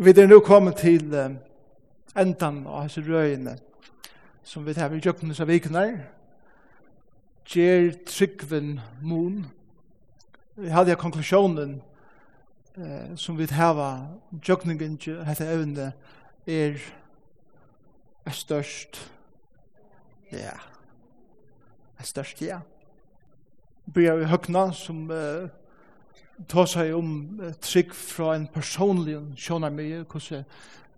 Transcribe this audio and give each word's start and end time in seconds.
Vi 0.00 0.10
er 0.10 0.26
nå 0.26 0.38
kommet 0.40 0.78
til 0.80 1.12
eh, 1.12 1.34
endan 2.16 2.62
av 2.64 2.86
hans 2.86 2.94
røyene 3.04 3.52
som 4.48 4.64
vi 4.64 4.72
har 4.72 4.94
i 4.96 5.00
jøkkenes 5.04 5.42
av 5.44 5.50
vikene. 5.52 5.82
Gjer 7.44 7.90
tryggven 8.08 8.78
mun. 9.04 9.42
Vi 10.56 10.72
hadde 10.72 10.96
konklusjonen 10.96 11.82
eh, 12.80 13.12
som 13.20 13.36
vi 13.36 13.50
har 13.52 13.82
jøkkeningen 14.48 14.96
til 14.96 15.20
dette 15.20 15.44
evne 15.52 15.92
er, 16.48 16.80
er 18.24 18.38
størst. 18.40 19.02
Ja. 20.32 20.56
Er 22.00 22.08
størst, 22.08 22.40
ja. 22.40 22.62
Byrja 23.84 24.16
vi 24.16 24.32
høkna 24.32 24.70
som 24.72 25.10
eh, 25.12 25.50
ta 26.48 26.66
seg 26.66 26.94
om 26.94 27.40
trygg 27.60 27.94
fra 27.94 28.34
en 28.36 28.46
personlig 28.52 29.18
sjånar 29.36 29.72
mye, 29.74 30.04
hvordan 30.04 30.44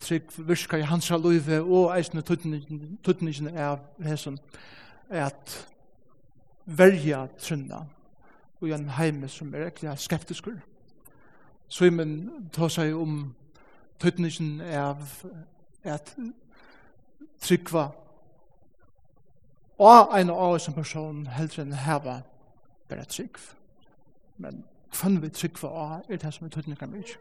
trygg 0.02 0.30
virka 0.36 0.79
i 0.79 0.86
hans 0.86 1.11
løyve 1.11 1.62
og 1.62 1.93
eisne 1.96 2.22
tuttningene 2.22 3.52
av 3.58 3.80
hesen, 4.02 4.39
at 5.11 5.57
verja 6.66 7.26
trunna 7.39 7.85
og 8.61 8.71
en 8.71 8.89
heime 8.96 9.29
som 9.29 9.54
er 9.54 9.66
ekkert 9.66 10.00
skeptiskur. 10.00 10.58
Så 11.68 11.90
men 11.90 12.30
ta 12.52 12.68
seg 12.68 12.94
om 12.94 13.35
tuttningen 14.02 14.61
av 14.61 15.02
at 15.85 16.14
tryggva 17.43 17.88
og 19.82 20.13
en 20.14 20.30
av 20.30 20.52
oss 20.54 20.68
som 20.68 20.74
person 20.77 21.24
heldre 21.27 21.64
enn 21.64 21.74
heva 21.74 22.21
bare 22.90 23.07
trygg. 23.08 23.38
Men 24.38 24.63
fann 24.92 25.20
vi 25.22 25.30
trykva 25.32 25.68
av 25.68 26.10
er 26.10 26.20
det 26.20 26.32
som 26.34 26.46
er 26.46 26.52
tøtninga 26.54 26.88
mykje. 26.88 27.18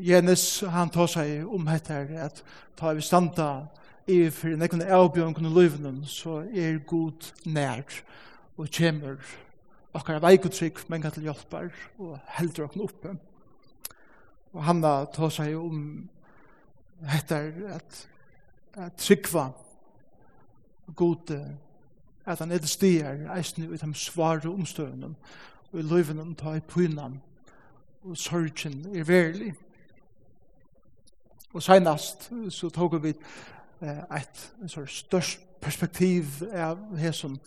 Jenis, 0.00 0.62
han 0.72 0.90
tar 0.90 1.10
seg 1.12 1.48
om 1.52 1.66
dette, 1.68 1.92
her, 1.92 2.28
at 2.30 2.40
ta 2.80 2.94
vi 2.96 3.04
standa 3.04 3.66
i 4.08 4.30
for 4.32 4.54
en 4.54 4.64
ekkerne 4.64 4.88
avbjørn 4.88 5.34
kunne 5.36 5.52
løyvene, 5.52 6.06
så 6.08 6.40
er 6.48 6.80
god 6.88 7.28
nær 7.44 7.84
og 8.56 8.70
kjemur 8.72 9.20
okkar 9.92 10.22
veikotrykk, 10.24 10.86
men 10.88 11.02
kan 11.04 11.12
til 11.12 11.28
hjelper 11.28 11.68
og 12.00 12.16
heldur 12.38 12.70
okken 12.70 12.86
oppe. 12.86 13.12
Og 14.52 14.64
han 14.64 14.80
tar 14.82 15.32
seg 15.32 15.52
om 15.60 15.84
dette, 17.02 17.36
her, 17.36 17.76
at, 17.76 18.00
at 18.80 18.96
trykva 18.96 19.50
god 20.96 21.36
at 22.24 22.38
han 22.38 22.52
er 22.52 22.60
det 22.62 22.70
stier 22.70 23.24
eisne 23.34 23.66
ut 23.70 23.80
de 23.80 23.94
svare 23.98 24.50
omstøvnene 24.50 25.14
og 25.72 25.78
i 25.78 25.82
løyven 25.82 26.34
ta 26.34 26.54
i 26.56 26.60
pynan 26.60 27.20
og 28.04 28.16
sorgen 28.16 28.96
er 28.96 29.04
verlig. 29.04 29.54
Og 31.52 31.62
senast 31.62 32.30
så 32.48 32.68
tog 32.68 33.02
vi 33.02 33.14
et 33.82 34.50
størst 34.86 35.40
perspektiv 35.60 36.24
av 36.52 36.78
det 36.96 37.14
som 37.14 37.38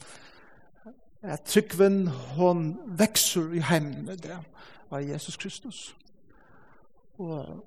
at 1.25 1.41
tryggven 1.41 2.07
hon 2.07 2.67
vekser 2.85 3.53
i 3.57 3.63
heimene 3.65 4.15
det 4.15 4.37
av 4.91 5.01
Jesus 5.01 5.37
Kristus. 5.37 5.95
Og 7.17 7.65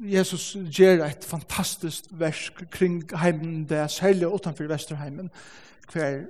Jesus 0.00 0.56
gjør 0.70 1.04
et 1.04 1.24
fantastisk 1.24 2.04
versk 2.10 2.64
kring 2.70 3.04
heimen 3.16 3.68
der, 3.68 3.86
særlig 3.86 4.26
utenfor 4.28 4.64
Vesterheimen, 4.64 5.30
hver 5.92 6.24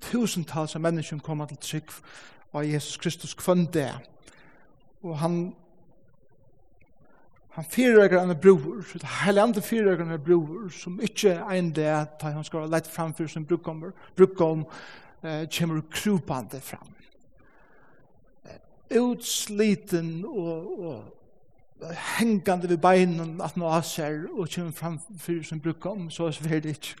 tusentals 0.00 0.74
av 0.74 0.80
mennesker 0.80 1.18
kommer 1.18 1.46
til 1.46 1.56
trygg 1.56 1.92
av 2.52 2.64
Jesus 2.64 2.96
Kristus 2.96 3.34
kvann 3.34 3.66
det. 3.72 3.92
Og 5.02 5.18
han 5.18 5.54
han 7.50 7.64
fyrer 7.64 8.14
en 8.22 8.36
bror, 8.40 8.84
det 8.92 9.08
hele 9.24 9.42
andre 9.42 9.62
fyrer 9.62 10.00
en 10.00 10.22
bror, 10.24 10.68
som 10.70 11.00
ikke 11.02 11.32
er 11.34 11.58
en 11.58 11.72
det 11.74 11.88
at 11.88 12.22
han 12.22 12.44
skal 12.46 12.70
lett 12.70 12.86
framfor 12.86 13.26
som 13.26 13.44
brukkommer, 13.44 13.90
brukkom 14.16 14.64
eh, 15.22 15.48
kommer 15.58 15.82
krupande 15.90 16.60
fram. 16.60 16.94
Utsliten 18.90 20.24
og, 20.24 20.80
og 20.80 21.94
hengande 22.18 22.68
ved 22.68 22.78
beinen 22.78 23.40
at 23.40 23.56
nå 23.56 23.66
av 23.66 23.84
og 24.30 24.48
kommer 24.54 24.72
fram 24.72 25.00
for 25.18 25.42
som 25.42 25.60
brukkom, 25.60 26.10
så 26.10 26.30
er 26.30 26.60
det 26.60 26.76
ikke. 26.76 26.94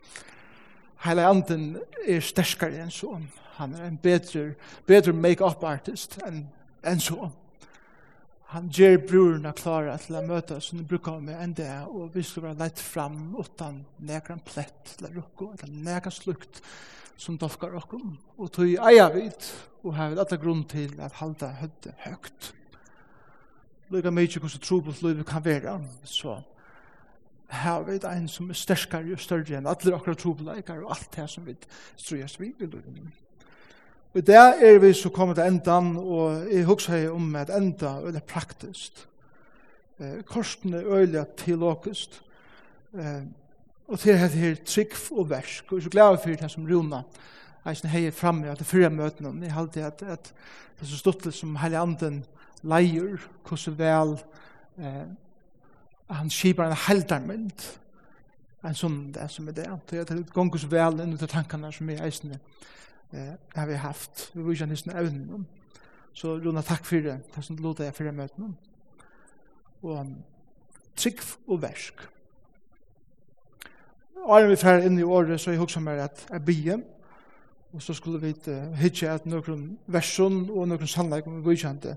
Hele 1.04 1.26
anden 1.26 1.78
er 2.06 2.20
sterkere 2.20 2.82
enn 2.82 2.92
sånn. 2.92 3.30
Han 3.58 3.74
er 3.74 3.86
en 3.86 3.98
bedre, 4.02 4.54
bedre 4.86 5.12
make-up 5.12 5.64
artist 5.64 6.18
enn 6.26 6.44
en 6.86 7.00
så. 7.00 7.30
Han 8.50 8.70
ger 8.74 8.96
brorna 9.06 9.52
klara 9.54 9.94
til 10.02 10.16
å 10.18 10.24
møte 10.26 10.56
oss, 10.56 10.70
som 10.70 10.80
de 10.80 10.86
brukar 10.86 11.20
med 11.22 11.38
en 11.38 11.52
dag, 11.54 11.86
og 11.86 12.14
vi 12.14 12.24
skal 12.26 12.48
være 12.48 12.58
lett 12.64 12.80
fram 12.82 13.36
utan 13.38 13.84
nekran 14.02 14.42
plett 14.42 14.96
eller 14.98 15.12
å 15.12 15.20
rukke, 15.20 15.52
eller 15.54 15.84
nekran 15.86 16.16
slukt 16.16 16.58
som 17.20 17.38
dolkar 17.38 17.76
okkom. 17.78 18.16
Og 18.40 18.50
tog 18.50 18.72
eia 18.90 19.06
vid, 19.14 19.46
og 19.84 19.94
har 19.94 20.10
vi 20.10 20.18
alle 20.18 20.40
grunn 20.42 20.64
til 20.66 20.96
at 20.98 21.20
halda 21.20 21.52
høyde 21.60 21.94
høyt. 22.06 22.50
Lyga 23.94 24.10
mykje 24.14 24.42
hvordan 24.42 24.66
trobult 24.66 25.02
livet 25.06 25.30
kan 25.30 25.44
være, 25.44 25.78
så 26.02 26.40
har 27.50 27.86
vi 27.86 27.98
en 28.02 28.28
som 28.28 28.50
er 28.50 28.58
sterskare 28.58 29.14
og 29.14 29.22
større 29.22 29.58
enn 29.58 29.70
alle 29.70 29.94
akkurat 29.94 30.18
trobeleikar 30.18 30.82
og 30.84 30.94
alt 30.94 31.10
det 31.16 31.30
som 31.30 31.46
vi 31.46 31.54
strøyast 31.96 32.40
vi 32.40 32.50
i 32.50 32.66
livet. 32.66 33.19
Og 34.14 34.26
der 34.26 34.52
er 34.58 34.78
vi 34.78 34.92
så 34.92 35.08
kommet 35.08 35.36
til 35.36 35.46
endan, 35.46 35.96
og 35.96 36.52
jeg 36.52 36.64
husker 36.66 37.10
om 37.10 37.36
at 37.36 37.50
enda 37.54 37.86
er 37.86 38.20
praktisk. 38.26 39.06
Eh, 40.00 40.22
korsen 40.26 40.74
er 40.74 40.86
øyelig 40.86 41.26
teologisk. 41.36 42.22
Eh, 42.94 43.22
og 43.88 43.98
til 43.98 44.12
dette 44.12 44.36
her 44.36 44.54
trygg 44.66 44.96
og 45.10 45.30
versk, 45.30 45.64
og 45.72 45.72
jeg 45.72 45.78
er 45.78 45.82
så 45.82 45.90
glad 45.90 46.18
for 46.18 46.30
det 46.30 46.50
som 46.50 46.66
Rona 46.66 47.02
er 47.64 47.76
sånn 47.76 47.92
heier 47.92 48.14
fremme 48.14 48.50
at 48.50 48.58
det 48.58 48.66
fyrre 48.66 48.90
møtene, 48.90 49.28
og 49.28 49.42
jeg 49.44 49.54
halte 49.54 49.84
at, 49.84 50.02
at 50.02 50.30
det 50.78 50.86
er 50.86 50.90
så 50.90 50.98
stått 50.98 51.22
til 51.22 51.34
som 51.34 51.58
hele 51.60 51.78
anden 51.78 52.22
leier, 52.62 53.20
hvordan 53.46 53.78
vel 53.78 54.16
eh, 54.80 55.06
han 56.10 56.30
skipar 56.30 56.70
en 56.70 56.82
heldarmynd, 56.86 57.66
en 58.66 58.76
sånn 58.76 58.98
det 59.14 59.28
som 59.30 59.48
er 59.48 59.58
det, 59.58 59.68
det 59.90 59.98
er 59.98 60.06
at 60.06 60.14
det 60.14 60.34
gonger 60.34 60.66
vel 60.70 61.02
inn 61.04 61.14
ut 61.14 61.26
tankene 61.30 61.70
som 61.72 61.90
er 61.90 62.02
eisende. 62.06 62.40
Eh, 62.40 62.70
eh, 63.12 63.34
har 63.54 63.66
vi 63.66 63.74
haft, 63.74 64.30
vi 64.34 64.42
viser 64.42 64.66
nesten 64.66 64.96
evnen. 64.96 65.46
Så 66.12 66.36
Rona, 66.38 66.62
takk 66.62 66.84
for 66.84 67.02
det, 67.04 67.20
takk 67.34 67.44
som 67.46 67.56
du 67.56 67.62
låter 67.62 67.84
jeg 67.86 67.94
for 67.94 68.04
det 68.04 68.14
møtene. 68.14 68.54
Og 69.82 70.14
trygg 70.96 71.22
og 71.46 71.62
versk. 71.62 72.02
Åren 74.20 74.50
vi 74.50 74.56
fer 74.60 74.84
inn 74.84 74.98
i 74.98 75.06
året, 75.06 75.40
så 75.40 75.54
jeg 75.54 75.60
husker 75.62 75.80
meg 75.80 76.02
at 76.04 76.26
jeg 76.28 76.44
bygde, 76.44 76.80
og 77.72 77.82
så 77.82 77.94
skulle 77.94 78.20
vi 78.20 78.34
uh, 78.50 78.72
hitje 78.76 79.08
at 79.08 79.26
noen 79.30 79.78
versjon 79.86 80.42
og 80.50 80.66
noen 80.68 80.90
sannleik 80.90 81.26
om 81.26 81.38
vi 81.38 81.46
godkjente 81.46 81.94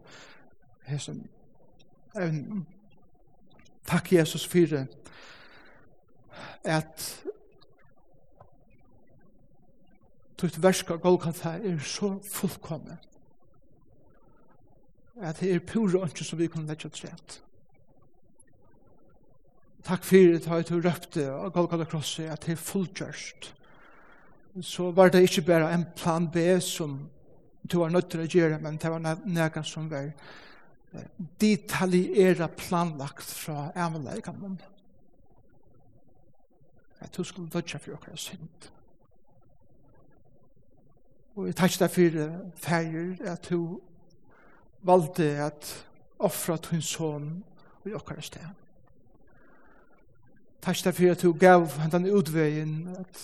som 1.01 1.17
evnen. 2.15 2.65
Takk 3.89 4.13
Jesus 4.13 4.45
for 4.47 4.69
det 4.69 4.85
at 6.63 7.23
tutt 10.37 10.61
versk 10.63 10.91
av 10.91 11.01
Golgata 11.03 11.57
er 11.59 11.79
så 11.79 12.15
fullkomne 12.25 12.99
at 15.21 15.39
det 15.39 15.51
er 15.53 15.59
pura 15.61 16.01
ønske 16.03 16.25
som 16.25 16.39
vi 16.39 16.47
kunne 16.49 16.67
leggja 16.67 16.89
trett. 16.89 17.35
Takk 19.83 20.05
fyrir 20.07 20.39
det 20.39 20.47
ut 20.47 20.69
du 20.71 20.79
røpte 20.81 21.25
av 21.31 21.51
Golgata 21.53 21.85
krosset 21.85 22.31
at 22.31 22.45
det 22.45 22.55
er 22.55 22.63
fullgjørst. 22.63 23.51
Så 24.61 24.91
var 24.91 25.09
det 25.09 25.23
ikke 25.27 25.45
bare 25.47 25.71
en 25.73 25.85
plan 25.97 26.29
B 26.31 26.59
som 26.61 27.09
du 27.63 27.77
var 27.79 27.89
nødt 27.89 28.09
til 28.11 28.23
å 28.23 28.27
gjøre, 28.27 28.59
men 28.59 28.77
det 28.77 28.91
var 28.91 29.21
nega 29.25 29.63
som 29.63 29.89
var 29.91 30.11
detaljera 31.41 32.47
planlagt 32.47 33.25
fra 33.25 33.71
avleggen. 33.75 34.59
At 36.99 37.17
du 37.17 37.23
skulle 37.23 37.49
dødja 37.49 37.79
for 37.79 37.97
okra 37.97 38.17
synd. 38.17 38.69
Og 41.35 41.47
jeg 41.49 41.55
takk 41.57 41.79
deg 41.81 41.89
for 41.89 42.25
feir 42.61 43.29
at 43.31 43.47
du 43.49 43.79
valgte 44.85 45.25
at 45.41 45.69
offra 46.21 46.59
til 46.61 46.77
en 46.77 46.85
sånn 46.85 47.29
i 47.89 47.93
okkar 47.97 48.21
sted. 48.21 48.51
Takk 50.63 50.83
deg 50.85 50.95
for 50.95 51.15
at 51.15 51.23
du 51.23 51.33
gav 51.33 51.79
hentan 51.81 52.05
utveien 52.07 52.75
at 52.99 53.23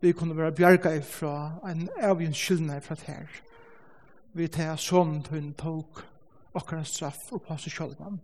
vi 0.00 0.14
kunne 0.16 0.36
være 0.36 0.54
bjerga 0.56 0.94
ifra 0.96 1.34
en 1.68 1.86
avgjøn 2.02 2.34
skyldne 2.36 2.80
ifra 2.80 2.96
her. 3.06 3.28
Vi 4.36 4.48
tar 4.52 4.80
sånn 4.80 5.20
til 5.26 5.38
en 5.38 5.52
tog 5.56 6.02
okkar 6.56 6.84
straff 6.88 7.30
og 7.36 7.44
passer 7.44 7.72
sjølvan. 7.72 8.18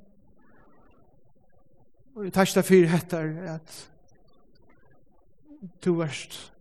Og 2.17 2.25
jeg 2.27 2.35
takk 2.37 2.57
deg 2.57 2.69
for 2.69 3.49
at 3.53 3.77
du 5.85 6.03
erst 6.03 6.52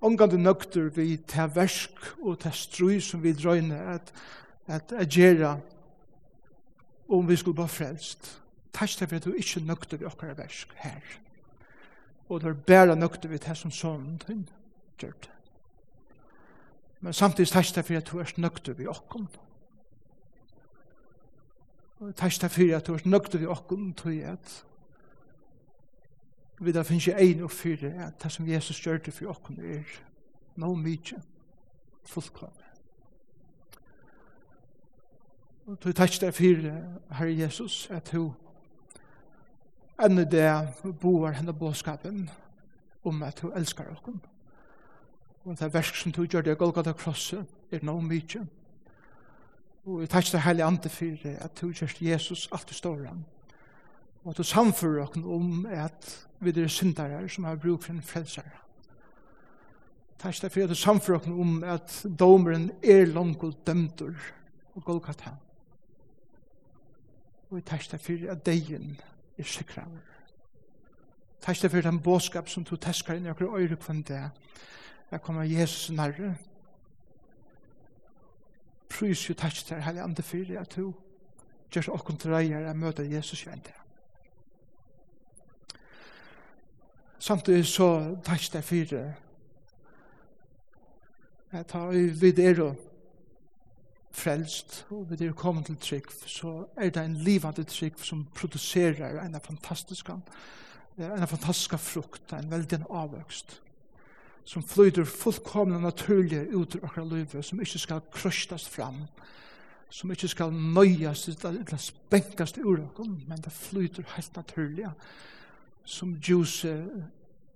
omgående 0.00 0.38
nøkter 0.38 0.88
vi 0.96 1.16
til 1.28 1.54
versk 1.54 2.00
og 2.22 2.38
til 2.40 2.52
strøy 2.56 3.00
som 3.04 3.22
vi 3.22 3.32
drøyne 3.36 3.78
at, 3.94 4.12
at 4.66 4.92
agera 4.96 5.58
om 7.08 7.28
vi 7.28 7.36
skulle 7.36 7.56
bare 7.56 7.68
frelst. 7.68 8.36
Takk 8.72 8.90
til 8.90 9.14
at 9.14 9.24
du 9.24 9.32
ikke 9.32 9.64
nøkter 9.66 9.98
vi 9.98 10.06
okkar 10.06 10.34
versk 10.38 10.72
her. 10.76 11.02
Og 12.28 12.40
det 12.40 12.48
er 12.48 12.64
bare 12.66 12.96
nøkter 12.96 13.28
vi 13.28 13.38
til 13.42 13.56
som 13.58 13.74
sånn 13.74 14.18
ting 14.22 14.44
gjør 15.00 15.16
det. 15.26 15.36
Men 17.00 17.16
samtidig 17.16 17.50
takk 17.50 17.72
til 17.72 17.96
at 17.96 18.10
du 18.12 18.20
er 18.20 18.34
nøkter 18.36 18.76
vi 18.78 18.86
okkar. 18.86 19.26
Og 22.00 22.14
takk 22.16 22.32
til 22.32 22.70
at 22.76 22.86
du 22.86 22.94
er 22.94 23.08
nøkter 23.08 23.42
vi 23.42 23.50
okkar 23.50 23.88
til 24.04 24.20
at 24.32 24.64
vi 26.60 26.72
da 26.72 26.82
finnes 26.82 27.06
jeg 27.08 27.30
en 27.30 27.42
og 27.42 27.50
fyre 27.50 27.92
at 28.06 28.22
det 28.22 28.32
som 28.32 28.48
Jesus 28.48 28.80
gjør 28.80 28.98
det 28.98 29.14
for 29.14 29.32
åkken 29.32 29.60
er 29.64 29.84
no 30.56 30.74
mykje 30.74 31.16
fullkomne. 32.04 32.66
Og 35.66 35.78
du 35.84 35.92
takk 35.92 36.18
deg 36.20 36.34
for 36.34 36.68
Herre 37.14 37.38
Jesus 37.38 37.86
at 37.90 38.12
du 38.12 38.32
enda 40.00 40.24
det 40.24 40.92
boar 41.00 41.36
henne 41.38 41.52
båskapen 41.52 42.30
om 43.04 43.22
at 43.22 43.40
du 43.42 43.52
elskar 43.56 43.92
åkken. 43.92 44.20
Og 45.44 45.58
det 45.58 45.74
versk 45.74 45.94
som 45.96 46.12
du 46.12 46.24
gjør 46.24 46.42
det 46.42 46.58
Golgata 46.58 46.92
krosset 46.92 47.46
er 47.72 47.84
no 47.84 48.00
mykje. 48.00 48.44
Og 49.84 50.00
vi 50.00 50.06
takk 50.06 50.28
deg 50.32 50.44
heilig 50.44 50.64
ande 50.66 50.92
for 50.92 51.28
at 51.40 51.60
du 51.60 51.70
gjør 51.72 51.96
Jesus 52.00 52.48
alt 52.52 52.68
du 52.68 52.74
står 52.74 53.06
han 53.06 53.24
og 54.24 54.36
du 54.36 54.42
samfører 54.42 55.02
oss 55.02 55.16
om 55.24 55.66
at 55.66 56.26
vi 56.40 56.52
er 56.60 56.68
syndere 56.68 57.28
som 57.28 57.44
har 57.44 57.56
bruk 57.56 57.82
for 57.82 57.92
en 57.92 58.02
frelsere. 58.02 58.50
Takk 60.20 60.34
til 60.34 60.50
for 60.50 60.62
at 60.62 60.68
du 60.68 60.74
samfører 60.74 61.18
oss 61.18 61.26
om 61.26 61.64
at 61.64 62.06
domeren 62.18 62.70
er 62.82 63.04
langt 63.04 63.44
og 63.44 63.54
dømter 63.66 64.12
og 64.74 64.84
Golgata. 64.84 65.30
Og 67.50 67.56
vi 67.56 67.60
takk 67.60 67.88
til 67.88 67.98
for 67.98 68.30
at 68.32 68.46
degen 68.46 69.00
er 69.38 69.44
sikrere. 69.44 69.88
Takk 71.40 71.56
til 71.56 71.70
for 71.70 71.80
den 71.80 72.00
båskap 72.00 72.48
som 72.48 72.64
du 72.64 72.76
teskar 72.76 73.16
inn 73.16 73.26
i 73.26 73.32
okker 73.32 73.56
øyre 73.56 73.76
kvann 73.76 74.02
det. 74.02 74.30
Jeg 75.10 75.22
kommer 75.22 75.42
Jesus 75.42 75.90
nærre. 75.90 76.36
Prys 78.90 79.28
jo 79.28 79.34
takk 79.34 79.54
til 79.54 79.76
her, 79.76 79.82
heilig 79.82 80.02
andre 80.02 80.22
fyrir, 80.22 80.60
at 80.60 80.76
du 80.76 80.92
gjør 81.72 81.94
okken 81.94 82.16
til 82.16 82.34
reier 82.34 82.68
å 82.68 82.74
møte 82.76 83.08
Jesus 83.08 83.46
jo 83.46 83.52
enn 83.52 83.64
det. 83.64 83.79
samtidig 87.20 87.66
så 87.66 88.16
takk 88.24 88.46
det 88.52 88.64
fire. 88.64 89.02
Jeg 91.52 91.66
tar 91.66 91.90
vi 91.90 92.32
er 92.44 92.62
og 92.62 92.76
frelst, 94.10 94.86
og 94.90 95.06
vi 95.10 95.26
er 95.26 95.32
kommet 95.32 95.66
til 95.66 95.76
trygg, 95.76 96.10
så 96.26 96.66
er 96.76 96.90
det 96.90 97.04
en 97.04 97.16
livande 97.16 97.64
trygg 97.64 97.98
som 98.02 98.26
produserer 98.34 99.20
en 99.22 99.40
fantastisk 99.40 100.10
en 100.98 101.28
fantastisk 101.28 101.78
frukt, 101.78 102.32
en 102.32 102.50
veldig 102.50 102.84
avvøkst, 102.90 103.60
som 104.44 104.62
flyter 104.62 105.04
fullkomna 105.04 105.78
naturlig 105.78 106.48
ut 106.54 106.76
av 106.76 106.84
akkurat 106.84 107.12
livet, 107.12 107.44
som 107.44 107.60
ikke 107.60 107.78
skal 107.78 108.00
krøstast 108.12 108.68
fram, 108.68 109.06
som 109.90 110.10
ikke 110.10 110.28
skal 110.28 110.52
nøyast 110.52 111.44
eller 111.44 111.76
spenkast 111.78 112.58
ur 112.58 112.78
men 113.28 113.40
det 113.40 113.52
flyter 113.52 114.04
helt 114.16 114.36
naturlig, 114.36 114.90
som 115.84 116.14
djuse 116.20 116.72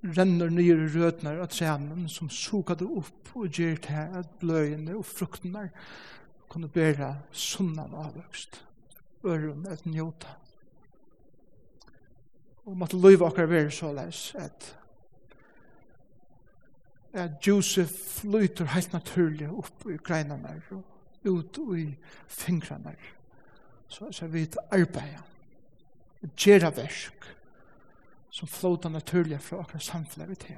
renner 0.05 0.51
nye 0.53 0.77
rødner 0.77 1.41
av 1.41 1.49
trænen, 1.53 2.09
som 2.09 2.31
suger 2.31 2.77
det 2.81 2.89
opp 2.89 3.35
og 3.35 3.49
gjør 3.49 3.77
til 3.87 4.17
at 4.21 4.39
bløyene 4.41 4.97
og 4.99 5.07
fruktene 5.09 5.69
kunne 6.49 6.69
bære 6.69 7.15
sunnan 7.33 7.95
avvøkst, 7.97 8.61
øren 9.25 9.67
et 9.73 9.87
njota. 9.87 10.37
Og 12.65 12.77
måtte 12.77 13.01
løyve 13.01 13.27
okkar 13.27 13.47
være 13.47 13.71
så 13.71 13.79
såleis 13.87 14.33
at 14.39 14.75
at 17.15 17.47
Josef 17.47 17.91
flyter 18.21 18.67
helt 18.75 18.93
naturlig 18.93 19.47
opp 19.51 19.87
i 19.87 19.97
greinene 20.03 20.57
og 20.75 20.83
ut 21.25 21.59
i 21.79 21.87
fingrene 22.27 22.95
så, 23.89 24.09
så 24.11 24.27
vi 24.27 24.49
arbeider 24.71 25.23
gjøre 26.37 26.73
versk 26.77 27.29
som 28.35 28.49
flåta 28.49 28.89
naturliga 28.89 29.39
fra 29.39 29.61
akkurat 29.61 29.83
samfunnet 29.83 30.31
vi 30.31 30.35
til, 30.35 30.57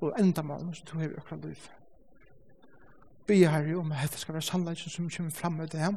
og 0.00 0.18
enda 0.20 0.42
mål 0.42 0.74
som 0.74 0.86
tog 0.86 1.00
har 1.00 1.08
i 1.08 1.16
akkurat 1.16 1.44
liv. 1.44 1.68
Be 3.26 3.36
her 3.48 3.76
om 3.80 3.92
at 3.92 4.02
dette 4.02 4.18
skal 4.20 4.34
være 4.34 4.44
sannleggen 4.44 4.90
som 4.90 5.10
kommer 5.10 5.30
fram 5.30 5.52
med 5.52 5.68
det, 5.72 5.88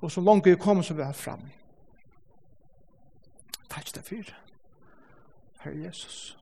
og 0.00 0.10
så 0.10 0.20
langt 0.20 0.46
vi 0.46 0.56
kommer 0.56 0.82
så 0.82 0.94
vi 0.94 1.04
har 1.06 1.12
fram. 1.12 1.44
Takk 3.70 3.94
deg 3.94 4.04
for, 4.04 4.32
Herre 5.60 5.84
Jesus. 5.84 6.38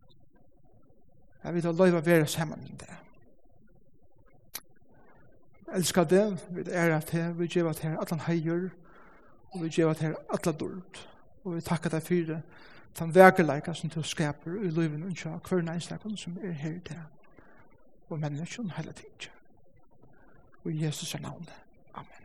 Jeg 1.45 1.55
vil 1.55 1.63
da 1.63 1.73
løyve 1.73 2.01
å 2.01 2.07
være 2.07 2.27
sammen 2.27 2.63
med 2.65 2.87
det. 2.87 2.97
Jeg 5.67 5.77
elsker 5.83 6.09
det, 6.09 6.25
vi 6.57 6.65
er 6.71 6.87
ære 6.87 7.01
til, 7.01 7.37
vi 7.37 7.51
gjør 7.53 7.69
at 7.75 7.85
her 7.85 8.01
at 8.01 8.17
han 8.17 8.25
heier, 8.31 8.71
og 9.53 9.61
vi 9.63 9.69
gjør 9.69 9.91
at 9.91 10.01
her 10.07 10.17
at 10.33 10.45
han 10.49 10.57
dård, 10.57 11.05
og 11.45 11.59
vi 11.59 11.61
takker 11.61 11.93
deg 11.93 12.03
for 12.03 12.33
det, 12.33 12.41
den 12.99 13.15
verkeleika 13.15 13.75
som 13.75 13.89
du 13.89 14.03
skaper 14.03 14.51
i 14.51 14.71
livet 14.71 15.03
og 15.03 15.07
unnsja, 15.07 15.31
hver 15.49 15.63
næstakon 15.63 16.17
som 16.17 16.39
er 16.43 16.53
her 16.53 16.71
i 16.71 16.83
det, 16.89 16.99
og 18.09 18.19
menneskjon 18.19 18.73
hele 18.77 18.93
tiden 18.93 19.31
Og 20.65 20.73
i 20.73 20.85
Jesus 20.85 21.15
er 21.15 21.21
navnet. 21.21 21.53
Amen. 21.95 22.25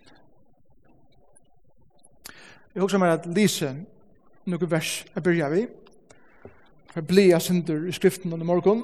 Jeg 2.76 2.82
husker 2.82 2.98
meg 2.98 3.14
at 3.14 3.26
Lise, 3.26 3.76
noen 4.46 4.72
vers 4.72 5.06
jeg 5.16 5.24
begynner 5.24 5.50
vi, 5.54 5.68
for 6.94 7.02
bli 7.02 7.30
jeg 7.30 7.42
synder 7.42 7.88
i 7.88 7.92
skriften 7.92 8.34
under 8.34 8.46
morgen, 8.46 8.84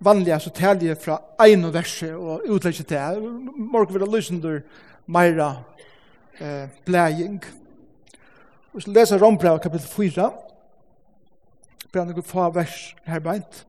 vanliga 0.00 0.38
så 0.38 0.50
taler 0.50 0.86
jeg 0.86 1.00
fra 1.00 1.18
en 1.46 1.72
verset 1.72 2.14
og 2.14 2.42
utlegger 2.48 2.84
til 2.84 3.28
morgen 3.56 3.94
vil 3.94 4.00
jeg 4.00 4.12
jag 4.12 4.36
under 4.36 4.60
meira 5.06 5.62
eh, 6.40 6.68
bläging. 6.84 7.61
Vi 8.74 8.80
skal 8.80 8.92
lese 8.92 9.18
Rombrev 9.20 9.58
kapitel 9.60 9.88
4. 9.88 10.30
Brenner 11.92 12.16
noen 12.16 12.24
få 12.24 12.46
vers 12.54 12.94
her 13.04 13.20
beint. 13.20 13.66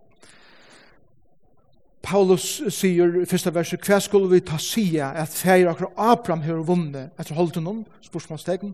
Paulus 2.04 2.46
sier 2.72 3.18
i 3.20 3.26
første 3.28 3.52
verset, 3.56 3.84
hva 3.84 4.00
skulle 4.00 4.30
vi 4.32 4.40
ta 4.48 4.56
sida 4.60 5.10
at 5.20 5.36
feir 5.36 5.68
akkur 5.72 5.92
Abraham 6.00 6.46
har 6.48 6.64
vunnet 6.64 7.20
etter 7.20 7.36
holdt 7.36 7.60
om, 7.60 7.84
spørsmålstegn, 8.04 8.72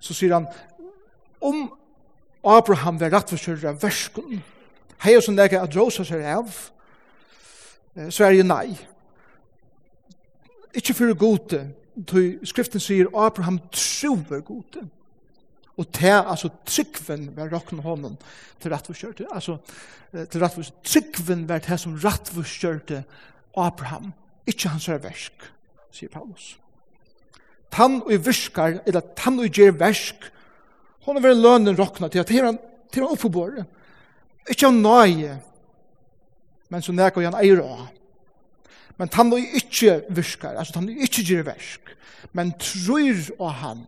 så 0.00 0.16
sier 0.16 0.36
han, 0.36 0.50
om 1.40 1.70
Abraham 2.44 3.00
var 3.00 3.12
rettforskjører 3.16 3.72
av 3.72 3.80
verskun, 3.80 4.44
hei 5.00 5.16
og 5.16 5.24
sånn 5.24 5.40
det 5.40 5.48
at 5.56 5.76
rosa 5.76 6.04
seg 6.04 6.28
av, 6.28 6.52
så 8.12 8.28
er 8.28 8.36
det 8.36 8.48
nei. 8.48 8.76
Ikke 10.76 10.96
for 10.96 11.16
gode, 11.16 11.66
skriften 12.44 12.80
sier 12.80 13.12
Abraham 13.16 13.62
tror 13.72 14.44
gode. 14.44 14.90
Og 15.80 15.88
det, 15.96 16.12
altså, 16.12 16.50
tryggven 16.68 17.30
var 17.36 17.48
råkne 17.52 17.82
hånden 17.82 18.18
til 18.60 18.72
rettforskjørte. 18.74 19.28
Altså, 19.32 19.56
til 20.12 20.42
rettforskjørte. 20.42 20.84
Tryggven 20.84 21.46
var 21.48 21.62
det 21.64 21.78
som 21.80 21.96
rettforskjørte 22.04 23.04
Abraham. 23.56 24.12
Ikke 24.46 24.68
hans 24.72 24.88
er 24.88 25.00
versk, 25.00 25.46
sier 25.94 26.12
Paulus. 26.12 26.54
Tann 27.70 28.00
og 28.02 28.26
viskar 28.26 28.80
eller 28.86 29.04
tann 29.16 29.38
og 29.40 29.48
gjer 29.54 29.76
versk, 29.78 30.26
hon 31.06 31.16
er 31.16 31.24
vel 31.24 31.40
lønnen 31.40 31.78
råkna 31.78 32.10
til 32.10 32.22
at 32.22 32.32
her 32.34 32.48
han, 32.48 32.58
til 32.90 33.04
han 33.04 33.14
oppforbore. 33.14 33.64
Ikke 34.50 34.68
han 34.68 34.82
nøye, 34.82 35.36
men 36.70 36.82
så 36.82 36.92
nekar 36.94 37.28
han 37.28 37.38
eier 37.38 37.62
av. 37.62 37.86
Men 38.98 39.08
tann 39.08 39.32
og 39.32 39.54
ikke 39.56 40.00
viskar 40.12 40.58
altså 40.58 40.76
tann 40.76 40.90
og 40.90 41.04
ikke 41.06 41.24
gjer 41.24 41.46
versk, 41.46 41.94
men 42.36 42.52
tror 42.60 43.22
og 43.38 43.54
han, 43.62 43.86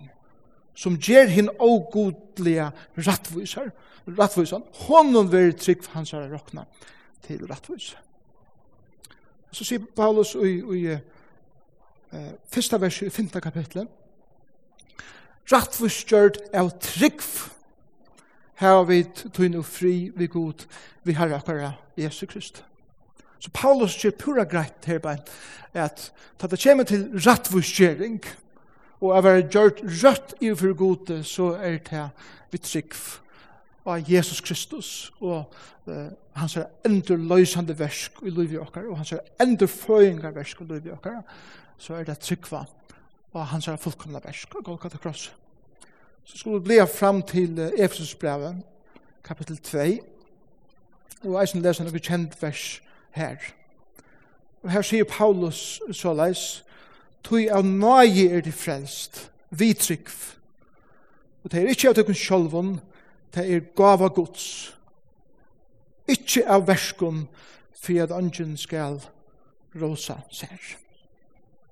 som 0.75 0.97
ger 0.97 1.29
hin 1.29 1.50
ogodliga 1.59 2.71
rattvisar, 2.97 3.71
rattvisan, 4.19 4.64
honom 4.87 5.31
ver 5.33 5.52
trygg 5.52 5.85
for 5.85 5.99
hans 5.99 6.14
herre 6.14 6.31
rokna 6.33 6.64
til 7.26 7.45
rattvisar. 7.50 8.00
Så 9.52 9.67
sier 9.69 9.85
Paulus 9.97 10.35
i, 10.35 10.55
i 10.64 10.85
eh, 10.93 12.33
fyrsta 12.52 12.81
vers 12.81 13.02
i 13.05 13.11
finta 13.12 13.41
kapitlet, 13.45 13.88
rattvis 15.52 16.05
gjørt 16.09 16.38
av 16.57 16.73
trygg 16.81 17.21
her 18.62 18.85
vi 18.88 19.02
tøyne 19.35 19.61
og 19.61 19.67
fri 19.67 20.12
vi 20.17 20.29
god 20.31 20.64
vi 21.05 21.17
herre 21.19 21.37
akkara 21.37 21.73
Jesu 21.99 22.26
Krist. 22.31 22.62
Så 23.43 23.50
Paulus 23.50 23.97
sier 23.99 24.14
pura 24.14 24.45
greit 24.47 24.87
her 24.87 25.02
at 25.75 26.12
da 26.38 26.47
det 26.47 26.61
kommer 26.62 26.85
til 26.85 27.09
rattvisgjering, 27.26 28.21
og 29.02 29.16
av 29.16 29.26
er 29.26 29.42
gjort 29.50 29.82
rødt 29.82 30.35
i 30.40 30.52
for 30.54 30.75
gode, 30.78 31.25
så 31.26 31.56
er 31.59 31.80
det 31.82 32.04
vi 32.52 32.59
trygg 32.62 32.94
av 33.87 34.11
Jesus 34.11 34.40
Kristus. 34.40 35.12
Og 35.21 35.50
uh, 35.87 36.06
hans 36.38 36.56
er 36.56 36.71
endur 36.87 37.18
løysande 37.18 37.75
versk 37.78 38.23
i 38.23 38.30
livet 38.30 38.61
okkar 38.62 38.87
og 38.87 39.00
hans 39.00 39.12
er 39.12 39.25
endur 39.42 39.66
føyingar 39.66 40.35
versk 40.37 40.61
i 40.62 40.68
livet 40.71 40.92
okkar 40.94 41.23
så 41.82 41.99
er 41.99 42.06
det 42.06 42.18
trygg 42.23 42.47
og 43.32 43.47
hans 43.47 43.68
er 43.68 43.76
fullkomna 43.76 44.21
versk 44.25 44.54
og 44.54 44.64
Golgata 44.64 44.99
Kross. 44.99 45.32
Så 46.25 46.38
skulle 46.38 46.61
vi 46.61 46.64
bli 46.64 46.78
fram 46.87 47.23
til 47.23 47.59
uh, 47.59 47.73
Efesus 47.78 48.14
brevet 48.14 48.62
kapitel 49.25 49.56
2 49.56 49.78
og 51.25 51.42
eisen 51.42 51.62
leser 51.62 51.87
noe 51.87 52.02
kjent 52.02 52.35
vers 52.42 52.82
her. 53.14 53.38
Og 54.62 54.71
her 54.71 54.82
sier 54.82 55.06
Paulus 55.06 55.80
så 55.94 56.14
leis 56.14 56.62
tui 57.25 57.49
av 57.50 57.64
nøye 57.64 58.29
er 58.31 58.45
det 58.45 58.55
frelst, 58.55 59.31
vi 59.50 59.73
trygg. 59.75 60.09
Og 61.43 61.52
det 61.52 61.62
er 61.62 61.73
ikke 61.73 61.91
av 61.91 61.97
tøkken 61.99 62.19
sjolvun, 62.19 62.75
det 63.35 63.47
er 63.47 63.64
gava 63.76 64.09
gods. 64.12 64.75
Ikke 66.09 66.45
av 66.50 66.67
verskun, 66.69 67.26
for 67.83 68.02
at 68.02 68.12
angen 68.14 68.57
skal 68.57 69.00
rosa 69.75 70.21
seg. 70.31 70.76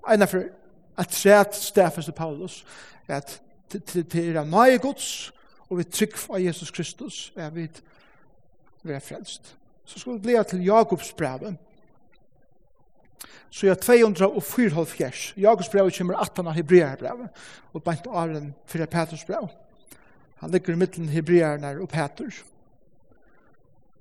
Einar 0.08 0.30
for 0.30 0.48
at 0.98 1.12
træt 1.14 1.54
stafes 1.54 2.08
til 2.08 2.16
Paulus, 2.16 2.64
at 3.08 3.38
det 3.70 4.14
er 4.14 4.40
av 4.40 4.48
nøye 4.50 4.80
gods, 4.82 5.30
og 5.68 5.78
vi 5.78 5.86
trygg 5.86 6.16
av 6.30 6.42
Jesus 6.42 6.70
Kristus, 6.74 7.32
er 7.36 7.50
vi 7.54 7.68
vi 8.82 8.92
er 8.92 8.98
frelst. 8.98 9.56
Så 9.84 9.98
skulle 9.98 10.16
det 10.16 10.22
bli 10.22 10.36
til 10.48 10.64
Jakobs 10.64 11.12
brevet, 11.12 11.56
Så 13.50 13.66
jeg 13.66 13.76
er 13.76 13.80
204 13.82 15.10
Jakobs 15.36 15.68
brev 15.68 15.90
kommer 15.90 16.14
18 16.14 16.46
av 16.46 16.54
Hebreer 16.54 16.96
brev 16.96 17.26
og 17.74 17.82
bant 17.82 18.06
av 18.06 18.34
den 18.34 18.52
for 18.66 18.86
Peters 18.86 19.24
brev. 19.26 19.48
Han 20.40 20.50
ligger 20.50 20.72
i 20.72 20.76
midten 20.76 21.08
Hebreerne 21.08 21.74
og 21.80 21.88
Peter. 21.88 22.30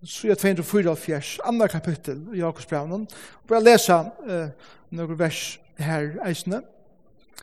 Så 0.03 0.27
jeg 0.27 0.37
er 0.37 0.55
204 0.63 1.41
andre 1.43 1.67
kapittel 1.67 2.21
i 2.33 2.39
Jakobs 2.39 2.65
brev. 2.65 2.91
Og 2.91 3.07
bare 3.47 3.63
lese 3.63 3.93
uh, 3.93 4.49
noen 4.91 5.19
vers 5.19 5.59
her 5.79 6.13
eisene. 6.25 6.61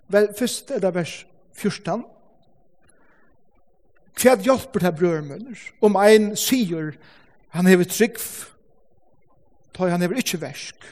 Vel, 0.09 0.31
først 0.39 0.71
er 0.71 0.81
det 0.81 0.95
vers 0.95 1.27
14. 1.57 2.05
Hva 4.17 4.37
hjelper 4.41 4.81
det 4.81 4.95
brødmønner 4.97 5.65
om 5.85 5.99
ein 6.01 6.37
sier 6.41 6.95
han 7.53 7.69
hever 7.69 7.89
trygg, 7.89 8.21
tar 9.77 9.93
han 9.93 10.01
hever 10.01 10.23
ikke 10.23 10.41
versk 10.41 10.87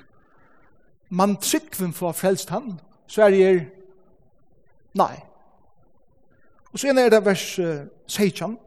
man 1.15 1.37
tryggven 1.37 1.93
for 1.93 2.13
frelst 2.13 2.51
han, 2.51 2.81
så 3.07 3.23
er 3.23 3.31
det 3.31 3.67
nei. 4.95 5.15
Og 6.73 6.79
så 6.79 6.89
er 6.89 7.09
det 7.09 7.25
vers 7.25 7.61
16. 8.07 8.59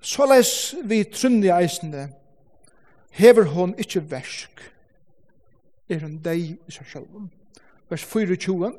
Så 0.00 0.26
les 0.26 0.74
vi 0.84 1.04
trunni 1.04 1.50
eisende, 1.52 2.08
hever 3.10 3.44
hon 3.52 3.74
ikkje 3.78 4.10
versk, 4.10 4.62
er 5.88 6.00
hun 6.00 6.16
deg 6.24 6.54
i 6.54 6.72
seg 6.72 6.86
selv. 6.92 7.26
Vers 7.90 8.04
24. 8.04 8.72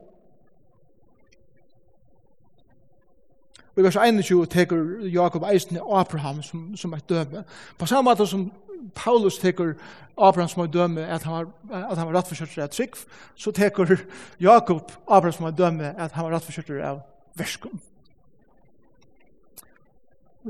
Og 3.75 3.77
i 3.77 3.85
vers 3.85 3.95
21 3.95 4.45
teker 4.45 5.05
Jakob 5.13 5.45
eisende 5.51 5.85
Abraham 5.85 6.41
som, 6.41 6.77
som 6.77 6.93
et 6.93 7.09
døme. 7.09 7.43
På 7.77 7.85
samme 7.85 8.09
måte 8.09 8.27
som 8.27 8.51
Paulus 8.95 9.39
tekur 9.39 9.73
Abraham 10.17 10.49
som 10.49 10.59
har 10.59 10.67
dømme 10.67 11.01
at 11.01 11.23
han 11.23 11.33
var, 11.33 11.47
at 11.91 11.97
han 11.97 12.07
var 12.07 12.13
rett 12.13 12.31
rettforskjørt 12.31 12.63
av 12.63 12.73
trygg, 12.73 12.97
så 13.35 13.51
tekur 13.51 13.95
Jakob 14.39 14.91
Abraham 15.07 15.35
som 15.35 15.47
har 15.47 15.55
dømme 15.55 15.93
at 15.97 16.11
han 16.11 16.25
var 16.25 16.33
rett 16.33 16.47
rettforskjørt 16.47 16.83
av 16.83 17.01
verskum. 17.39 17.79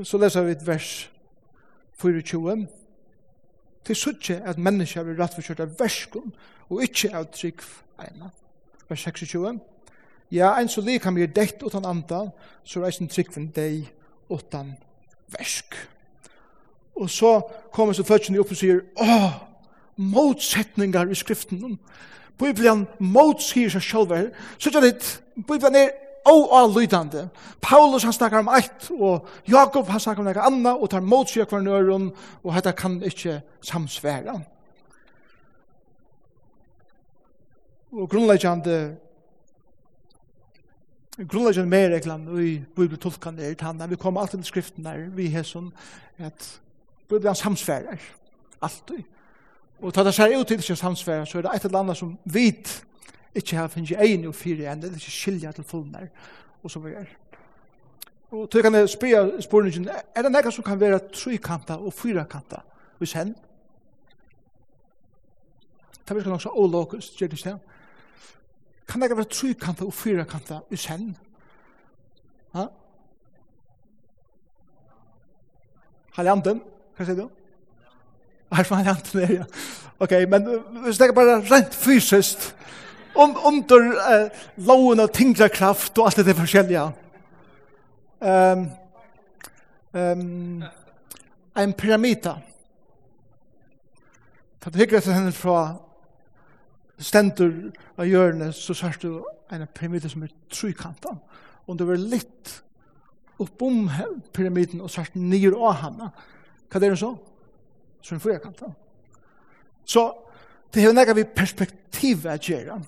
Så 0.02 0.18
leser 0.18 0.46
vi 0.46 0.54
et 0.54 0.66
vers 0.66 1.10
24. 2.00 2.66
Til 3.84 3.96
suttje 3.96 4.40
at 4.44 4.58
mennesker 4.58 5.04
blir 5.04 5.18
rett 5.18 5.30
rettforskjørt 5.30 5.64
av 5.64 5.74
verskum 5.78 6.32
og 6.70 6.82
ikkje 6.84 7.14
av 7.16 7.30
trygg 7.34 7.64
eina. 7.98 8.30
Vers 8.88 9.06
26. 9.06 9.60
Ja, 10.30 10.52
ein 10.54 10.68
så 10.68 10.80
lik 10.80 11.04
han 11.04 11.14
blir 11.14 11.26
dekt 11.26 11.62
utan 11.62 11.84
andan, 11.84 12.30
så 12.64 12.84
reis 12.84 13.00
en 13.00 13.10
trygg 13.10 13.32
for 13.34 13.50
deg 13.54 13.88
utan 14.30 14.76
versk. 15.34 15.74
Og 17.00 17.10
så 17.10 17.40
kommer 17.72 17.96
så 17.96 18.04
fødselen 18.04 18.40
opp 18.42 18.52
og 18.52 18.60
sier, 18.60 18.82
åh, 19.00 19.32
motsetningar 19.96 21.08
i 21.08 21.16
skriften. 21.16 21.78
Bibelen 22.40 22.86
motsier 23.00 23.72
seg 23.72 23.84
selv 23.84 24.14
her. 24.14 24.30
Så 24.58 24.72
er 24.74 24.84
det, 24.84 25.22
Bibelen 25.36 25.76
er 25.80 25.90
oavlydande. 26.28 27.28
Paulus 27.60 28.04
han 28.04 28.12
snakkar 28.12 28.44
om 28.44 28.52
eitt, 28.52 28.90
og 28.92 29.28
Jakob 29.48 29.88
han 29.88 30.00
snakkar 30.00 30.24
om 30.24 30.30
eit 30.30 30.40
anna, 30.44 30.76
og 30.76 30.90
tar 30.92 31.04
motsier 31.04 31.48
hver 31.48 31.64
nøren, 31.64 32.10
og 32.44 32.56
dette 32.56 32.76
kan 32.76 33.00
ikkje 33.04 33.40
samsværa. 33.64 34.38
Og 37.92 38.08
grunnleggjande 38.10 38.80
grunnleggjande 41.28 41.70
mer 41.70 41.90
reglan 41.90 42.28
i 42.40 42.52
bibeltolkan 42.76 43.38
er 43.38 43.54
tanna, 43.54 43.86
vi 43.86 43.96
kommer 43.96 44.20
alltid 44.20 44.38
til 44.38 44.52
skriften 44.52 44.84
der, 44.84 45.08
vi 45.16 45.28
har 45.34 45.44
sånn 45.44 45.72
at 46.20 46.46
Bibelen 47.10 47.34
samsfærer, 47.34 47.98
alltid. 48.62 49.02
Og 49.80 49.94
ta 49.94 50.04
det 50.04 50.12
seg 50.14 50.36
ut 50.36 50.46
til 50.48 50.62
seg 50.62 50.78
samsfærer, 50.78 51.24
så 51.24 51.38
er 51.38 51.46
det 51.46 51.54
et 51.56 51.64
eller 51.68 51.82
annet 51.82 51.98
som 51.98 52.14
vit 52.24 52.84
ikke 53.34 53.56
har 53.56 53.70
finnet 53.70 53.98
egen 53.98 54.26
og 54.28 54.34
fire 54.34 54.72
enn, 54.72 54.82
eller 54.82 54.98
ikke 54.98 55.14
skilja 55.14 55.52
til 55.56 55.64
fullnær, 55.64 56.08
og 56.62 56.70
så 56.70 56.82
videre. 56.82 57.06
Og 58.30 58.50
til 58.50 58.62
kan 58.62 58.74
jeg 58.74 58.88
spørre 58.88 59.42
spørningen, 59.42 59.88
er 59.90 60.22
det 60.22 60.32
noe 60.32 60.52
som 60.54 60.64
kan 60.64 60.80
være 60.80 61.00
trykanta 61.10 61.80
og 61.80 61.94
fyrakanta 61.94 62.62
hvis 63.00 63.14
hen? 63.18 63.32
Det 66.06 66.16
virker 66.16 66.30
nok 66.30 66.42
så 66.42 66.52
ålåkest, 66.54 67.16
gjør 67.18 67.28
det 67.28 67.38
ikke? 67.38 67.56
Kan 68.88 69.02
det 69.02 69.16
være 69.16 69.30
trykanta 69.30 69.84
og 69.84 69.94
fyrakanta 69.94 70.60
hvis 70.68 70.86
hen? 70.90 71.16
Ha? 72.54 72.66
Haljanten? 76.18 76.62
Hva 77.00 77.06
sier 77.08 77.16
du? 77.16 77.28
Er 78.52 78.66
som 78.68 78.76
han 78.76 78.88
hent 78.90 79.06
ned, 79.16 79.30
ja. 79.38 79.44
Ok, 80.04 80.10
men 80.28 80.48
hvis 80.84 80.98
det 81.00 81.06
er 81.06 81.14
bare 81.16 81.38
rent 81.48 81.72
fysiskt, 81.72 82.50
um, 83.16 83.32
under 83.48 83.86
uh, 83.96 84.42
loven 84.60 85.00
av 85.00 85.08
tingrekraft 85.16 85.96
og 85.96 86.10
alt 86.10 86.20
det 86.26 86.34
forskjellige. 86.36 86.82
Um, 88.20 88.66
um, 89.96 90.64
en 91.56 91.72
pyramida. 91.72 92.34
Ta 94.60 94.68
du 94.68 94.76
hikker 94.76 94.98
etter 95.00 95.16
henne 95.16 95.32
fra 95.32 95.62
stendur 97.00 97.70
av 97.96 98.10
hjørnet, 98.10 98.52
så 98.52 98.76
sørst 98.76 99.06
du 99.06 99.22
en 99.48 99.64
pyramida 99.72 100.12
som 100.12 100.28
er 100.28 100.36
trykantan. 100.52 101.16
Og 101.64 101.80
det 101.80 101.88
var 101.88 102.04
litt 102.12 102.52
oppom 103.40 103.86
pyramiden 104.36 104.84
og 104.84 104.92
sørst 104.92 105.16
nyer 105.16 105.56
av 105.56 105.80
henne, 105.86 106.10
Hva 106.70 106.78
er 106.78 106.90
det 106.90 106.98
så? 106.98 107.16
Så 108.02 108.14
hun 108.14 108.20
får 108.20 108.38
kanta. 108.38 108.70
Så 109.84 110.12
det 110.74 110.84
er 110.84 110.92
nekka 110.92 111.12
vi 111.12 111.24
perspektiv 111.24 112.26
at 112.26 112.40
gjøre, 112.40 112.82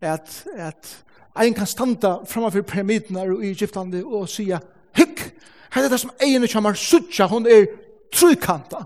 at, 0.00 0.46
at 0.54 1.04
ein 1.38 1.54
kan 1.54 1.66
standa 1.66 2.14
framfor 2.24 2.62
pyramidene 2.62 3.44
i 3.44 3.50
Egyptlandi 3.50 4.02
og 4.02 4.28
sige, 4.28 4.60
hykk, 4.96 5.34
her 5.74 5.84
er 5.84 5.88
det 5.88 6.00
som 6.00 6.10
egnet 6.22 6.52
kommer 6.52 6.74
suttja, 6.74 7.26
hun 7.26 7.46
er 7.46 7.66
trykanta. 8.12 8.84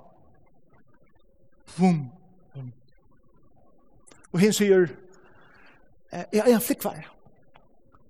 Vum. 1.77 2.07
Og 4.33 4.41
hinn 4.41 4.53
sier, 4.53 4.89
jeg 6.12 6.41
er 6.41 6.55
en 6.55 6.61
flikkvær, 6.61 7.05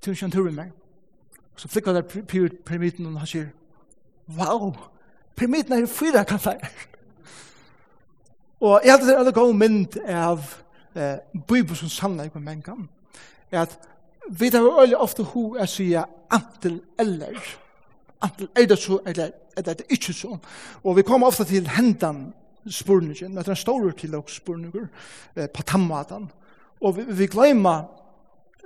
til 0.00 0.17
kjent 0.17 0.35
turen 0.35 0.55
meg. 0.55 0.71
Så 1.57 1.69
flikkvær 1.69 1.93
der 1.99 2.23
pyramiden, 2.67 3.07
og 3.07 3.19
han 3.21 3.26
sier, 3.26 3.50
wow, 4.38 4.73
pyramiden 5.37 5.73
er 5.83 5.87
fyra 5.87 6.25
kassar. 6.25 6.61
Og 8.61 8.81
jeg 8.85 8.93
hadde 8.93 9.17
alle 9.19 9.33
gode 9.33 9.57
mynd 9.59 9.97
av 10.07 10.45
eh, 10.95 11.19
Bibel 11.49 11.77
som 11.77 11.89
sannar 11.89 12.29
på 12.31 12.39
mengan. 12.39 12.89
At 13.51 13.79
vi 14.31 14.51
tar 14.51 14.62
veldig 14.62 14.99
ofte 15.03 15.27
ho 15.27 15.55
er 15.59 15.67
sier 15.67 16.07
antil 16.31 16.79
eller. 16.99 17.41
Antil 18.23 18.49
er 18.55 18.69
det 18.71 18.79
så, 18.79 19.01
eller 19.07 19.33
er 19.57 19.67
det 19.67 19.89
ikke 19.91 20.15
så. 20.15 20.37
Og 20.85 20.97
vi 20.97 21.03
kommer 21.03 21.27
ofte 21.27 21.45
til 21.45 21.67
hendan 21.69 22.29
spurningen, 22.71 23.39
at 23.39 23.47
det 23.47 23.57
er 23.57 23.59
store 23.59 23.93
til 23.93 24.15
og 24.15 24.31
spurninger 24.31 24.87
eh, 25.37 25.49
på 25.49 25.62
tammatan. 25.62 26.31
Og 26.81 26.97
vi, 26.97 27.03
vi 27.09 27.27
glemmer 27.27 27.83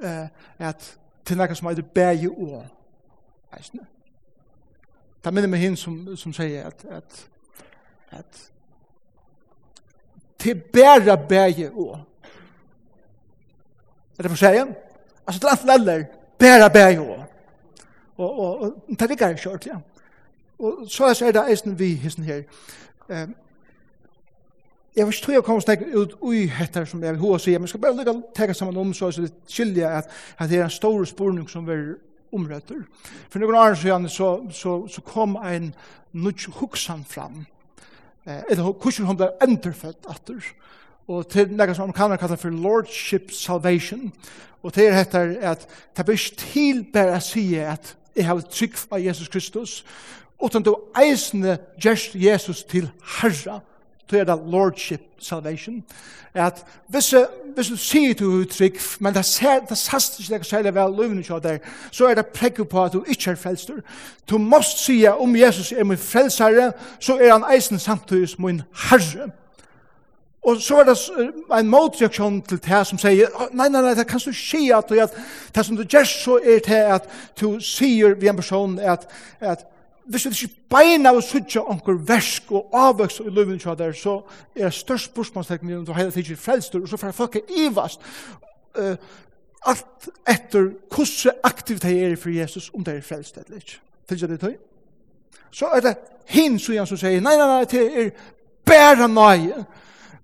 eh, 0.03 0.29
at 0.59 0.97
til 1.25 1.41
noe 1.41 1.55
som 1.55 1.71
er 1.71 1.81
det 1.81 1.87
bæge 1.87 2.31
og. 2.31 2.67
Eisne. 3.57 3.87
Det 5.27 5.35
minner 5.35 5.51
meg 5.51 5.59
hinn 5.59 5.75
som, 5.75 5.95
som 6.15 6.31
sier 6.31 6.69
at, 6.69 6.85
at, 6.87 7.23
at 8.15 8.43
til 10.39 10.61
bæra 10.73 11.17
bæge 11.17 11.71
og 11.73 11.97
er 14.19 14.23
det 14.23 14.31
for 14.31 14.39
seg? 14.39 14.61
Altså 15.27 15.41
til 15.41 15.49
alt 15.51 15.81
eller 15.81 16.05
bæra 16.39 16.69
bæge 16.69 17.01
og 17.01 17.25
og, 18.17 18.39
og, 18.39 18.61
og 18.63 18.73
det 19.01 19.09
ligger 19.09 19.29
ikke 19.29 19.51
ordentlig 19.51 19.73
ja. 19.73 19.79
og 20.59 20.87
så 20.89 21.27
er 21.27 21.33
det 21.33 21.51
eisen 21.51 21.79
vi 21.79 21.95
hissen 21.95 22.25
her 22.25 22.43
um, 23.09 23.35
jeg 24.97 25.07
vet 25.07 25.15
ikke 25.15 25.33
jeg 25.33 25.43
kommer 25.43 25.61
snakke 25.61 25.99
ut 25.99 26.15
ui 26.21 26.47
hetter 26.47 26.85
som 26.85 27.03
jeg 27.03 27.13
vil 27.13 27.21
hva 27.21 27.39
sier 27.39 27.59
men 27.59 27.67
jeg 27.67 27.75
skal 27.75 27.81
bare 27.81 27.97
lukka 27.97 28.15
tega 28.35 28.53
sammen 28.53 28.77
om 28.77 28.95
så 28.95 29.07
er 29.07 29.11
det 29.11 29.33
skilja 29.47 29.99
at, 29.99 30.11
at 30.39 30.51
det 30.51 30.59
er 30.59 30.65
en 30.65 30.71
stor 30.71 31.05
spurning 31.05 31.51
som 31.51 31.67
vi 31.67 31.73
omrøtter. 32.33 32.83
For 33.31 33.43
noen 33.43 33.59
år 33.59 33.75
siden 33.75 34.09
så, 34.09 34.31
så, 34.51 34.79
så 34.89 35.01
kom 35.01 35.37
en 35.37 35.75
nødt 36.13 36.47
huksan 36.61 37.05
fram. 37.05 37.45
Eh, 38.27 38.43
eller 38.51 38.73
hvordan 38.73 39.07
hun 39.07 39.17
ble 39.17 39.29
enderfødt 39.43 40.09
atter. 40.11 40.43
Og 41.07 41.29
til 41.31 41.53
noe 41.55 41.75
som 41.75 41.87
amerikaner 41.87 42.19
kallar 42.19 42.41
for 42.41 42.51
Lordship 42.51 43.31
Salvation. 43.31 44.13
Og 44.63 44.73
til 44.75 44.95
heter 44.95 45.37
at 45.41 45.69
det 45.97 46.07
blir 46.07 46.19
til 46.39 46.83
bare 46.93 47.21
å 47.21 47.23
si 47.23 47.55
at 47.55 47.95
jeg 48.17 48.27
har 48.27 48.41
trygg 48.41 48.79
av 48.91 49.01
Jesus 49.05 49.29
Kristus. 49.29 49.85
Utan 50.43 50.63
du 50.63 50.75
eisende 50.99 51.59
gjerst 51.81 52.15
Jesus 52.15 52.65
til 52.65 52.91
herra 53.21 53.61
så 54.11 54.19
er 54.19 54.25
det 54.25 54.39
lordship 54.47 55.01
salvation, 55.19 55.85
at 56.35 56.65
hvis, 56.89 57.15
hvis 57.55 57.69
du 57.69 57.77
sier 57.77 58.15
til 58.15 58.49
trygg 58.51 58.81
men 59.01 59.15
det, 59.15 59.25
ser, 59.25 59.61
det 59.69 59.79
sast 59.79 60.21
ikke 60.21 60.39
det 60.39 60.47
særlig 60.47 60.75
vel 60.75 60.93
løvende 60.97 61.23
kjøy 61.23 61.41
der, 61.43 61.59
så 61.91 62.07
er 62.07 62.15
det 62.15 62.27
prekku 62.27 62.65
på 62.65 62.85
at 62.85 62.93
du 62.93 63.05
ikke 63.09 63.31
er 63.31 63.35
frelster. 63.35 63.75
Du 64.31 64.39
måst 64.39 64.85
sige 64.85 65.15
om 65.15 65.37
Jesus 65.37 65.73
er 65.73 65.85
min 65.85 65.99
frelsere, 65.99 66.73
så 67.01 67.19
er 67.19 67.33
han 67.33 67.45
eisen 67.55 67.79
samtidig 67.79 68.29
som 68.29 68.45
min 68.45 68.63
herre. 68.91 69.31
Og 70.47 70.61
så 70.63 70.77
er 70.77 70.85
det 70.85 70.99
en 71.59 71.69
motreaksjon 71.69 72.43
til 72.43 72.61
det 72.63 72.83
som 72.87 72.99
sier, 72.99 73.33
nei, 73.51 73.67
nei, 73.69 73.81
nei, 73.83 73.95
det 73.99 74.07
kan 74.07 74.21
du 74.23 74.33
si 74.33 74.69
at 74.71 74.93
det 75.55 75.65
som 75.67 75.77
du 75.77 75.83
gjør 75.83 76.05
så 76.07 76.37
er 76.39 76.61
det 76.63 76.83
at 76.99 77.09
du 77.41 77.57
sier 77.61 78.15
ved 78.15 78.29
en 78.29 78.37
person 78.37 78.79
at, 78.79 79.09
at 79.41 79.67
hvis 80.07 80.25
vi 80.25 80.31
ikke 80.31 80.55
beina 80.71 81.11
og 81.15 81.23
sutja 81.23 81.61
onker 81.67 81.99
versk 82.09 82.53
og 82.53 82.71
avvøks 82.73 83.21
i 83.21 83.31
løyvin 83.31 83.59
tja 83.59 83.75
der, 83.75 83.93
så 83.93 84.21
er 84.55 84.69
det 84.69 84.75
størst 84.75 85.11
spørsmålstekning 85.11 85.79
om 85.79 85.87
du 85.87 85.93
heila 85.93 86.11
tidsi 86.11 86.35
frelstur, 86.35 86.83
og 86.83 86.89
så 86.89 86.97
får 86.97 87.15
folk 87.17 87.39
ivast 87.49 88.01
uh, 88.79 88.95
alt 89.67 90.09
etter 90.29 90.71
hvordan 90.95 91.41
aktivt 91.45 91.83
de 91.83 91.99
er 92.05 92.17
for 92.17 92.31
Jesus, 92.31 92.71
om 92.75 92.85
de 92.85 92.91
er 92.91 93.03
frelst 93.03 93.37
eller 93.37 93.57
ikke. 93.57 93.81
Fyrir 94.09 94.27
det 94.27 94.41
tøy? 94.41 94.55
Så 95.51 95.67
er 95.67 95.81
det 95.81 95.97
hinn 96.31 96.59
som 96.59 96.97
sier, 96.97 97.21
nei, 97.21 97.37
nei, 97.37 97.47
nei, 97.47 97.65
det 97.71 97.85
er 98.03 98.11
bæra 98.67 99.07
nøye. 99.11 99.65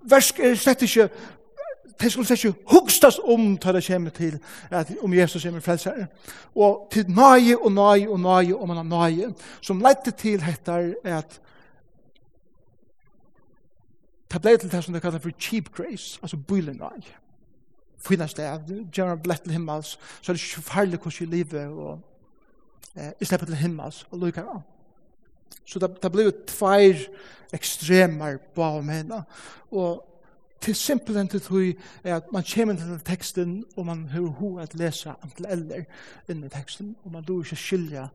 Versk 0.02 0.38
er 0.42 0.54
slett 0.58 0.82
ikke 0.82 1.08
de 2.00 2.10
skulle 2.10 2.36
ikke 2.36 2.54
hugstast 2.66 3.20
om 3.24 3.58
til 3.58 3.74
det 3.74 3.86
kommer 3.86 4.10
til 4.10 4.38
at 4.70 4.92
om 5.02 5.14
Jesus 5.14 5.42
kommer 5.44 5.60
frelsere. 5.60 6.06
Og 6.54 6.88
til 6.92 7.10
nøye 7.10 7.58
og 7.58 7.72
nøye 7.72 8.10
og 8.10 8.20
nøye 8.20 8.56
og 8.56 8.68
man 8.68 8.76
har 8.76 8.82
nøye 8.82 9.34
som 9.60 9.80
lette 9.80 10.10
til 10.10 10.42
heter 10.42 10.94
at 11.04 11.40
det 14.32 14.40
ble 14.40 14.56
til 14.56 14.70
det 14.72 14.84
som 14.84 14.94
det 14.94 15.02
kallar 15.02 15.18
for 15.18 15.30
cheap 15.38 15.68
grace, 15.74 16.18
altså 16.22 16.36
bøylig 16.36 16.74
nøye. 16.74 17.18
Fyna 17.98 18.26
sted, 18.26 18.88
gjerne 18.92 19.20
blett 19.22 19.42
til 19.42 19.52
himmels, 19.52 19.98
så 20.22 20.32
er 20.32 20.36
det 20.36 20.42
ikke 20.42 20.62
farlig 20.62 20.98
hvordan 20.98 21.28
i 21.28 21.30
livet 21.30 21.66
og 21.66 22.00
eh, 22.96 23.12
i 23.20 23.24
slipper 23.24 23.46
til 23.46 23.56
himmels 23.56 24.06
og 24.10 24.18
lykker 24.18 24.42
av. 24.42 24.62
Så 25.64 25.78
det, 25.78 25.90
det 26.02 26.12
ble 26.12 26.24
jo 26.26 26.32
tveir 26.48 27.04
ekstremer 27.52 28.40
på 28.54 28.64
av 28.64 28.80
mena. 28.84 29.22
Og 29.70 30.00
til 30.62 30.74
simpelthen 30.74 31.28
til 31.28 31.40
tog 31.40 31.74
at 32.04 32.32
man 32.32 32.44
kommer 32.54 32.74
til 32.74 33.00
teksten 33.04 33.64
og 33.76 33.86
man 33.86 34.08
hører 34.08 34.30
ho 34.38 34.56
at 34.62 34.74
lese 34.74 35.14
antil 35.22 35.46
eller 35.48 35.84
inni 36.28 36.48
teksten 36.48 36.96
og 37.04 37.12
man 37.12 37.24
då 37.24 37.42
ikke 37.42 37.56
skilja 37.56 38.08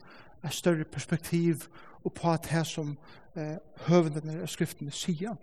et 0.45 0.53
større 0.53 0.83
perspektiv 0.83 1.67
og 2.03 2.13
på 2.13 2.31
at 2.31 2.47
det 2.51 2.67
som 2.67 2.97
eh, 3.35 3.57
høvendene 3.87 4.41
av 4.41 4.47
skriftene 4.47 4.91
sier. 4.91 5.35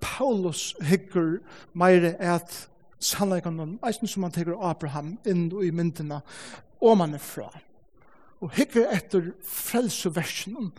Paulus 0.00 0.74
hikker 0.82 1.38
meire 1.72 2.14
at 2.20 2.68
sannleggen 3.00 3.60
om 3.60 3.78
eisen 3.86 4.08
som 4.08 4.22
han 4.22 4.32
teker 4.32 4.58
Abraham 4.60 5.16
inn 5.24 5.48
i 5.62 5.70
myndina 5.70 6.20
og 6.80 6.98
man 6.98 7.14
er 7.14 7.22
fra. 7.22 7.48
Og 8.40 8.52
hikker 8.52 8.90
etter 8.92 9.32
frelseversen 9.42 10.72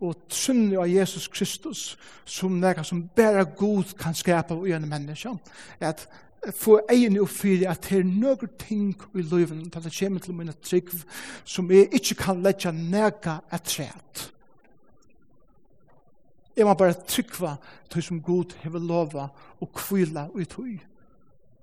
og 0.00 0.16
trunni 0.28 0.78
av 0.80 0.88
Jesus 0.88 1.28
Kristus 1.28 1.98
som 2.24 2.58
nega 2.60 2.84
som 2.86 3.02
bæra 3.16 3.44
god 3.44 3.94
kan 3.98 4.14
skapa 4.14 4.54
og 4.54 4.68
gjerne 4.68 4.88
menneska 4.88 5.34
at 5.80 6.08
få 6.56 6.78
egin 6.88 7.20
og 7.20 7.28
fyri 7.28 7.66
at 7.68 7.84
det 7.90 7.98
er 7.98 8.08
nøkker 8.08 8.48
ting 8.58 8.94
i 9.14 9.22
løyven 9.22 9.70
til 9.70 9.84
det 9.84 9.96
kommer 9.98 10.20
til 10.20 10.34
mine 10.34 10.52
trygg 10.52 10.92
som 11.44 11.70
jeg 11.70 11.88
ikke 11.92 12.14
kan 12.14 12.42
letja 12.42 12.72
nega 12.72 13.40
et 13.52 13.62
træt 13.62 14.30
jeg 16.60 16.66
må 16.66 16.74
bare 16.74 16.92
tryggva 16.92 17.54
til 17.90 18.02
som 18.02 18.22
god 18.22 18.52
hever 18.60 18.78
lova 18.78 19.28
og 19.60 19.72
kvila 19.72 20.26
og 20.34 20.48
tøy. 20.48 20.78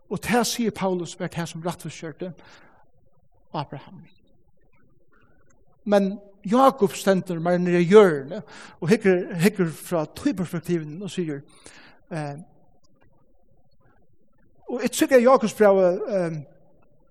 Og 0.10 0.19
det 0.23 0.45
sier 0.47 0.71
Paulus 0.71 1.19
vært 1.19 1.36
her 1.36 1.45
som 1.45 1.62
rattforskjørte 1.62 2.32
Abraham. 3.54 4.02
Men 5.86 6.17
Jakob 6.51 6.93
stender 6.95 7.39
mer 7.39 7.57
nere 7.57 7.81
i 7.81 7.89
hjørnet, 7.89 8.43
og 8.79 8.89
hikker, 8.89 9.33
hikker 9.41 9.71
fra 9.71 10.05
tøyperspektiven 10.15 11.01
og 11.03 11.12
sier, 11.12 11.41
eh, 12.12 12.38
og 14.67 14.81
jeg 14.83 14.91
tykker 14.91 15.23
Jakobs 15.23 15.53
brev 15.53 15.77
eh, 15.79 16.39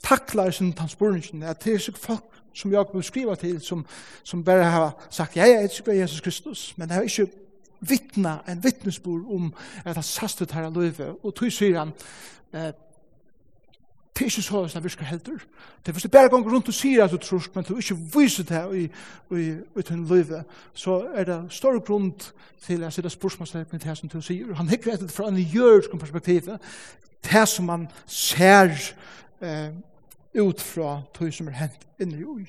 takler 0.04 0.50
sin 0.50 0.72
transportningen, 0.72 1.42
at 1.42 1.64
det 1.64 1.74
er 1.74 1.78
så 1.78 1.92
folk 1.96 2.24
som 2.54 2.72
Jakob 2.72 3.04
skriver 3.04 3.34
til, 3.34 3.60
som, 3.60 3.86
som 4.22 4.44
bare 4.44 4.64
har 4.64 5.06
sagt, 5.10 5.36
ja, 5.36 5.46
ja, 5.46 5.60
jeg 5.60 5.70
tykker 5.70 5.92
Jesus 5.92 6.20
Kristus, 6.20 6.74
men 6.76 6.88
det 6.88 6.94
har 6.94 7.02
ikke 7.02 7.28
vittna, 7.80 8.38
en 8.48 8.64
vittnesbord 8.64 9.24
om 9.28 9.54
at 9.84 9.94
han 9.94 10.04
sastet 10.04 10.52
her 10.52 10.68
av 10.68 10.76
løyve, 10.76 11.14
og 11.22 11.34
tog 11.34 11.52
sier 11.52 11.78
han, 11.78 11.92
eh, 12.52 12.72
Det 14.16 14.22
er 14.22 14.24
ikke 14.24 14.42
så 14.42 14.62
at 14.64 14.74
det 14.74 14.84
virker 14.84 15.04
heldur. 15.04 15.38
Det 15.82 15.88
er 15.88 15.92
hvis 15.92 16.02
du 16.02 16.08
bare 16.08 16.28
gonger 16.28 16.52
rundt 16.52 16.68
og 16.68 16.74
sier 16.74 17.04
at 17.04 17.10
du 17.10 17.16
tror, 17.16 17.42
men 17.54 17.64
du 17.64 17.76
ikke 17.76 17.98
viser 18.14 18.44
det 18.44 18.78
i 18.78 18.84
i, 19.36 19.50
i 19.78 19.82
din 19.88 20.06
liv, 20.06 20.24
så 20.74 21.04
er 21.14 21.24
det 21.24 21.52
større 21.52 21.80
grunn 21.80 22.14
til 22.66 22.84
at 22.84 22.96
det 22.96 23.12
spørsmålstegn 23.12 23.64
til 23.64 23.80
det 23.80 23.98
som 23.98 24.08
du 24.08 24.20
sier. 24.20 24.54
Han 24.54 24.68
hikker 24.68 24.92
etter 24.92 25.08
fra 25.08 25.28
en 25.28 25.36
jørsk 25.36 25.90
perspektiv, 26.00 26.48
det 27.32 27.48
som 27.48 27.64
man 27.64 27.88
ser 28.06 28.72
eh, 29.40 29.72
ut 30.34 30.60
fra 30.60 31.02
det 31.18 31.34
som 31.34 31.48
er 31.48 31.52
hent 31.52 31.86
inni 32.00 32.24
ui. 32.24 32.46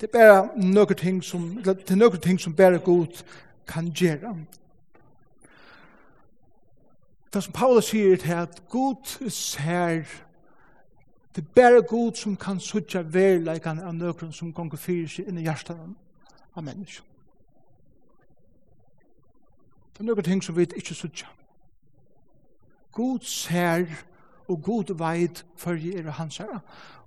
Det 0.00 0.08
er 0.08 0.12
bare 0.12 0.48
noen 0.56 0.94
ting 0.94 1.24
som, 1.24 1.58
det 1.64 1.90
er 1.90 1.96
noen 1.96 2.20
ting 2.20 2.40
som 2.40 2.54
bare 2.54 2.78
god 2.78 3.24
kan 3.68 3.90
gjøre. 3.90 4.36
Det 7.32 7.42
som 7.42 7.52
Paulus 7.52 7.84
sier 7.84 8.16
til 8.16 8.32
at 8.32 8.62
Gud 8.68 9.30
ser 9.30 10.02
Det 11.36 11.44
er 11.44 11.52
bare 11.54 11.82
Gud 11.82 12.14
som 12.14 12.36
kan 12.36 12.60
sutja 12.60 13.00
verleikan 13.00 13.78
av 13.78 13.94
nøkron 13.94 14.32
som 14.32 14.52
gonger 14.52 14.76
fyrir 14.76 15.06
seg 15.08 15.28
inn 15.30 15.38
i 15.38 15.44
hjertan 15.46 15.94
av 16.56 16.64
menneskjon. 16.66 17.06
Det 19.92 20.00
er 20.00 20.08
nøkron 20.08 20.26
ting 20.26 20.42
som 20.42 20.56
vi 20.56 20.66
ikke 20.76 20.94
sutja. 20.94 21.28
Gud 22.92 23.22
ser 23.22 23.86
og 24.50 24.62
god 24.62 24.94
veit 24.98 25.44
for 25.56 25.78
jeg 25.78 26.02
er 26.04 26.18
hans 26.18 26.40
herre. 26.42 26.60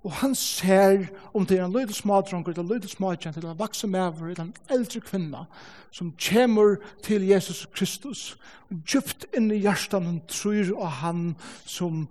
Og 0.04 0.12
han 0.12 0.36
ser 0.36 1.06
om 1.34 1.46
det 1.46 1.60
er 1.60 1.66
en 1.66 1.72
lydel 1.72 1.94
smadronker, 1.96 2.52
eller 2.52 2.76
lydel 2.76 2.90
smadjent, 2.90 3.38
eller 3.38 3.52
en 3.52 3.60
vaksen 3.60 3.92
mever, 3.92 4.28
eller 4.28 4.44
en 4.44 4.56
eldre 4.70 5.00
kvinna, 5.00 5.46
som 5.92 6.12
kommer 6.30 6.76
til 7.04 7.24
Jesus 7.28 7.66
Kristus, 7.74 8.38
og 8.70 8.82
djupt 8.84 9.26
inn 9.38 9.52
i 9.52 9.62
hjertan 9.64 10.06
hun 10.06 10.20
tror 10.28 10.74
av 10.76 11.00
han 11.00 11.24
som 11.66 12.08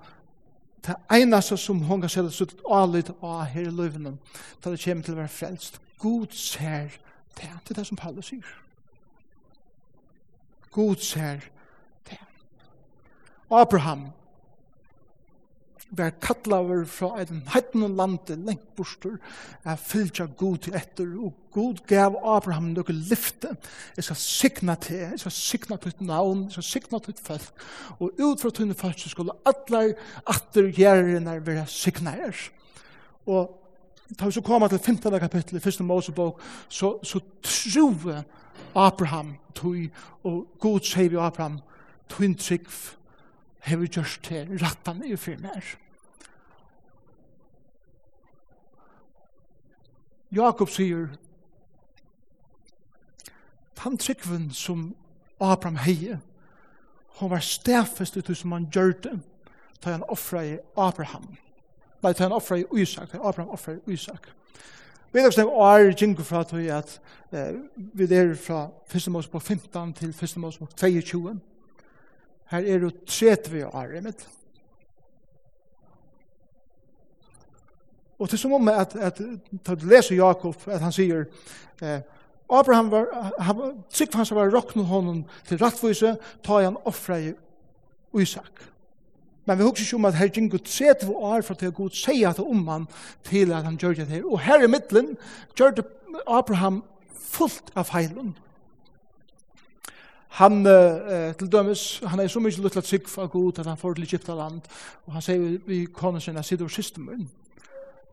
det 0.86 0.96
eneste 1.12 1.56
som 1.56 1.84
hun 1.86 2.00
kan 2.00 2.10
sette 2.10 2.32
sitt 2.34 2.56
alit 2.70 3.12
av 3.22 3.44
her 3.52 3.68
i 3.68 3.74
løyvene, 3.74 4.16
da 4.64 4.72
det 4.72 4.80
kommer 4.82 5.04
til 5.04 5.14
å 5.14 5.20
være 5.20 5.36
frelst. 5.36 5.78
God 6.02 6.32
ser 6.34 6.96
det. 7.36 7.50
Det 7.68 7.70
er 7.70 7.78
det 7.78 7.86
som 7.86 8.00
Paulus 8.00 8.32
sier. 8.32 8.48
God 10.72 10.96
ser 11.04 11.44
det. 12.08 12.18
Abraham 13.50 14.08
var 15.92 16.14
kattlaver 16.24 16.84
fra 16.88 17.20
en 17.20 17.42
heitende 17.52 17.88
lande 17.92 18.36
lengt 18.46 18.64
borster, 18.76 19.18
er 19.64 19.76
fylltja 19.76 20.24
av 20.24 20.36
god 20.40 20.62
til 20.64 20.76
etter, 20.78 21.10
og 21.20 21.34
god 21.52 21.82
gav 21.90 22.16
Abraham 22.24 22.70
noe 22.72 22.96
lyfte. 22.96 23.52
Jeg 23.96 24.06
skal 24.08 24.20
sikna 24.22 24.76
til, 24.80 25.02
jeg 25.04 25.20
skal 25.20 25.34
sikna 25.36 25.76
til 25.76 25.92
et 25.92 26.04
navn, 26.08 26.46
jeg 26.48 26.56
skal 26.56 26.68
sikna 26.70 27.00
til 27.02 27.12
et 27.12 27.24
folk, 27.26 27.64
og 27.98 28.22
ut 28.22 28.40
fra 28.40 28.52
tunne 28.56 28.76
folk 28.78 29.02
så 29.02 29.12
skulle 29.12 29.36
alle 29.48 29.82
atter 30.24 30.70
gjerne 30.72 31.36
være 31.44 31.66
sikna 31.68 32.16
her. 32.16 32.46
Og 33.26 33.58
da 34.18 34.28
vi 34.28 34.32
så 34.32 34.40
kommer 34.44 34.68
til 34.68 34.78
15. 34.78 35.20
kapittel 35.20 35.60
i 35.60 35.68
1. 35.68 35.84
Mosebok, 35.84 36.40
så, 36.68 36.98
så 37.04 37.20
tror 37.42 38.24
Abraham, 38.74 39.36
tog, 39.54 39.76
og 40.24 40.46
god 40.58 40.80
sier 40.80 41.12
vi 41.12 41.20
Abraham, 41.20 41.60
tog 42.08 42.24
en 42.24 42.34
trygg 42.34 42.68
har 43.62 43.76
vi 43.78 43.86
gjort 43.86 44.20
til 44.22 44.58
rattan 44.58 45.04
i 45.06 45.16
for 45.16 45.38
mer. 45.42 45.64
Jakob 50.32 50.70
sier, 50.72 51.08
han 53.82 53.98
tryggven 53.98 54.50
som 54.54 54.94
Abraham 55.40 55.76
heie, 55.82 56.20
hon 57.18 57.30
var 57.30 57.42
stafest 57.42 58.16
ut 58.16 58.30
som 58.38 58.52
han 58.52 58.68
gjør 58.72 58.92
det, 59.02 59.16
da 59.84 59.96
han 59.96 60.04
offra 60.08 60.44
i 60.46 60.58
Abraham. 60.76 61.34
Nei, 62.02 62.12
da 62.12 62.24
han 62.24 62.32
offra 62.32 62.60
i 62.62 62.66
Isak, 62.78 63.12
da 63.12 63.18
Abraham 63.18 63.50
offra 63.50 63.74
i 63.74 63.92
Isak. 63.92 64.30
Vi 65.12 65.20
er 65.20 65.26
også 65.26 65.44
er 65.44 65.92
gjenker 65.92 66.24
fra 66.24 66.40
at 66.40 66.54
vi 67.92 68.04
er 68.06 68.34
fra 68.34 68.70
1. 68.94 69.10
Mosebok 69.12 69.42
15 69.42 69.92
til 69.92 70.08
1. 70.08 70.36
Mosebok 70.36 70.76
22. 70.76 71.40
Her 72.52 72.66
er 72.68 72.78
det 72.78 72.94
30 73.08 73.66
år 73.66 73.96
i 73.96 74.00
mitt. 74.04 74.26
Og 78.18 78.28
til 78.28 78.38
som 78.38 78.52
om 78.52 78.68
at, 78.68 78.92
at, 78.96 79.20
at 79.66 79.80
du 79.80 79.86
leser 79.88 80.14
Jakob, 80.14 80.56
at 80.66 80.80
han 80.80 80.92
sier, 80.94 81.24
eh, 81.82 82.02
Abraham 82.52 82.90
var, 82.92 83.08
han, 83.38 83.62
sikkert 83.90 84.20
han 84.20 84.28
som 84.28 84.38
var 84.38 84.52
råknet 84.52 84.86
honom 84.86 85.24
til 85.48 85.58
rattvise, 85.58 86.12
ta 86.44 86.60
han 86.60 86.76
offra 86.84 87.18
i 87.18 87.32
Isak. 88.20 88.68
Men 89.44 89.58
vi 89.58 89.64
husker 89.64 89.82
ikke 89.82 89.96
om 89.96 90.06
at 90.06 90.20
her 90.20 90.30
gikk 90.30 90.54
ut 90.54 90.68
30 90.68 91.16
år 91.16 91.42
for 91.42 91.58
til 91.58 91.72
Gud 91.74 91.96
sier 91.98 92.30
at 92.30 92.38
om 92.38 92.68
han 92.68 92.86
til 93.26 93.50
at 93.52 93.64
han 93.64 93.80
gjør 93.80 93.96
det 94.02 94.10
her. 94.12 94.28
Og 94.28 94.40
her 94.44 94.62
i 94.62 94.70
midtelen 94.70 95.16
gjør 95.58 95.80
det 95.80 95.86
Abraham 96.28 96.84
fullt 97.16 97.72
av 97.74 97.88
feilen 97.88 98.36
han 100.32 100.66
eh, 100.66 101.34
til 101.36 101.52
dømes, 101.52 102.00
han 102.08 102.20
er 102.20 102.30
så 102.32 102.40
mykje 102.40 102.62
lutt 102.64 102.72
til 102.78 102.84
trygg 102.86 103.08
for 103.08 103.28
god 103.28 103.58
at 103.60 103.66
han 103.68 103.76
får 103.76 103.94
til 103.94 104.06
Egypta 104.06 104.34
land, 104.34 104.62
og 105.06 105.12
han 105.12 105.24
sier 105.24 105.58
vi 105.66 105.84
kone 105.84 106.20
sin, 106.20 106.38
jeg 106.40 106.44
sitter 106.48 106.64
og 106.64 106.72
siste 106.72 107.00
munn, 107.00 107.26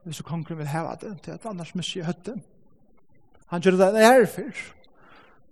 hvis 0.04 0.20
du 0.20 0.26
kongren 0.28 0.60
vil 0.60 0.68
heva 0.68 0.98
det, 1.00 1.14
til 1.24 1.32
at 1.32 1.48
annars 1.48 1.72
mykje 1.76 2.04
høtte. 2.04 2.36
Han 3.54 3.62
gjør 3.62 3.80
det 3.80 4.04
her 4.06 4.26
fyrr. 4.26 4.60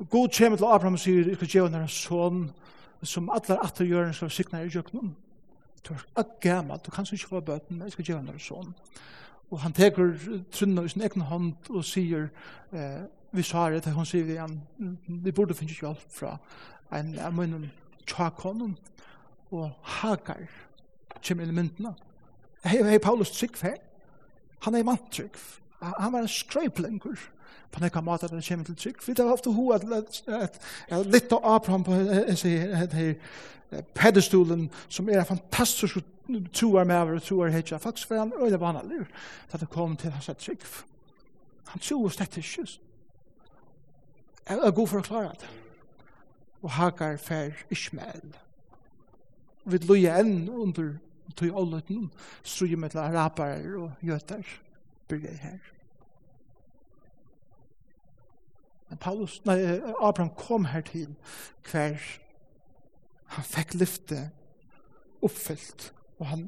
God 0.09 0.29
kommer 0.37 0.57
til 0.57 0.65
Abraham 0.65 0.93
og 0.93 0.99
sier, 0.99 1.27
jeg 1.27 1.39
skal 1.39 1.47
gjøre 1.47 1.81
en 1.81 1.87
sånn, 1.89 2.43
som 3.03 3.31
alle 3.33 3.57
atter 3.63 3.87
gjør 3.87 4.09
en 4.09 4.17
slags 4.17 4.35
sikna 4.35 4.61
i 4.61 4.69
jøknum. 4.69 5.15
Du 5.87 5.93
er 5.93 6.03
ikke 6.19 6.49
gammel, 6.49 6.79
du 6.85 6.91
kan 6.91 7.07
ikke 7.07 7.29
få 7.29 7.39
bøten, 7.39 7.77
men 7.77 7.87
jeg 7.87 7.95
skal 7.95 8.05
gjøre 8.11 8.19
henne 8.19 8.35
en 8.35 8.43
sånn. 8.43 8.73
Og 9.51 9.61
han 9.63 9.73
teker 9.73 10.17
trunna 10.51 10.83
i 10.83 10.91
sin 10.91 11.05
egen 11.07 11.23
hånd 11.29 11.71
og 11.71 11.85
sier, 11.87 12.27
eh, 12.73 13.07
vi 13.37 13.43
sa 13.45 13.69
det, 13.69 13.93
hun 13.93 14.05
sier 14.05 14.23
vi, 14.23 14.37
vi 15.23 15.31
burde 15.31 15.55
finne 15.57 15.73
hjelp 15.73 16.03
fra 16.11 16.37
en 16.93 17.13
av 17.19 17.33
munnen 17.35 17.69
tjakonen 18.07 18.77
og 19.51 19.71
hagar 19.99 20.47
kjem 21.21 21.43
myndene. 21.51 21.93
Hei, 22.65 22.81
hei, 22.83 22.99
Paulus 22.99 23.31
trygg 23.31 23.57
for 23.57 23.77
Han 24.65 24.75
er 24.75 24.83
mann 24.83 24.97
trygg. 25.11 25.35
Han 25.81 26.13
var 26.13 26.25
en 26.25 26.27
skrøyplengur 26.27 27.17
på 27.71 27.81
nekka 27.83 28.01
mat 28.01 28.23
at 28.23 28.31
han 28.31 28.41
kjem 28.41 28.63
til 28.65 28.75
trygg. 28.75 29.03
Vi 29.05 29.13
tar 29.13 29.31
ofte 29.31 29.53
hoa 29.53 29.77
at 29.77 30.59
litt 31.05 31.33
av 31.33 31.45
Abraham 31.45 31.83
på 31.83 31.93
pedestolen 33.93 34.69
som 34.89 35.09
er 35.09 35.27
fantastisk 35.27 35.99
troar 36.53 36.87
med 36.87 37.01
over 37.01 37.19
og 37.19 37.23
troar 37.23 37.53
hedja. 37.53 37.77
Faktisk 37.77 38.09
var 38.09 38.25
han 38.25 38.33
øyla 38.39 38.57
vanlig 38.57 39.05
da 39.51 39.57
det 39.57 39.69
kom 39.69 39.95
til 39.97 40.11
hans 40.11 40.29
trygg. 40.39 40.63
Han 41.67 41.79
tror 41.79 42.05
oss 42.05 42.17
dette 42.17 42.39
ikke 42.39 42.67
er 44.49 44.71
god 44.71 44.87
for 44.87 45.01
å 45.01 45.07
klare 45.07 45.35
det. 45.41 45.49
Og 46.63 46.71
Hagar 46.77 47.17
fer 47.21 47.57
Ishmael. 47.73 48.33
Vi 49.67 49.79
løyer 49.83 50.21
enn 50.21 50.47
under 50.49 50.95
tog 51.37 51.57
åløtten, 51.59 52.07
strøy 52.43 52.77
med 52.79 52.95
araber 52.95 53.65
og 53.77 53.91
jøter, 54.01 54.45
blir 55.07 55.19
det 55.25 55.37
her. 55.41 55.59
Men 58.89 58.97
Paulus, 59.03 59.41
nei, 59.45 59.59
Abraham 59.99 60.31
kom 60.39 60.65
her 60.71 60.81
til 60.87 61.11
hver 61.67 61.99
han 63.35 63.43
fikk 63.43 63.75
lyfte 63.75 64.29
oppfyllt, 65.21 65.91
og 66.19 66.31
han 66.31 66.47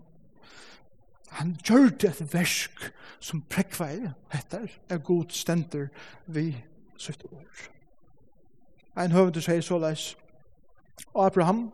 han 1.30 1.58
gjør 1.62 1.90
det 2.02 2.10
et 2.10 2.34
versk 2.34 2.88
som 3.22 3.44
prekveier 3.54 4.16
etter 4.34 4.72
er 4.90 4.98
god 4.98 5.30
stender 5.30 5.92
vi 6.26 6.56
sitt 6.98 7.22
ord. 7.30 7.70
Ein 9.00 9.14
høvendur 9.16 9.42
sier 9.42 9.62
såleis, 9.64 10.18
og 11.14 11.26
Abraham, 11.26 11.70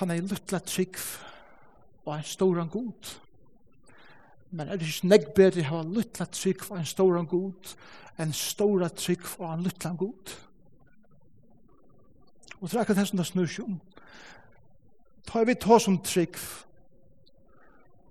han 0.00 0.10
er 0.10 0.24
luttla 0.24 0.58
trygg 0.66 0.98
og 2.04 2.16
en 2.16 2.24
stor 2.26 2.64
god. 2.72 3.12
Men 4.50 4.68
er 4.68 4.76
det 4.76 4.88
ikke 4.88 5.08
negg 5.12 5.28
bedre 5.36 5.62
å 5.62 5.68
ha 5.76 5.82
luttla 5.86 6.26
trygg 6.26 6.64
og 6.70 6.80
en 6.80 6.88
stor 6.88 7.20
god 7.30 7.70
enn 8.20 8.34
stora 8.34 8.88
trygg 8.90 9.22
og 9.38 9.46
en 9.52 9.62
luttla 9.68 9.94
god? 10.00 10.34
Og 12.58 12.66
det 12.68 12.74
er 12.74 12.82
akkurat 12.82 12.98
det 12.98 13.08
som 13.08 13.22
det 13.22 13.28
snur 13.30 13.46
seg 13.46 13.64
om. 13.68 13.78
Tar 15.26 15.46
vi 15.46 15.54
ta 15.54 15.78
som 15.78 16.00
trygg 16.02 16.36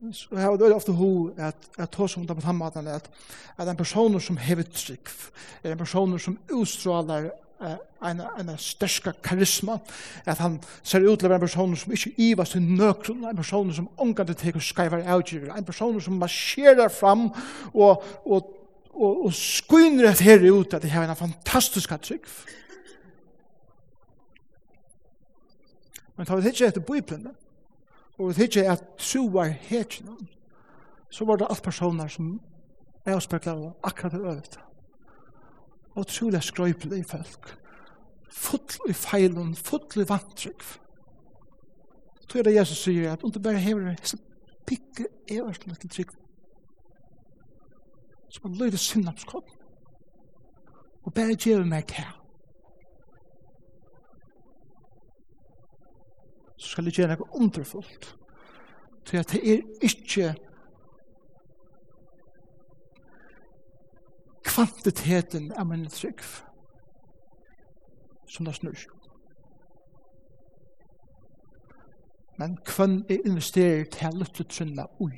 så 0.09 0.35
har 0.35 0.57
det 0.57 0.73
ofte 0.73 0.93
ho 0.97 1.29
at 1.37 1.55
at 1.77 1.91
ta 1.93 2.07
som 2.07 2.25
det 2.25 2.35
på 2.35 2.41
samme 2.41 2.63
måten 2.65 2.87
at 2.87 3.09
at 3.57 3.67
en 3.69 3.77
person 3.77 4.19
som 4.19 4.37
hever 4.37 4.63
trygg 4.63 5.09
er 5.63 5.71
en 5.71 5.77
person 5.77 6.19
som 6.19 6.37
utstrålar 6.49 7.29
en 7.61 8.21
en 8.39 8.57
stærka 8.57 9.11
karisma 9.23 9.79
at 10.25 10.37
han 10.37 10.59
ser 10.83 11.05
ut 11.05 11.19
til 11.19 11.31
en 11.31 11.39
person 11.39 11.75
som 11.75 11.91
ikke 11.91 12.13
ivar 12.17 12.45
sin 12.45 12.75
nøkron 12.75 13.25
en 13.25 13.35
person 13.35 13.73
som 13.73 13.89
ongande 13.97 14.33
tek 14.33 14.55
og 14.55 14.61
skriver 14.61 15.13
out 15.13 15.33
en 15.33 15.65
person 15.65 16.01
som 16.01 16.13
marscherar 16.13 16.89
fram 16.89 17.29
og 17.73 18.03
og 18.25 18.57
og, 18.93 19.25
og 19.25 19.33
skynner 19.33 20.09
at 20.09 20.19
her 20.19 20.51
ut 20.51 20.73
at 20.73 20.81
det 20.81 20.91
har 20.91 21.09
en 21.09 21.15
fantastisk 21.15 21.89
trygg 21.89 22.25
Men 26.21 26.25
tar 26.25 26.37
vi 26.37 26.49
ikke 26.49 26.67
etter 26.67 26.81
Bibelen, 26.85 27.31
og 28.21 28.35
det 28.35 28.43
ikke 28.43 28.71
at 28.71 28.83
suvar 28.97 29.45
hetjene, 29.45 30.17
så 31.09 31.25
var 31.25 31.35
det 31.35 31.47
alt 31.49 31.63
personer 31.63 32.07
som 32.07 32.39
er 33.05 33.15
avspekler 33.15 33.71
akkurat 33.83 34.11
det 34.11 34.19
øvrigt. 34.21 34.59
Og 35.95 36.07
trolig 36.07 36.43
skrøypelig 36.43 36.99
i 36.99 37.03
folk. 37.03 37.57
Full 38.31 38.89
i 38.89 38.93
feilen, 38.93 39.55
full 39.55 40.01
i 40.01 40.09
vantrykk. 40.09 40.63
Så 42.29 42.39
er 42.39 42.43
det 42.43 42.55
Jesus 42.55 42.77
sier 42.77 43.11
at 43.11 43.23
om 43.23 43.31
du 43.31 43.39
bare 43.39 43.59
hever 43.59 43.89
det, 43.89 44.07
så 44.07 44.17
pikke 44.65 45.07
øverst 45.31 45.67
litt 45.67 45.83
trykk. 45.91 46.13
Så 48.29 48.39
man 48.43 48.55
løyde 48.55 48.77
sinnapskopp. 48.77 49.49
Og 51.03 51.13
bare 51.13 51.35
gjør 51.35 51.65
meg 51.65 51.87
til. 51.87 52.20
så 56.61 56.69
skal 56.69 56.85
det 56.85 56.93
gjøre 56.93 57.15
noe 57.17 57.41
underfullt. 57.41 58.11
Så 59.07 59.17
at 59.17 59.31
det 59.33 59.41
er 59.49 59.63
ikke 59.81 60.35
kvantiteten 64.45 65.49
av 65.57 65.65
min 65.65 65.87
trygg 65.89 66.21
som 68.29 68.45
det 68.45 68.55
snur. 68.55 68.85
Men 72.37 72.57
kvann 72.65 73.01
er 73.09 73.25
investeret 73.25 73.89
til 73.97 74.07
å 74.07 74.21
lytte 74.21 74.43
lyttetrynna 74.45 74.85
ui 75.01 75.17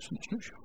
som 0.00 0.16
det 0.16 0.24
snur. 0.30 0.63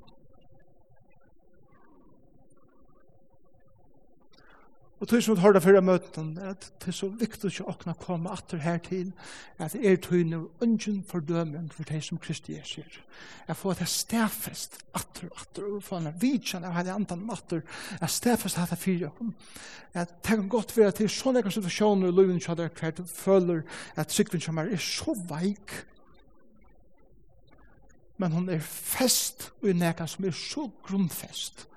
Og 5.00 5.08
tog 5.08 5.22
som 5.24 5.36
vi 5.36 5.42
har 5.42 5.54
det 5.56 5.62
før 5.64 5.80
møten, 5.80 6.34
at 6.44 6.66
det 6.82 6.92
er 6.92 6.96
så 6.98 7.08
viktig 7.08 7.48
å 7.62 7.70
åkne 7.72 7.94
å 7.96 8.00
komme 8.02 8.34
atter 8.36 8.60
her 8.60 8.82
til, 8.84 9.14
at 9.56 9.78
er 9.80 9.96
tøyne 10.04 10.42
og 10.42 10.66
ungen 10.66 11.00
fordømen 11.08 11.70
for 11.72 11.88
det 11.88 12.02
som 12.04 12.20
Kristi 12.20 12.58
er 12.60 12.68
sier. 12.68 13.00
Jeg 13.48 13.56
får 13.56 13.80
det 13.80 13.88
stedfest 13.88 14.76
atter 15.00 15.30
og 15.30 15.40
atter, 15.40 15.70
og 15.72 15.86
for 15.88 16.04
en 16.04 16.20
vidtjen 16.20 16.68
av 16.68 16.76
hele 16.76 16.98
andre 17.00 17.20
atter, 17.32 17.64
jeg 18.02 18.16
stedfest 18.18 18.60
at 18.60 18.76
det 18.76 18.82
fyrer 18.82 19.24
om. 19.24 19.32
Jeg 19.96 20.12
tenker 20.20 20.52
godt 20.52 20.76
ved 20.76 20.92
at 20.92 21.00
det 21.00 21.08
er 21.08 21.16
sånne 21.16 21.40
egne 21.40 21.56
situasjoner 21.56 22.12
i 22.12 22.20
løven 22.20 22.44
som 22.44 22.60
jeg 22.60 22.76
har 22.84 23.04
føler 23.08 23.64
at 23.96 24.12
sikven 24.12 24.44
som 24.44 24.60
er 24.60 24.76
så 24.84 25.16
veik, 25.32 25.80
men 28.20 28.36
hun 28.36 28.50
er 28.52 28.60
fest 28.60 29.54
og 29.62 29.70
i 29.72 29.80
neka 29.80 30.04
som 30.12 30.26
er 30.28 30.36
så 30.36 30.68
grunnfest, 30.84 31.70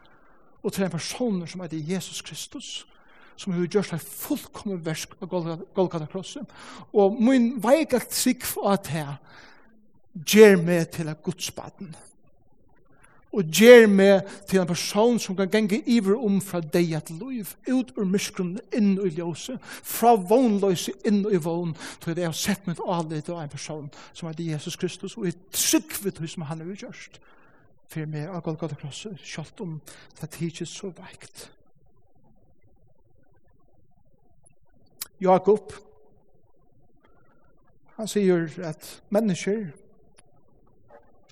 og 0.63 0.73
til 0.73 0.85
en 0.85 0.91
person 0.91 1.47
som 1.47 1.63
heter 1.63 1.79
Jesus 1.87 2.19
Kristus, 2.23 2.81
som 3.43 3.57
har 3.57 3.67
gjort 3.67 3.91
seg 3.91 4.07
fullkommen 4.07 4.81
versk 4.87 5.17
av 5.21 5.33
Golgata 5.75 6.07
krosset. 6.11 6.47
Og 6.95 7.19
min 7.19 7.57
veik 7.63 7.97
at 7.99 8.13
trygg 8.15 8.47
for 8.47 8.71
at 8.73 8.91
her 8.93 9.19
gjør 10.15 10.59
meg 10.63 10.91
til 10.95 11.11
en 11.11 11.21
godsbaden. 11.25 11.93
Og 13.33 13.49
gjør 13.49 13.87
meg 13.89 14.29
til 14.49 14.61
en 14.61 14.69
person 14.69 15.17
som 15.23 15.37
kan 15.39 15.49
genge 15.49 15.79
iver 15.89 16.19
om 16.21 16.37
fra 16.45 16.61
deg 16.61 16.93
et 16.99 17.11
liv, 17.17 17.55
ut 17.65 17.95
ur 17.97 18.05
myskrum 18.05 18.59
inn 18.77 18.93
i 19.01 19.09
ljøse, 19.17 19.57
fra 19.65 20.13
vognløse 20.21 20.93
inn 21.09 21.23
i 21.25 21.41
vogn, 21.41 21.73
til 22.05 22.13
det 22.13 22.27
jeg 22.27 22.29
har 22.29 22.41
sett 22.43 22.69
mitt 22.69 22.83
avlid 22.85 23.31
av 23.33 23.41
en 23.41 23.55
person 23.55 23.89
som 24.13 24.29
er 24.29 24.45
Jesus 24.53 24.77
Kristus, 24.77 25.17
og 25.17 25.31
jeg 25.31 25.41
trygg 25.49 25.97
for 25.97 26.13
det 26.13 26.29
som 26.31 26.45
han 26.51 26.61
har 26.61 26.85
gjort 26.85 27.21
for 27.93 28.09
meg 28.09 28.29
av 28.29 28.45
Golgata 28.45 28.77
krosset, 28.77 29.21
kjalt 29.25 29.65
om 29.65 29.81
det 30.21 30.31
tidsis 30.37 30.77
så 30.81 30.93
veikt. 30.97 31.49
Jakob. 35.23 35.73
Han 37.97 38.09
sier 38.09 38.49
at 38.67 39.03
mennesker, 39.11 39.67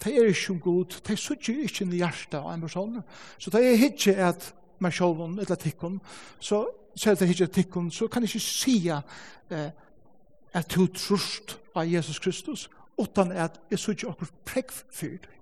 de 0.04 0.16
er 0.16 0.30
ikke 0.30 0.58
god, 0.58 1.00
de 1.08 1.16
sitter 1.16 1.62
ikke 1.64 1.84
i 1.84 2.00
hjertet 2.00 2.38
av 2.38 2.52
en 2.54 2.60
person. 2.60 3.00
Så 3.38 3.50
det 3.50 3.64
er 3.64 3.84
ikke 3.90 4.14
at 4.16 4.52
meg 4.80 4.94
selv 4.96 5.20
om 5.20 5.38
et 5.38 5.52
tikkun, 5.60 5.98
så 6.40 6.64
sier 6.94 7.18
det 7.18 7.28
ikke 7.28 7.50
tikkun, 7.52 7.90
så 7.90 8.08
kan 8.08 8.22
jeg 8.22 8.34
ikke 8.34 8.46
si 8.46 8.76
eh, 8.88 9.70
at 10.52 10.72
du 10.74 10.86
trust 10.86 11.58
av 11.74 11.88
Jesus 11.88 12.18
Kristus, 12.18 12.68
utan 12.98 13.32
at 13.32 13.60
jeg 13.70 13.78
sitter 13.78 14.10
akkur 14.10 14.32
prekk 14.44 14.72
for 14.72 15.20
det. 15.20 15.39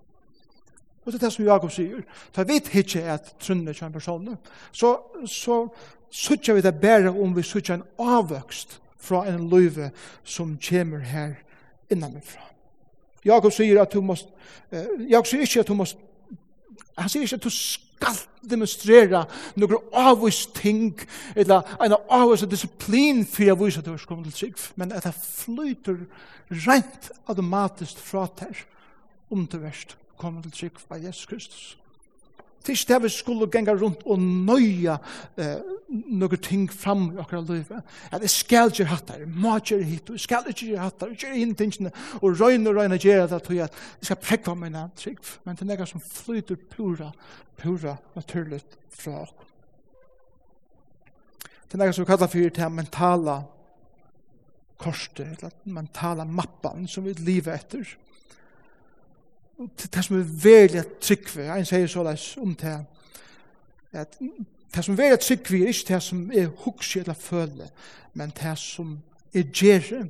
Og 1.09 1.13
det 1.13 1.23
er 1.23 1.27
det 1.27 1.33
som 1.33 1.45
Jakob 1.45 1.71
sier. 1.73 2.03
For 2.33 2.43
jeg 2.43 2.49
vet 2.49 2.67
ikke 2.77 3.03
at 3.09 3.31
trunnet 3.41 3.73
ikke 3.73 3.87
er 3.87 3.89
en 3.89 3.93
person. 3.93 4.27
Så, 4.77 4.91
så 5.25 5.55
sutja 6.13 6.53
vi 6.53 6.61
det 6.61 6.75
bare 6.83 7.09
om 7.09 7.37
vi 7.37 7.43
sutja 7.43 7.79
en 7.79 7.85
avvøkst 7.99 8.75
fra 9.01 9.23
en 9.31 9.47
løyve 9.49 9.89
som 10.21 10.59
kommer 10.69 11.01
her 11.01 11.39
innanifra. 11.89 12.45
Jakob 13.25 13.55
sier 13.57 13.81
at 13.81 13.93
du 13.93 14.03
måst, 14.05 14.29
eh, 14.71 14.85
Jakob 15.09 15.31
sier 15.31 15.47
ikke 15.47 15.63
at 15.65 15.71
du 15.71 15.79
måst, 15.79 15.97
han 16.99 17.09
sier 17.09 17.25
ikke 17.25 17.39
at 17.41 17.47
du 17.47 17.55
skal 17.57 18.19
demonstrera 18.51 19.23
noen 19.57 19.81
avvist 19.97 20.53
ting, 20.61 20.93
eller 21.33 21.65
en 21.85 21.97
avvist 22.19 22.51
disiplin 22.53 23.25
for 23.25 23.49
jeg 23.49 23.57
viser 23.63 23.81
at 23.81 23.89
du 23.89 23.95
er 23.95 24.05
kommet 24.05 24.29
til 24.29 24.37
trygg, 24.43 24.61
men 24.77 24.93
at 24.93 25.09
det 25.09 25.15
flyter 25.17 26.05
rent 26.69 27.11
automatisk 27.27 27.97
fra 27.97 28.27
der 28.43 28.61
om 29.31 29.47
det 29.47 29.63
verste 29.63 29.97
kommer 30.19 30.43
til 30.43 30.55
trygg 30.55 30.81
av 30.91 31.05
Jesus 31.05 31.27
Kristus. 31.27 31.77
Det 32.59 32.75
er 32.75 32.77
ikke 32.77 32.93
det 32.93 33.03
vi 33.03 33.09
skulle 33.09 33.47
genga 33.49 33.73
rundt 33.81 34.03
og 34.05 34.19
nøya 34.21 34.99
eh, 35.41 35.61
noen 35.89 36.41
ting 36.45 36.67
fram 36.69 37.07
i 37.15 37.21
akkurat 37.23 37.49
livet. 37.49 37.93
At 38.13 38.25
jeg 38.27 38.33
skal 38.35 38.73
ikke 38.73 38.89
hatt 38.91 39.13
her, 39.15 39.23
må 39.25 39.55
gjøre 39.59 39.87
hit, 39.89 40.11
og 40.11 40.21
skal 40.21 40.51
ikke 40.51 40.67
gjøre 40.73 40.83
hatt 40.83 41.05
her, 41.05 41.15
gjøre 41.15 41.39
inn 41.41 41.55
tingene, 41.57 41.93
og 42.21 42.37
røyne 42.41 42.69
og 42.69 42.77
røyne 42.77 42.99
gjøre 43.01 43.29
det, 43.31 43.43
til 43.47 43.63
at 43.65 43.79
jeg 44.01 44.11
skal 44.11 44.21
prekva 44.21 44.55
nær 44.69 44.91
trygg. 44.99 45.23
Men 45.47 45.57
det 45.57 45.65
er 45.65 45.71
noe 45.71 45.89
som 45.89 46.03
flyter 46.05 46.59
pura, 46.75 47.13
pura 47.57 47.95
naturlig 48.19 48.61
fra 48.93 49.23
oss. 49.23 49.33
Det 51.69 51.77
er 51.77 51.85
noe 51.85 51.95
som 51.95 52.05
vi 52.05 52.11
kallar 52.11 52.31
for 52.33 52.59
det 52.59 52.69
mentala 52.73 53.39
korset, 54.81 55.25
eller 55.25 55.57
mentala 55.65 56.25
mappan 56.25 56.87
som 56.89 57.05
vi 57.09 57.17
lever 57.17 57.57
etter 57.57 57.97
det 59.67 60.05
som 60.05 60.19
er 60.19 60.29
veldig 60.43 60.85
tryggve, 61.03 61.49
en 61.51 61.67
sier 61.67 61.91
så 61.91 62.05
leis 62.07 62.27
om 62.39 62.55
det, 62.59 62.77
at 63.93 64.19
det 64.75 64.85
som 64.85 64.95
er 64.95 65.01
veldig 65.03 65.21
tryggve 65.25 65.63
er 65.65 65.73
ikke 65.73 65.95
det 65.95 66.03
som 66.05 66.21
er 66.31 66.53
hukse 66.65 67.01
eller 67.01 67.19
føle, 67.19 67.71
men 68.15 68.33
det 68.39 68.55
som 68.59 68.99
er 69.35 69.49
gjerre. 69.51 70.05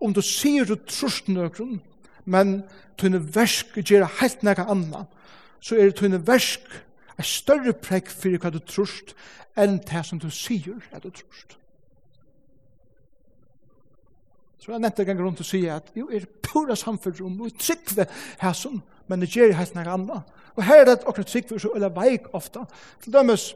Om 0.00 0.14
du 0.14 0.22
sier 0.22 0.66
du 0.66 0.76
trust 0.86 1.28
nøkron, 1.28 1.80
men 2.24 2.62
tunne 2.98 3.18
versk 3.34 3.80
gjerre 3.82 4.10
helt 4.20 4.42
nekka 4.46 4.68
anna, 4.70 5.06
så 5.62 5.78
er 5.78 5.94
tunne 5.96 6.20
versk 6.26 6.68
er 7.18 7.26
større 7.26 7.74
prekk 7.76 8.10
fyrir 8.10 8.40
hva 8.42 8.52
du 8.52 8.60
trust 8.62 9.16
enn 9.58 9.80
det 9.84 10.04
som 10.06 10.20
du 10.22 10.30
sier 10.32 10.78
at 10.92 11.02
du 11.02 11.10
trust. 11.10 11.58
Så 14.62 14.70
jeg 14.70 14.80
nevnte 14.80 15.04
ganger 15.04 15.26
rundt 15.26 15.42
og 15.42 15.46
sier 15.46 15.80
at 15.80 15.90
jo, 15.98 16.06
er 16.06 16.28
pura 16.42 16.76
samfunn 16.78 17.24
om, 17.26 17.40
og 17.42 17.58
tryggve 17.58 18.06
her 18.38 18.54
som 18.54 18.78
men 19.12 19.20
det 19.20 19.28
gjør 19.28 19.52
helt 19.58 19.74
noe 19.76 19.92
annet. 19.92 20.30
Og 20.56 20.64
her 20.64 20.80
er 20.80 20.88
det 20.88 21.02
akkurat 21.04 21.28
trygg 21.28 21.50
for 21.50 21.60
så 21.60 21.72
eller 21.76 21.92
veik 21.92 22.30
ofte. 22.32 22.62
Til 23.04 23.12
dømes, 23.12 23.50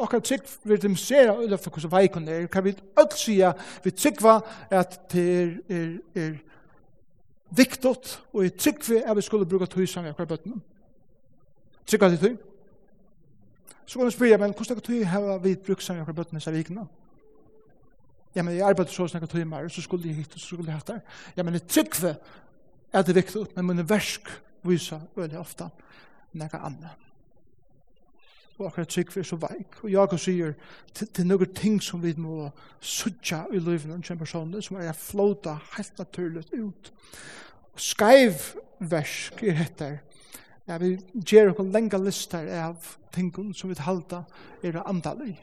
akkurat 0.00 0.24
trygg 0.28 0.46
for 0.46 0.70
vil 0.70 0.82
demonstrere 0.82 1.34
eller 1.42 1.58
for 1.58 1.74
hvordan 1.74 1.90
veik 1.90 2.14
hun 2.14 2.28
er. 2.28 2.46
Kan 2.46 2.64
vi 2.64 2.76
alt 2.96 3.16
si 3.18 3.40
at 3.42 3.58
vi 3.82 3.90
trygg 3.90 4.22
for 4.22 4.46
at 4.70 5.00
det 5.12 5.24
er, 5.42 5.50
er, 5.68 5.90
er 6.14 6.32
viktig, 7.50 7.96
og 8.32 8.42
vi 8.42 8.48
trygg 8.50 8.82
for 8.86 9.10
at 9.10 9.16
vi 9.16 9.26
skulle 9.26 9.46
bruke 9.46 9.66
tøysang 9.66 10.06
i 10.06 10.14
akkurat 10.14 10.28
bøttene. 10.36 10.60
Trygg 11.86 12.00
for 12.00 12.06
at 12.06 12.18
til 12.18 12.28
tøy. 12.28 12.36
Så 13.86 13.98
kan 13.98 14.06
du 14.06 14.10
spørre, 14.10 14.38
men 14.38 14.54
hvordan 14.54 14.80
tøy 14.80 15.02
har 15.04 15.38
vi 15.38 15.56
brukt 15.66 15.82
sang 15.82 15.98
i 15.98 16.00
akkurat 16.00 16.16
bøttene 16.16 16.38
i 16.38 16.46
Savikene? 16.46 16.86
Ja, 18.34 18.42
men 18.42 18.54
jeg 18.54 18.66
arbeider 18.66 18.90
så 18.90 19.06
snakket 19.06 19.30
tøy 19.30 19.44
mer, 19.46 19.68
så 19.68 19.82
skulle 19.82 20.08
jeg 20.08 20.16
hit, 20.16 20.32
så 20.36 20.46
skulle 20.46 20.66
jeg 20.66 20.74
hatt 20.74 20.88
der. 20.88 21.00
Ja, 21.36 21.42
men 21.42 21.54
i 21.54 21.58
tryggva 21.58 22.14
er 22.94 23.02
det 23.02 23.16
viktig 23.16 23.46
men 23.56 23.66
mine 23.66 23.88
versk 23.88 24.30
viser 24.64 25.02
veldig 25.16 25.38
ofte 25.38 25.68
nekka 26.38 26.60
anna. 26.66 26.94
Og 28.54 28.68
akkurat 28.68 28.88
trygg 28.88 29.10
vi 29.14 29.20
er 29.20 29.26
så 29.26 29.36
veik. 29.42 29.80
Og 29.82 29.90
Jakob 29.90 30.20
sier 30.22 30.52
til, 30.94 31.08
til 31.10 31.26
noen 31.26 31.54
ting 31.58 31.80
som 31.82 32.02
vi 32.02 32.12
må 32.16 32.50
sutja 32.78 33.44
i 33.50 33.58
livet 33.58 33.90
av 33.90 33.98
en 33.98 34.20
person 34.20 34.52
som 34.62 34.78
er 34.78 34.92
flåta 34.94 35.56
helt 35.74 35.98
naturligt 35.98 36.54
ut. 36.54 36.92
Og 37.74 37.80
Skaiv 37.82 38.52
versk 38.78 39.42
er 39.42 39.58
heter 39.58 39.96
Ja, 40.68 40.78
vi 40.78 40.94
gjør 41.12 41.50
noen 41.50 41.72
lenge 41.74 41.98
lister 42.00 42.46
av 42.56 42.94
tingene 43.12 43.52
som 43.54 43.68
vi 43.68 43.76
halda 43.84 44.22
er 44.62 44.78
andalig 44.86 45.34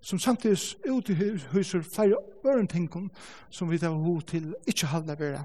som 0.00 0.18
samtidig 0.18 0.58
uthyser 0.88 1.82
flere 1.82 2.16
øren 2.44 2.56
ørentinkum 2.56 3.10
som 3.50 3.70
vi 3.70 3.78
tar 3.78 3.88
hod 3.88 4.22
til 4.22 4.54
ikke 4.66 4.86
halde 4.86 5.18
være 5.18 5.44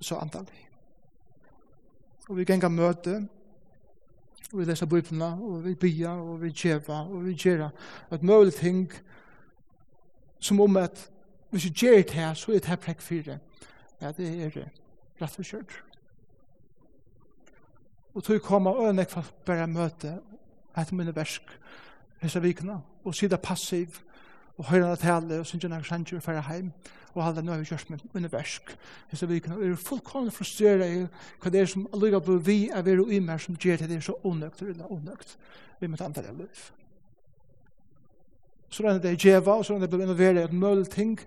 så 0.00 0.16
antallig. 0.16 0.68
Og 2.28 2.36
vi 2.36 2.44
gengar 2.44 2.68
møte, 2.68 3.28
og 4.52 4.58
vi 4.58 4.64
leser 4.64 4.86
bøyplina, 4.86 5.24
og 5.24 5.64
vi 5.64 5.74
bya, 5.74 6.10
og 6.10 6.42
vi 6.42 6.50
djeva, 6.50 6.92
og 6.92 7.24
vi 7.24 7.34
djera 7.34 7.70
et 8.12 8.22
møylig 8.22 8.54
ting 8.54 8.92
som 10.40 10.60
om 10.60 10.76
at 10.76 11.10
hvis 11.50 11.64
vi 11.64 11.70
djer 11.70 12.02
det 12.02 12.10
her, 12.10 12.34
så 12.34 12.52
er 12.52 12.58
det 12.58 12.68
her 12.68 12.76
prekk 12.76 13.00
fire. 13.00 13.38
Ja, 14.00 14.12
det 14.12 14.44
er 14.44 14.50
det. 14.50 14.68
rett 15.20 15.38
og 15.38 15.44
kjørt. 15.44 15.72
Og 18.14 18.22
tog 18.22 18.40
koma 18.42 18.70
og 18.70 18.94
nek 18.94 19.10
for 19.10 19.26
bare 19.46 19.66
møte 19.66 20.20
et 20.78 20.92
minneversk, 20.92 21.42
og 21.42 21.87
hessa 22.22 22.40
vikna, 22.42 22.80
og 23.04 23.14
sida 23.14 23.36
passiv, 23.36 24.00
og 24.58 24.64
høyra 24.64 24.90
det 24.90 24.98
tale, 24.98 25.38
og 25.38 25.46
synger 25.46 25.68
nær 25.68 25.82
sanger, 25.86 26.16
og 26.16 26.22
færa 26.22 26.40
heim, 26.48 26.72
og 27.14 27.24
halda 27.24 27.42
nøy 27.42 27.52
har 27.52 27.60
vi 27.62 27.68
kjørt 27.70 27.90
med 27.90 28.02
universk. 28.14 28.74
Hessa 29.10 29.26
vikna, 29.26 29.56
og 29.56 29.64
er 29.66 29.78
fullkomne 29.78 30.30
frustrera 30.34 30.86
i 30.86 31.04
hva 31.42 31.52
det 31.52 31.62
er 31.62 31.70
som 31.70 31.86
alluga 31.94 32.20
på 32.22 32.36
vi 32.46 32.58
er 32.68 32.82
veru 32.86 33.06
og 33.06 33.14
imer 33.14 33.38
som 33.42 33.56
gjer 33.56 33.78
til 33.78 33.90
det 33.90 33.96
er 33.96 34.04
så 34.06 34.18
onøkt, 34.24 34.62
eller 34.62 34.92
onøkt, 34.92 35.38
vi 35.80 35.86
må 35.86 35.96
ta 35.96 36.08
antallet 36.08 36.30
av 36.34 36.42
liv. 36.42 36.66
Så 38.68 38.84
rann 38.84 39.00
det 39.02 39.12
er 39.12 39.16
djeva, 39.16 39.56
og 39.56 39.64
så 39.64 39.74
rann 39.74 39.82
det 39.82 39.90
blir 39.90 40.04
innovera 40.04 40.44
et 40.44 40.52
møll 40.52 40.86
ting, 40.86 41.18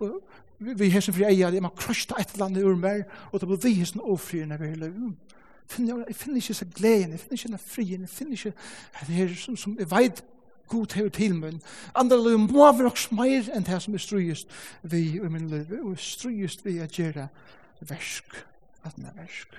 og 0.00 0.20
vi 0.58 0.88
hessin 0.90 1.14
fri 1.14 1.26
eia, 1.28 1.50
det 1.50 1.58
er 1.58 1.66
man 1.66 1.74
krøsta 1.76 2.16
et 2.20 2.38
land 2.38 2.56
ur 2.56 2.78
mer, 2.80 3.02
og 3.32 3.40
det 3.40 3.48
blir 3.50 3.60
vi 3.64 3.74
hessin 3.80 4.00
ofri 4.00 4.44
når 4.46 4.62
vi 4.62 4.70
er 4.70 4.80
løy. 4.86 4.94
Jeg 5.76 6.14
finner 6.14 6.36
ikke 6.38 6.54
så 6.54 6.64
gleden, 6.74 7.10
jeg 7.10 7.20
finner 7.20 7.38
ikke 7.38 7.48
den 7.48 7.58
frien, 7.58 8.00
jeg 8.00 8.08
finner 8.08 8.32
ikke 8.32 8.52
det 9.00 9.14
her 9.14 9.34
som, 9.34 9.56
som 9.56 9.76
jeg 9.78 9.90
veit 9.90 10.22
god 10.68 10.94
hever 10.94 11.08
til 11.14 11.34
min. 11.34 11.62
Andre 11.94 12.18
løy 12.22 12.36
må 12.40 12.72
vi 12.72 12.86
nok 12.86 13.00
meir 13.12 13.50
enn 13.54 13.66
det 13.66 13.80
som 13.82 13.94
er 13.94 14.02
strøyest 14.02 14.50
vi 14.82 15.02
i 15.16 15.30
min 15.30 15.48
løy, 15.50 15.80
og 15.82 15.98
strøyest 15.98 16.64
vi 16.66 16.78
at 16.82 16.96
gjøre 16.96 17.28
versk, 17.80 18.36
at 18.84 18.96
den 18.96 19.06
er 19.06 19.16
versk. 19.16 19.56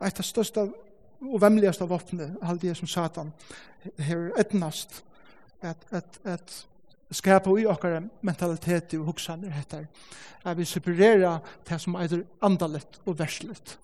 Et 0.00 0.20
av 0.20 0.24
største 0.24 0.70
og 1.20 1.40
vemmeligaste 1.42 1.84
våpne, 1.84 2.34
halde 2.42 2.66
jeg 2.70 2.78
som 2.78 2.88
satan, 2.88 3.32
hever 3.98 4.32
etnast, 4.40 5.02
at, 5.60 5.84
at, 5.90 6.20
at 6.24 6.54
skapa 7.12 7.52
i 7.58 7.66
okkar 7.68 8.00
mentalitet 8.24 8.94
og 8.96 9.10
hoksaner 9.10 9.52
heter, 9.52 9.86
at 10.44 10.56
vi 10.56 10.64
separera 10.64 11.38
det 11.68 11.80
som 11.82 11.98
er 12.00 12.22
andalet 12.42 13.00
og 13.04 13.18
verslet 13.18 13.76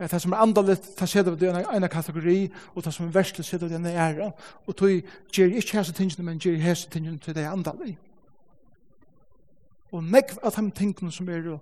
at 0.00 0.10
det 0.10 0.22
som 0.22 0.32
er 0.32 0.36
andalit, 0.36 0.86
det 1.00 1.08
setter 1.08 1.34
vi 1.34 1.46
det 1.46 1.60
i 1.60 1.76
en 1.76 1.88
kategori, 1.88 2.50
og 2.74 2.84
det 2.84 2.94
som 2.94 3.06
er 3.06 3.12
verslig 3.12 3.44
setter 3.44 3.68
vi 3.68 3.74
det 3.74 3.80
i 3.80 3.82
en 3.82 3.96
æra, 3.96 4.30
og 4.66 4.76
tog 4.76 5.02
gjør 5.32 5.56
ikke 5.60 5.78
hese 5.78 5.92
tingene, 5.92 6.24
men 6.24 6.38
gjør 6.38 6.56
hese 6.56 6.90
tingene 6.90 7.18
til 7.18 7.34
det 7.34 7.44
andalit. 7.44 7.98
Og 9.92 10.04
nekv 10.04 10.38
av 10.42 10.54
de 10.56 10.70
tingene 10.70 11.12
som 11.12 11.28
er 11.28 11.58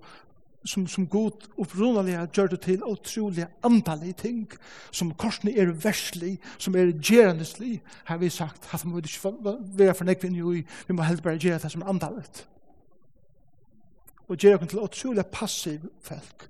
som, 0.64 0.86
som 0.86 1.06
god 1.06 1.46
opprunalig 1.58 2.16
gjør 2.34 2.50
det 2.52 2.60
til 2.60 2.84
utrolig 2.84 3.46
andalig 3.64 4.14
ting, 4.16 4.46
som 4.90 5.14
korsene 5.14 5.54
er 5.56 5.72
verslig, 5.84 6.38
som 6.58 6.76
er 6.76 6.92
gjerandeslig, 6.92 7.80
har 8.04 8.18
vi 8.18 8.28
sagt, 8.28 8.68
at 8.72 8.84
vi 8.84 8.98
ikke 8.98 9.32
være 9.78 9.94
for 9.94 10.08
nekv 10.08 10.28
inn 10.28 10.38
vi 10.88 10.94
må 10.96 11.06
helst 11.06 11.22
bare 11.22 11.38
gjøre 11.38 11.62
det 11.62 11.72
som 11.72 11.82
er 11.82 11.92
andalig. 11.94 12.26
Og 14.28 14.36
gjøre 14.36 14.58
det 14.60 14.68
til 14.68 14.82
utrolig 14.82 15.26
passiv 15.26 15.88
folk, 16.02 16.48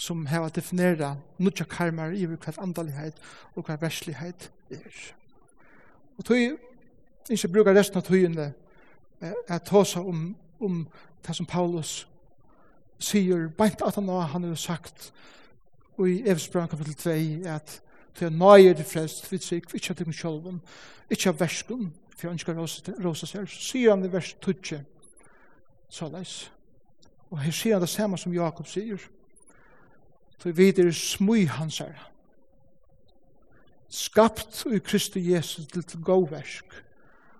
som 0.00 0.24
har 0.26 0.48
definera 0.48 1.14
nutja 1.38 1.66
karmar 1.68 2.14
i 2.16 2.24
hver 2.24 2.60
andalighet 2.62 3.18
og 3.54 3.66
hver 3.66 3.76
verslighet 3.80 4.50
er. 4.70 5.00
Og 6.18 6.24
tog 6.24 6.36
ikke 7.30 7.48
bruker 7.52 7.76
resten 7.76 8.00
av 8.00 8.06
togene 8.08 8.52
at 9.20 9.66
ta 9.68 9.84
seg 9.84 10.06
om, 10.08 10.30
om 10.60 10.86
det 11.26 11.36
som 11.36 11.46
Paulus 11.46 12.06
sier, 13.00 13.48
beint 13.56 13.82
at 13.84 13.94
han 14.00 14.08
har 14.08 14.32
han 14.32 14.48
har 14.48 14.56
sagt 14.56 15.12
og 16.00 16.08
i 16.08 16.22
Evsbrand 16.24 16.70
kapitel 16.72 16.94
2 16.94 17.10
at 17.50 17.82
til 18.14 18.24
jeg 18.24 18.32
nøye 18.32 18.74
til 18.74 18.84
frelst, 18.84 19.32
vi 19.32 19.38
sier 19.38 19.60
ikke 19.74 19.94
til 19.94 20.06
meg 20.08 20.16
selv, 20.16 20.60
ikke 21.10 21.28
av 21.28 21.40
versken, 21.40 21.92
for 22.16 22.26
jeg 22.26 22.32
ønsker 22.32 22.56
rosa 23.04 23.26
seg, 23.26 23.48
så 23.48 23.60
sier 23.60 23.92
han 23.92 24.04
i 24.04 24.12
vers 24.12 24.32
20, 24.42 24.80
så 25.88 26.08
leis. 26.08 26.34
Og 27.30 27.38
her 27.38 27.52
sier 27.52 27.76
han 27.76 27.84
det 27.84 27.92
samme 27.92 28.18
som 28.18 28.34
Jakob 28.34 28.66
sier, 28.66 29.00
for 30.40 30.56
vi 30.56 30.68
er 30.68 30.90
smui 30.90 31.44
hans 31.44 31.78
her. 31.78 31.96
Skapt 33.90 34.64
i 34.70 34.78
Kristi 34.78 35.32
Jesus 35.32 35.66
til 35.66 35.82
til 35.82 36.02
gåversk, 36.02 36.64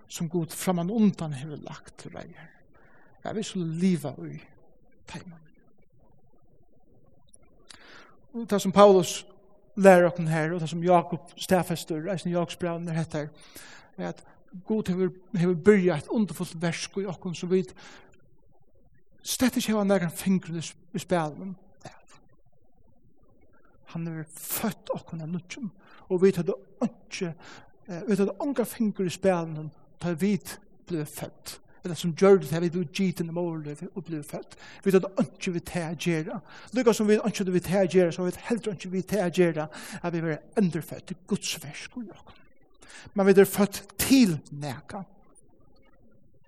som 0.09 0.29
god 0.29 0.47
framan 0.47 0.91
undan 0.91 1.33
hever 1.33 1.57
lagt 1.57 1.99
til 1.99 2.11
reier. 2.11 2.49
Jeg 3.25 3.35
vil 3.35 3.45
så 3.45 3.59
liva 3.59 4.15
ui 4.19 4.41
teimann. 5.09 5.47
Og 8.33 8.51
det 8.51 8.61
som 8.63 8.73
Paulus 8.73 9.27
lærer 9.77 10.07
okken 10.07 10.29
her, 10.29 10.53
og 10.53 10.61
det 10.61 10.69
som 10.69 10.85
Jakob 10.85 11.33
stafester, 11.37 12.13
eisen 12.13 12.31
Jakobs 12.31 12.57
braun 12.57 12.89
er 12.89 12.93
hettar, 12.93 13.29
er 13.97 14.09
at 14.09 14.25
god 14.67 14.89
hever, 14.89 15.11
hever 15.35 15.55
byrja 15.55 15.97
et 15.97 16.09
underfullt 16.09 16.63
versk 16.63 16.97
i 16.97 17.07
okken, 17.07 17.35
så 17.35 17.47
vi 17.47 17.65
stedt 19.23 19.57
ikke 19.57 19.73
heva 19.73 19.85
negan 19.85 20.11
fingre 20.11 20.63
i 20.95 20.99
spelen, 20.99 21.57
Han 23.95 24.07
er 24.09 24.27
født 24.31 24.93
okkona 24.95 25.27
nutjum, 25.27 25.71
og 26.09 26.23
vi 26.23 26.33
tar 26.35 26.47
det 26.47 26.57
ikke, 26.85 27.33
vi 28.07 28.17
tar 28.17 28.29
det 28.29 28.39
unga 28.41 28.65
finger 28.69 29.07
i 29.09 29.13
spelen, 29.13 29.71
da 30.03 30.15
vi 30.19 30.37
ble 30.89 31.05
født. 31.07 31.57
Eller 31.85 31.97
som 31.97 32.13
gjør 32.13 32.43
det, 32.43 32.61
vi 32.61 32.69
ble 32.75 32.83
gitt 32.93 33.23
inn 33.23 33.31
i 33.33 33.35
målet 33.35 33.87
og 33.89 34.05
ble 34.05 34.21
født. 34.27 34.57
Vi 34.85 34.93
tar 34.93 35.01
det 35.05 35.25
ikke 35.25 35.55
vi 35.55 35.63
til 35.65 35.87
å 35.87 35.95
gjøre. 36.05 36.41
Lykka 36.77 36.95
som 36.97 37.09
vi 37.09 37.17
ikke 37.17 37.47
vi 37.49 37.63
til 37.65 37.79
å 37.79 37.87
gjøre, 37.95 38.13
så 38.13 38.27
vi 38.27 38.35
heller 38.51 38.77
ikke 38.77 38.93
vi 38.93 39.03
til 39.09 39.25
å 39.25 39.31
gjøre, 39.41 39.67
at 40.03 40.13
vi 40.13 40.21
var 40.27 40.43
underfødt 40.61 41.15
i 41.15 41.19
Guds 41.31 41.55
versk 41.63 41.97
og 41.97 42.11
jokken. 42.11 42.45
Men 43.15 43.31
vi 43.31 43.35
er 43.41 43.49
født 43.49 43.83
til 44.03 44.37
neka. 44.53 45.03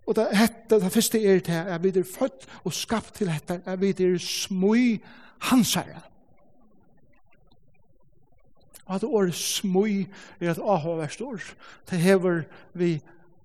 Og 0.07 0.17
det, 0.19 0.29
hette, 0.37 0.77
det 0.83 0.93
første 0.93 1.21
er 1.25 1.41
til 1.47 1.73
at 1.73 1.83
vi 1.83 1.95
er 1.97 2.05
født 2.05 2.49
og 2.65 2.75
skapt 2.77 3.15
til 3.17 3.31
dette, 3.33 3.63
at 3.65 3.81
vi 3.81 3.95
er 3.95 4.19
smøy 4.21 4.99
hansere. 5.49 6.03
Og 8.93 8.99
at 8.99 9.05
året 9.05 9.35
smøy 9.35 10.05
er 10.41 10.51
et 10.51 10.59
avhåverst 10.61 11.21
år. 11.25 11.41
Det 11.91 11.99
hever 11.99 12.43
vi 12.77 12.99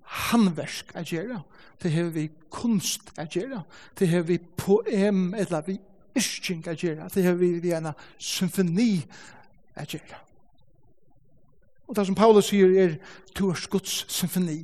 handversk 0.03 0.91
å 0.91 1.05
gjøre. 1.07 1.37
Det 1.79 1.91
hever 1.91 2.09
vi 2.11 2.25
kunst 2.51 3.13
å 3.15 3.23
gjøre. 3.31 3.61
Det 3.95 4.09
hever 4.11 4.27
vi 4.27 4.37
poem, 4.59 5.31
eller 5.39 5.63
vi 5.63 5.77
isching 6.19 6.67
å 6.67 6.75
gjøre. 6.75 7.07
Det 7.13 7.23
hever 7.23 7.39
vi 7.39 7.51
vi 7.63 7.71
en 7.77 7.93
symfoni 8.19 8.91
å 9.77 9.87
gjøre. 9.87 10.19
Og 11.87 11.95
det 11.95 12.05
som 12.09 12.19
Paulus 12.19 12.51
sier 12.51 12.75
er, 12.75 12.97
du 13.31 13.45
er 13.47 13.67
Guds 13.71 14.01
symfoni. 14.11 14.59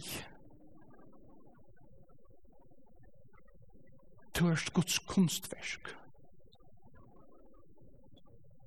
Du 4.35 4.49
er 4.51 4.67
Guds 4.75 4.99
kunstverk. 5.07 5.95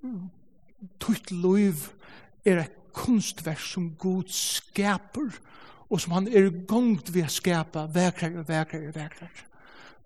Mm. 0.00 0.30
Tutt 1.00 1.30
liv 1.30 1.90
er 2.46 2.62
et 2.62 2.76
kunstverk 2.96 3.60
som 3.60 3.90
Gud 3.98 4.30
skaper, 4.32 5.34
og 5.90 6.00
som 6.00 6.16
han 6.16 6.28
er 6.28 6.48
gongt 6.66 7.12
ved 7.14 7.28
å 7.28 7.32
skapa 7.32 7.86
vekrar 7.92 8.40
og 8.40 8.48
vekrar 8.48 8.88
og 8.88 8.96
vekrar. 8.96 9.44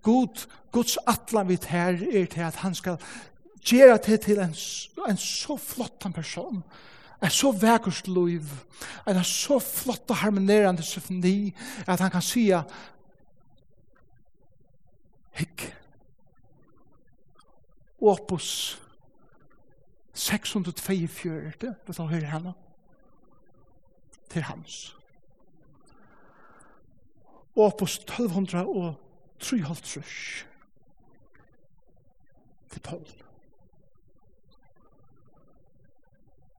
God, 0.03 0.47
Guds 0.73 0.97
atlan 1.09 1.49
vidt 1.49 1.69
her 1.71 2.01
er 2.09 2.29
til 2.31 2.45
at 2.45 2.61
han 2.65 2.75
skal 2.75 3.01
gjøre 3.65 3.99
til 4.05 4.19
til 4.19 4.41
en, 4.41 4.55
en 5.09 5.21
så 5.21 5.57
flott 5.57 6.07
person, 6.15 6.63
en 7.23 7.31
så 7.31 7.53
vekkert 7.53 8.09
liv, 8.09 8.49
en 9.09 9.25
så 9.25 9.59
flott 9.61 10.11
og 10.11 10.17
harmonerende 10.17 10.83
symfoni, 10.83 11.53
at 11.87 12.01
han 12.01 12.11
kan 12.11 12.25
sia 12.25 12.63
hikk, 15.37 15.67
opus, 18.01 18.81
642, 20.21 21.75
hvis 21.85 21.97
er 21.97 22.09
hører 22.09 22.31
henne, 22.31 22.55
til 24.31 24.43
hans. 24.43 24.97
Og 27.57 27.65
3,5 28.11 28.57
1253 29.41 30.47
til 32.71 32.81
Paul. 32.81 33.07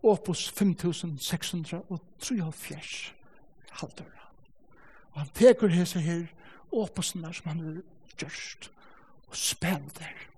Opus 0.04 0.52
5673 0.52 3.16
halvdøra. 3.72 4.32
Og 5.12 5.22
han 5.22 5.30
teker 5.34 5.68
hese 5.68 6.00
her 6.00 6.26
opusene 6.72 7.34
som 7.34 7.48
han 7.48 7.60
har 7.60 7.82
gjørst 8.18 8.72
og 9.28 9.36
spender 9.36 10.31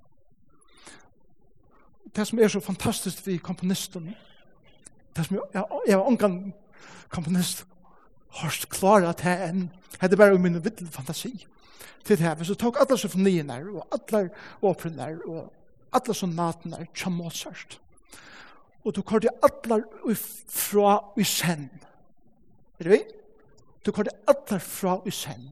det 2.15 2.27
som 2.27 2.39
er 2.39 2.47
så 2.47 2.59
fantastisk 2.59 3.27
vi 3.27 3.37
komponisten, 3.37 4.13
det 5.15 5.25
som 5.25 5.37
jeg, 5.53 5.63
jeg 5.87 5.97
var 5.97 6.05
omgang 6.05 6.53
komponist, 7.09 7.65
har 8.33 8.59
klara 8.69 9.09
at 9.13 9.23
jeg 9.25 9.49
enn, 9.49 9.67
hadde 10.01 10.17
bare 10.17 10.37
min 10.41 10.57
vittel 10.63 10.87
fantasi 10.89 11.33
til 12.03 12.17
det 12.17 12.25
her, 12.25 12.43
så 12.43 12.55
tok 12.59 12.79
alle 12.81 12.97
symfoniene 12.97 13.59
og 13.71 13.85
alle 13.93 14.29
åperne 14.61 15.09
og 15.25 15.53
alle 15.93 16.15
sonatene 16.17 16.87
som 16.97 17.13
Mozart. 17.17 17.79
Og 18.83 18.95
du 18.95 19.01
kørte 19.01 19.31
alle 19.43 19.83
fra 20.49 20.97
i 21.17 21.23
sen. 21.23 21.69
Er 22.79 22.83
det 22.83 22.91
vi? 22.91 23.01
Du 23.85 23.91
kørte 23.91 24.11
alle 24.27 24.59
fra 24.59 24.97
i 25.05 25.11
sen. 25.11 25.51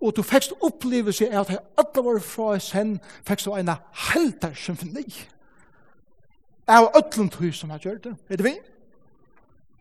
Og 0.00 0.16
du 0.16 0.22
fekst 0.22 0.52
opplevelse 0.62 1.26
av 1.34 1.48
at 1.50 1.64
alle 1.78 2.04
var 2.04 2.20
fra 2.22 2.58
sen 2.62 2.98
fekst 3.26 3.46
du 3.46 3.54
en 3.54 3.72
helter 4.12 4.54
symfoni 4.54 5.06
av 6.68 6.90
ötlund 6.96 7.34
hus 7.40 7.58
som 7.58 7.70
har 7.70 7.82
gjort 7.82 8.04
det. 8.04 8.14
Vet 8.28 8.38
du 8.38 8.44
vi? 8.44 8.54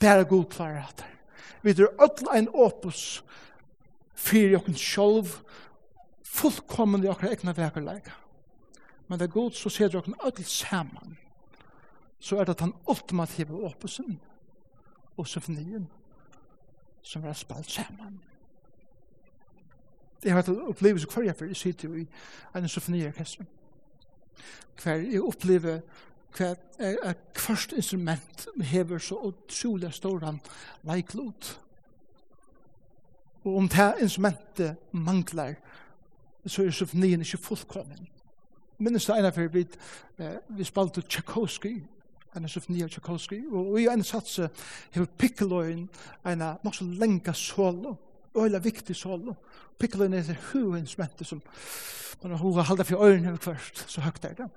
Det 0.01 0.09
er 0.09 0.23
god 0.23 0.45
klare 0.49 0.85
at 0.87 0.97
det. 0.97 1.11
Vi 1.61 1.69
er 1.69 1.93
ötlund 2.01 2.33
en 2.33 2.49
opus 2.53 3.23
fyrir 4.15 4.51
jokken 4.51 4.75
sjolv 4.75 5.39
fullkommen 6.23 7.03
i 7.03 7.09
okra 7.11 7.31
egna 7.31 7.53
vekerleika. 7.53 8.15
Men 9.07 9.19
det 9.19 9.27
er 9.27 9.37
god 9.37 9.51
så 9.51 9.69
ser 9.69 9.93
jokken 9.93 10.15
öll 10.23 10.43
saman 10.43 11.17
så 12.19 12.39
er 12.39 12.43
det 12.43 12.59
den 12.59 12.73
ultimative 12.89 13.53
opusen 13.65 14.19
og 15.17 15.27
symfonien 15.27 15.87
som 17.01 17.25
er 17.25 17.33
spalt 17.33 17.71
saman. 17.71 18.19
Jeg 20.23 20.31
har 20.31 20.41
hatt 20.41 20.49
en 20.49 20.61
opplevelse 20.71 21.07
hver 21.07 21.23
jeg 21.23 21.35
for 21.35 21.45
jeg 21.45 21.55
sitter 21.55 21.95
i 21.95 22.07
en 22.55 22.67
symfoniorkester. 22.67 23.45
Hver 24.83 24.95
jeg 24.95 25.21
opplever 25.21 25.79
hver 26.37 26.55
et 26.79 27.33
kvart 27.33 27.73
instrument 27.77 28.47
hever 28.61 28.97
så 28.97 29.15
utrolig 29.15 29.93
stor 29.93 30.19
han 30.25 30.39
leiklod. 30.83 31.57
Og 33.43 33.57
om 33.57 33.69
det 33.69 33.93
instrumentet 34.01 34.75
mangler, 34.91 35.53
så 36.45 36.63
er 36.63 36.71
symfonien 36.71 37.21
ikke 37.21 37.37
fullkommen. 37.37 38.07
Minnes 38.77 39.05
det 39.05 39.17
ene 39.17 39.31
for 39.31 39.47
vi, 39.47 39.65
vi 40.49 40.63
spalte 40.63 41.01
Tchaikovsky, 41.01 41.83
en 42.35 42.49
symfoni 42.49 42.83
av 42.83 42.89
Tchaikovsky, 42.89 43.39
og 43.51 43.79
i 43.81 43.87
en 43.89 44.03
satse 44.03 44.49
hever 44.91 45.07
Piccoloin, 45.17 45.87
en 46.25 46.43
masse 46.63 46.85
lenge 46.85 47.33
solo, 47.33 47.95
øyla 48.37 48.59
viktig 48.63 48.95
sål. 48.95 49.29
Pikkelen 49.79 50.13
er 50.13 50.25
det 50.27 50.37
huen 50.51 50.87
smente 50.87 51.25
som 51.25 51.41
man 52.23 52.31
har 52.31 52.39
hova 52.41 52.61
halda 52.61 52.83
for 52.83 53.05
øyne 53.05 53.29
over 53.29 53.37
først 53.37 53.83
så 53.91 54.01
høgt 54.01 54.25
er 54.25 54.33
det. 54.33 54.47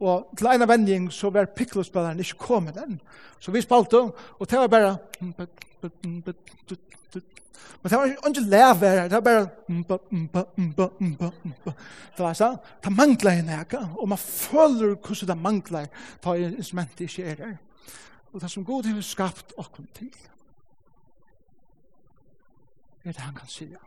Og 0.00 0.32
til 0.36 0.46
en 0.50 0.62
av 0.62 0.68
vending 0.68 1.12
så 1.12 1.30
var 1.30 1.46
pikkelspilleren 1.54 2.20
ikke 2.20 2.38
kommet 2.38 2.74
den. 2.74 3.00
Så 3.38 3.52
vi 3.54 3.62
spalte, 3.62 3.96
og 4.38 4.50
det 4.50 4.58
var 4.58 4.66
bare... 4.66 4.96
Men 7.82 7.90
det 7.90 7.98
var 7.98 8.28
ikke 8.28 8.40
lever, 8.40 9.08
det 9.08 9.12
var 9.12 9.20
bare... 9.20 9.48
Det 12.16 12.22
var 12.24 12.34
sånn, 12.34 12.58
det 12.84 12.92
mangler 12.96 13.38
en 13.38 13.54
ega, 13.60 13.84
og 13.94 14.08
man 14.10 14.18
føler 14.18 14.96
hvordan 14.96 15.30
det 15.30 15.38
mangler, 15.38 15.86
på 16.22 16.34
instrumentet 16.34 17.06
ikke 17.06 17.30
er 17.30 17.40
der. 17.44 17.56
Og 18.32 18.40
det 18.42 18.50
som 18.50 18.64
god 18.66 18.90
har 18.90 19.00
skapt 19.06 19.54
okkur 19.56 19.86
til 19.94 20.10
er 23.04 23.12
det 23.12 23.20
han 23.20 23.34
kan 23.34 23.48
sige. 23.48 23.78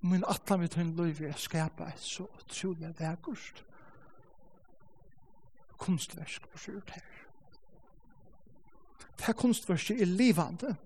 Min 0.00 0.24
atla 0.28 0.56
mitt 0.56 0.72
tøyn 0.72 0.96
løyvi 0.96 1.24
er 1.24 1.36
skapa 1.36 1.84
et 1.84 2.00
så 2.00 2.26
utrolig 2.38 2.94
vekust 2.98 3.64
kunstversk 5.78 6.48
på 6.48 6.58
skjort 6.58 6.90
her. 6.94 7.02
Det 9.16 9.26
her 9.26 9.32
kunstverset 9.32 10.02
er 10.02 10.06
livande. 10.06 10.76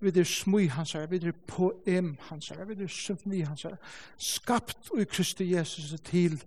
Vi 0.00 0.20
er 0.20 0.24
smui 0.24 0.66
hans 0.66 0.92
her, 0.92 1.06
vi 1.06 1.16
er 1.16 1.32
poem 1.46 2.16
hans 2.20 2.48
her, 2.48 2.64
vi 2.64 2.82
er 2.82 2.86
symfoni 2.86 3.40
hans 3.40 3.62
her. 3.62 3.76
Skapt 4.16 4.90
i 4.98 5.04
Kristi 5.04 5.54
Jesus 5.54 6.00
til 6.04 6.44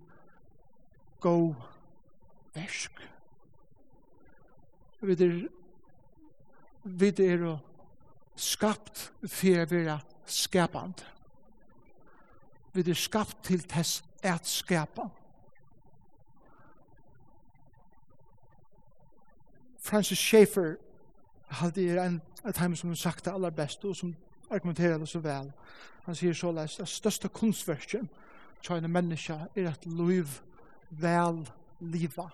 go 1.20 1.54
versk. 2.54 2.92
Vi 5.00 5.12
er 5.12 5.48
vi 6.84 7.06
er 7.06 7.58
skapt 8.36 9.12
for 9.26 9.62
å 9.62 9.66
være 9.70 9.98
skapende. 10.26 11.08
Vi 12.72 12.84
er 12.90 12.96
skapt 12.96 13.44
til 13.44 13.62
tess 13.68 14.00
at 14.22 14.46
skapa. 14.48 15.08
Francis 19.82 20.18
Schaeffer 20.18 20.76
hadde 21.50 21.88
er 21.90 22.00
en 22.00 22.20
av 22.44 22.52
dem 22.52 22.76
som 22.76 22.88
hun 22.88 22.96
sagt 22.96 23.24
det 23.24 23.34
aller 23.34 23.50
beste, 23.50 23.88
og 23.88 23.96
som 23.96 24.14
argumenterer 24.50 24.98
det 24.98 25.08
så 25.08 25.18
vel. 25.18 25.50
Han 26.06 26.14
sier 26.14 26.34
så 26.34 26.52
lest, 26.52 26.80
at 26.80 26.88
største 26.88 27.28
kunstverket 27.28 28.08
til 28.62 28.76
en 28.78 28.92
menneske 28.92 29.34
er 29.56 29.68
at 29.70 29.86
liv 29.86 30.38
vel 30.90 31.42
liva. 31.80 32.28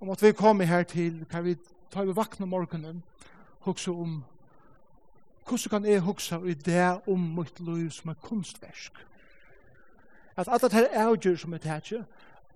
Om 0.00 0.10
at 0.10 0.22
vi 0.22 0.32
kommer 0.32 0.64
her 0.64 0.82
til, 0.82 1.24
kan 1.30 1.44
vi 1.44 1.56
ta 1.90 2.02
i 2.02 2.16
vakna 2.16 2.46
morgenen, 2.46 3.02
hugsa 3.64 3.90
om 3.90 4.22
hvordan 5.46 5.70
kan 5.70 5.84
jeg 5.84 6.00
hugsa 6.00 6.38
i 6.46 6.54
det 6.54 7.00
om 7.06 7.18
mitt 7.36 7.60
liv 7.60 7.90
som 7.90 8.10
er 8.10 8.20
kunstverk. 8.22 9.06
At 10.36 10.48
alt 10.48 10.62
det 10.62 10.72
her 10.72 11.08
avgjør 11.08 11.36
som 11.36 11.52
er 11.52 11.58
tætje, 11.58 12.04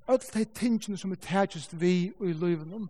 alt 0.09 0.31
det 0.35 0.53
tingene 0.53 0.97
som 0.97 1.13
er 1.13 1.21
tætjest 1.21 1.81
vi 1.81 2.13
og 2.21 2.29
i 2.29 2.33
livet 2.33 2.89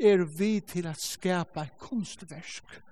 er 0.00 0.24
vi 0.24 0.60
til 0.60 0.86
at 0.86 1.00
skapa 1.00 1.62
et 1.62 1.78
kunstversk. 1.78 2.82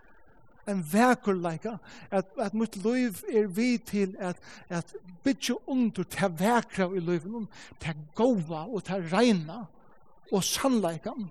En 0.69 0.85
vekerleika, 0.93 1.77
at, 2.11 2.25
at 2.41 2.55
mitt 2.55 2.77
liv 2.77 3.13
er 3.29 3.47
vi 3.47 3.79
til 3.79 4.17
at, 4.19 4.37
at 4.69 4.95
bitju 5.25 5.59
under 5.67 6.03
til 6.03 6.39
verkra 6.39 6.89
i 6.95 7.01
livet 7.01 7.49
ta 7.81 7.93
gova 8.15 8.65
og 8.65 8.85
ta 8.85 8.95
reina 8.95 9.65
og 10.33 10.45
sannleikan. 10.45 11.31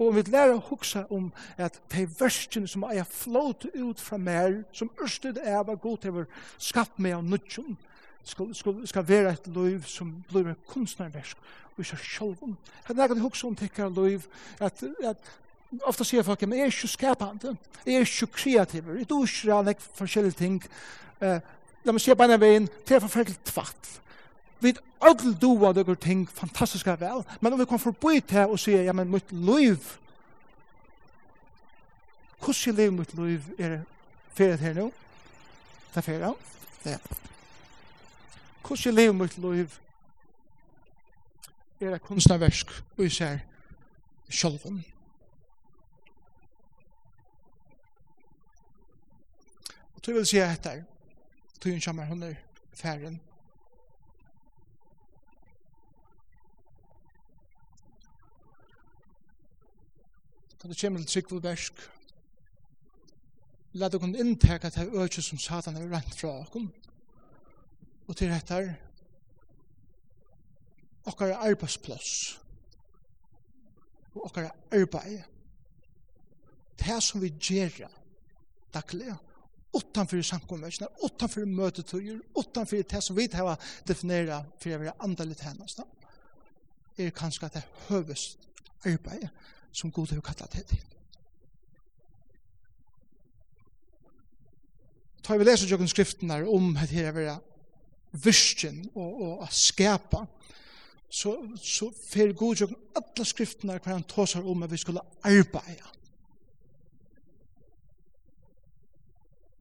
Og 0.00 0.14
vi 0.16 0.22
lærer 0.32 0.56
å 0.56 0.64
huksa 0.64 1.04
om 1.12 1.28
at 1.60 1.76
de 1.92 2.06
verskene 2.18 2.68
som 2.68 2.86
er 2.88 3.04
flåte 3.04 3.68
ut 3.76 4.00
fra 4.00 4.16
mer, 4.16 4.62
som 4.72 4.90
ørstet 5.02 5.38
er 5.42 5.60
var 5.68 5.76
god 5.80 5.98
til 6.04 6.22
å 6.22 6.26
skape 6.56 7.02
meg 7.04 7.18
av 7.18 7.26
nødtjen, 7.28 7.76
skal, 8.24 8.54
skal, 8.56 8.80
skal 8.88 9.08
være 9.08 9.34
et 9.34 9.50
liv 9.52 9.84
som 9.88 10.12
blir 10.30 10.48
en 10.48 10.58
kunstnerversk, 10.68 11.36
og 11.76 11.84
ikke 11.84 12.00
selv 12.00 12.42
om. 12.44 12.56
Jeg 12.88 12.96
lærer 12.96 13.20
å 13.20 13.26
huksa 13.26 13.48
om 13.48 13.56
tikkere 13.56 13.92
liv, 13.96 14.24
at, 14.60 14.82
at 15.04 15.30
ofta 15.84 16.04
sier 16.04 16.24
folk, 16.24 16.42
men 16.48 16.58
jeg 16.58 16.70
er 16.70 16.74
ikke 16.74 16.92
skapende, 16.94 17.54
jeg 17.84 18.00
er 18.00 18.08
ikke 18.08 18.32
kreativ, 18.40 18.92
jeg 18.96 19.06
er 19.06 19.72
ikke 19.74 19.96
forskjellige 20.00 20.38
ting. 20.40 20.60
Eh, 21.20 21.40
la 21.84 21.92
meg 21.92 22.02
si 22.02 22.16
på 22.16 22.26
en 22.26 22.40
veien, 22.40 22.68
det 22.88 22.96
er 22.96 23.04
forferdelig 23.04 23.40
tvatt 23.52 23.96
vi 24.60 24.74
öll 25.00 25.34
doa 25.40 25.72
dere 25.72 25.96
ting 25.96 26.28
fantastiska 26.28 26.96
vel, 27.00 27.24
men 27.40 27.52
om 27.52 27.58
vi 27.58 27.64
kommer 27.64 27.78
forbi 27.78 28.20
til 28.20 28.52
og 28.52 28.58
sier, 28.60 28.82
ja, 28.82 28.92
men 28.92 29.10
mitt 29.10 29.32
liv, 29.32 29.96
hvordan 32.40 32.66
jeg 32.66 32.74
lever 32.74 32.90
mitt 32.90 33.14
liv 33.14 33.42
er 33.58 33.80
ferdig 34.34 34.58
her 34.60 34.74
nå? 34.74 34.86
Det 35.90 35.96
er 35.96 36.00
ferdig, 36.00 36.34
ja. 36.84 36.98
Hvordan 38.62 38.84
jeg 38.84 38.94
lever 38.94 39.12
mitt 39.12 39.38
liv 39.38 39.78
er 41.80 41.94
et 41.94 42.02
kunstnerversk, 42.02 42.72
og 42.96 43.04
jeg 43.04 43.12
ser 43.12 43.38
sjølven. 44.28 44.84
Og 49.94 50.06
du 50.06 50.12
vil 50.12 50.26
si 50.26 50.38
etter, 50.40 50.84
du 51.64 51.72
kommer 51.84 52.04
hun 52.04 52.22
er 52.22 52.34
ferdig, 52.72 53.18
Da 60.62 60.68
det 60.68 60.80
kommer 60.80 61.00
til 61.00 61.08
Trygve 61.08 61.40
Bersk, 61.40 61.72
la 63.72 63.88
dere 63.88 64.00
kunne 64.02 64.18
det 64.74 64.76
er 64.82 64.92
øyne 64.92 65.22
som 65.22 65.38
Satan 65.38 65.76
er 65.76 65.88
rent 65.88 66.14
fra 66.14 66.28
dere, 66.28 66.68
og 68.08 68.16
til 68.16 68.28
dette 68.28 68.76
okkara 71.08 71.38
arbeidsplass 71.48 72.40
og 74.14 74.24
okkara 74.24 74.50
arbeid 74.72 75.22
det 76.80 77.02
som 77.02 77.22
vi 77.22 77.30
gjør, 77.40 77.88
daglig 78.74 79.14
utanfor 79.72 80.22
samkommersen 80.22 80.86
utanfor 81.04 81.44
møtetøyer 81.46 82.20
utanfor 82.36 82.82
det 82.90 83.02
som 83.04 83.16
vi 83.16 83.28
har 83.32 83.56
definera 83.88 84.42
for 84.58 84.74
å 84.74 84.82
være 84.82 84.94
hennes. 85.46 85.78
Det 86.96 87.06
er 87.06 87.16
kanskje 87.16 87.48
det 87.54 87.64
høvest 87.88 88.48
arbeid 88.84 89.28
som 89.72 89.92
Gud 89.92 90.10
har 90.10 90.20
kallat 90.20 90.52
det 90.52 90.66
til. 90.66 90.82
Tar 95.22 95.38
vi 95.38 95.44
leser 95.44 95.70
jokken 95.70 95.90
skriften 95.90 96.30
her 96.32 96.48
om 96.48 96.72
at 96.80 96.90
her 96.90 97.10
er 97.10 97.16
vera 97.16 97.36
virkjen 98.10 98.82
og, 98.94 99.10
og 99.22 99.42
a 99.44 99.48
skapa, 99.54 100.24
så, 101.10 101.34
så 101.56 101.90
fer 101.94 102.32
Gud 102.38 102.62
jokken 102.62 102.78
alla 102.98 103.26
skriften 103.26 103.70
her 103.70 103.82
hver 103.82 103.98
han 103.98 104.08
tåsar 104.10 104.46
om 104.46 104.64
at 104.66 104.72
vi 104.72 104.80
skulle 104.80 105.04
arbeida. 105.26 105.92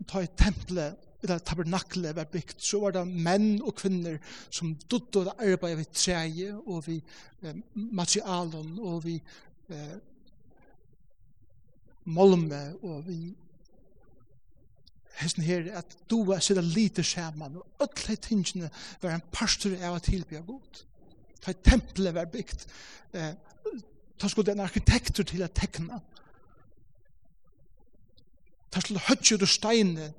Ta 0.10 0.24
i 0.26 0.32
tempelet 0.38 1.06
eller 1.24 1.42
tabernaklet 1.44 2.16
var 2.16 2.30
bygd, 2.32 2.62
så 2.64 2.80
var 2.80 2.94
det 2.96 3.04
menn 3.08 3.60
og 3.60 3.76
kvinner 3.76 4.18
som 4.48 4.72
dutt 4.90 5.18
og 5.20 5.34
arbeidet 5.36 5.82
ved 5.82 5.92
treje 5.92 6.54
og 6.56 6.86
vi 6.86 6.96
eh, 7.44 7.58
materialen 7.76 8.78
og 8.80 9.04
vi 9.04 9.18
eh, 9.70 9.98
molme 12.06 12.62
og 12.82 13.08
vi 13.08 13.20
hesten 15.20 15.44
her 15.44 15.68
at 15.78 15.98
du 16.10 16.24
var 16.26 16.40
sida 16.44 16.62
lite 16.64 17.04
skjerman 17.04 17.60
og 17.60 17.84
öll 17.84 18.18
tingene 18.18 18.70
var 19.02 19.16
en 19.16 19.26
pastor 19.32 19.76
av 19.84 20.00
at 20.00 20.10
av 20.14 20.46
god 20.46 20.84
ta 21.42 21.54
tempelet 21.54 22.16
var 22.16 22.32
bygd 22.32 22.66
eh, 23.14 23.34
ta 24.20 24.28
skulle 24.28 24.52
en 24.52 24.60
arkitektur 24.60 25.24
til 25.24 25.44
at 25.44 25.56
tekna. 25.56 26.00
Ta 28.72 28.82
skulle 28.84 29.00
høtje 29.08 29.38
ut 29.40 29.48
steine 29.48 30.14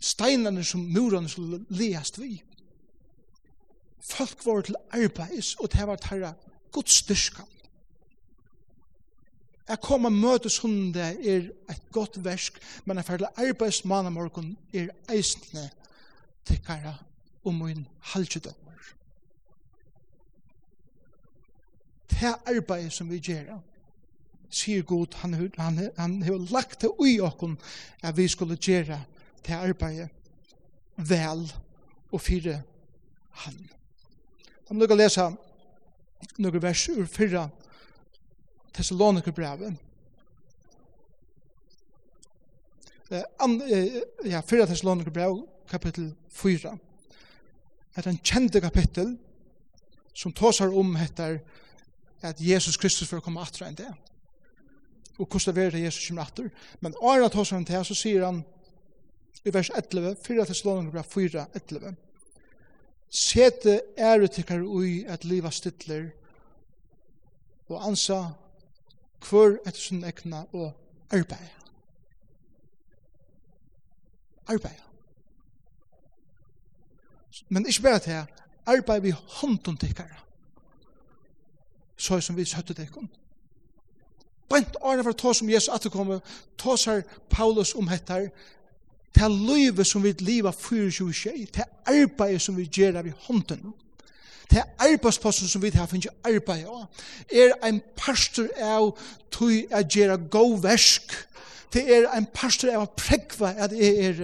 steinene 0.00 0.64
som 0.64 0.80
murene 0.80 1.28
skulle 1.28 1.64
least 1.70 2.20
vi 2.20 2.42
folk 4.06 4.44
var 4.46 4.60
til 4.62 4.76
arbeids 4.94 5.54
og 5.58 5.72
det 5.72 5.86
var 5.86 5.96
tarra 5.96 6.32
godstyrkan. 6.72 7.48
Jeg 9.66 9.80
kom 9.82 10.06
og 10.06 10.14
møte 10.14 10.50
sunde 10.50 11.02
er 11.02 11.48
et 11.70 11.82
godt 11.92 12.20
versk, 12.24 12.60
men 12.84 13.00
jeg 13.00 13.08
ferdig 13.08 13.32
arbeidsmannen 13.36 14.14
morgen 14.14 14.52
er 14.72 14.92
eisende 15.10 15.68
til 16.46 16.60
kæra 16.66 16.94
og 17.44 17.54
min 17.54 17.86
halvdømmer. 18.12 18.92
Det 22.10 22.34
arbeid 22.46 22.90
som 22.90 23.10
vi 23.10 23.18
gjør, 23.18 23.58
sier 24.50 24.82
Gud, 24.86 25.14
han, 25.20 25.34
han, 25.58 25.90
han 25.96 26.22
har 26.22 26.46
lagt 26.52 26.80
det 26.80 26.92
ui 26.98 27.18
okken 27.20 27.58
at 28.02 28.16
vi 28.16 28.28
skulle 28.28 28.56
gjøre 28.56 29.02
det 29.46 29.54
arbeidet 29.54 30.08
vel 30.96 31.44
og 32.12 32.20
fire 32.20 32.62
han. 33.42 33.58
Han 34.68 34.78
lukker 34.78 34.96
lese 34.96 35.26
noen 36.38 36.62
vers 36.62 36.86
ur 36.94 37.06
fyrra 37.10 37.48
Thessaloniker 38.76 39.32
brevet. 39.32 39.76
Eh, 43.10 43.22
eh, 43.70 44.02
ja, 44.24 44.42
4 44.42 44.66
Thessaloniker 44.66 45.10
brev, 45.10 45.46
kapittel 45.70 46.14
4. 46.28 46.78
Det 47.96 48.06
er 48.06 48.10
en 48.10 48.24
kjente 48.24 48.60
kapittel 48.60 49.16
som 50.14 50.32
tåsar 50.32 50.74
om 50.74 50.96
etter 50.96 51.38
at 52.22 52.40
Jesus 52.40 52.76
Kristus 52.76 53.08
får 53.08 53.22
komme 53.24 53.40
atra 53.40 53.68
enn 53.68 53.78
det. 53.78 53.92
Og 55.16 55.28
hvordan 55.28 55.54
det 55.54 55.64
er 55.74 55.84
Jesus 55.86 56.08
kommer 56.08 56.26
atter. 56.26 56.50
Men 56.80 56.96
Arna 57.02 57.28
tåsar 57.28 57.60
enn 57.60 57.68
det, 57.68 57.80
så 57.86 57.94
sier 57.94 58.24
han 58.24 58.42
i 59.44 59.52
vers 59.54 59.70
11, 59.70 60.16
4 60.24 60.44
Thessaloniker 60.44 60.90
brev 60.90 61.04
4, 61.04 61.46
11. 61.54 61.94
Sete 63.08 63.80
ære 63.98 64.28
tikkar 64.28 64.64
ui 64.66 65.04
at 65.08 65.24
liva 65.24 65.50
stittler 65.54 66.10
og 67.68 67.86
ansa 67.86 68.18
hver 69.28 69.58
etter 69.66 69.80
sin 69.80 70.04
ekna 70.04 70.44
og 70.52 70.72
arbeid. 71.10 71.48
Arbeid. 74.46 74.82
Men 77.48 77.66
ikke 77.66 77.82
bare 77.82 77.98
til 77.98 78.24
arbeid 78.66 79.00
vi 79.00 79.10
hånden 79.10 79.76
tikkere. 79.76 80.16
Så 81.96 82.20
som 82.20 82.36
vi 82.36 82.44
søtte 82.44 82.74
tikkene. 82.74 83.08
Bent 84.48 84.76
årene 84.80 85.02
for 85.02 85.12
tås 85.12 85.36
som 85.36 85.50
Jesus 85.50 85.74
at 85.74 85.82
det 85.82 85.92
kommer, 85.92 86.18
tåsar 86.58 87.02
Paulus 87.30 87.74
om 87.74 87.88
hettar, 87.88 88.28
til 89.16 89.30
livet 89.30 89.86
som 89.86 90.02
vi 90.02 90.12
lever 90.12 90.52
24 90.52 91.12
tjej, 91.12 91.46
til 91.52 91.64
arbeidet 91.86 92.42
som 92.42 92.56
vi 92.56 92.68
gjør 92.68 92.98
av 93.00 93.06
i 93.06 93.14
hånden. 93.26 93.72
Det 94.50 94.58
er 94.58 94.92
arbeidsposten 94.92 95.48
som 95.48 95.62
vi 95.62 95.70
har 95.74 95.86
finnet 95.90 96.12
arbeid 96.24 96.66
av, 96.70 96.86
er 97.30 97.56
ein 97.66 97.80
pastor 97.96 98.46
av 98.62 98.92
tog 99.30 99.74
å 99.74 99.82
gjøre 99.82 100.18
god 100.30 100.60
versk. 100.62 101.14
Det 101.72 101.82
er 101.96 102.06
ein 102.14 102.28
pastor 102.34 102.70
av 102.74 102.86
å 102.86 103.46
at 103.48 103.72
jeg 103.72 103.96
er 104.06 104.22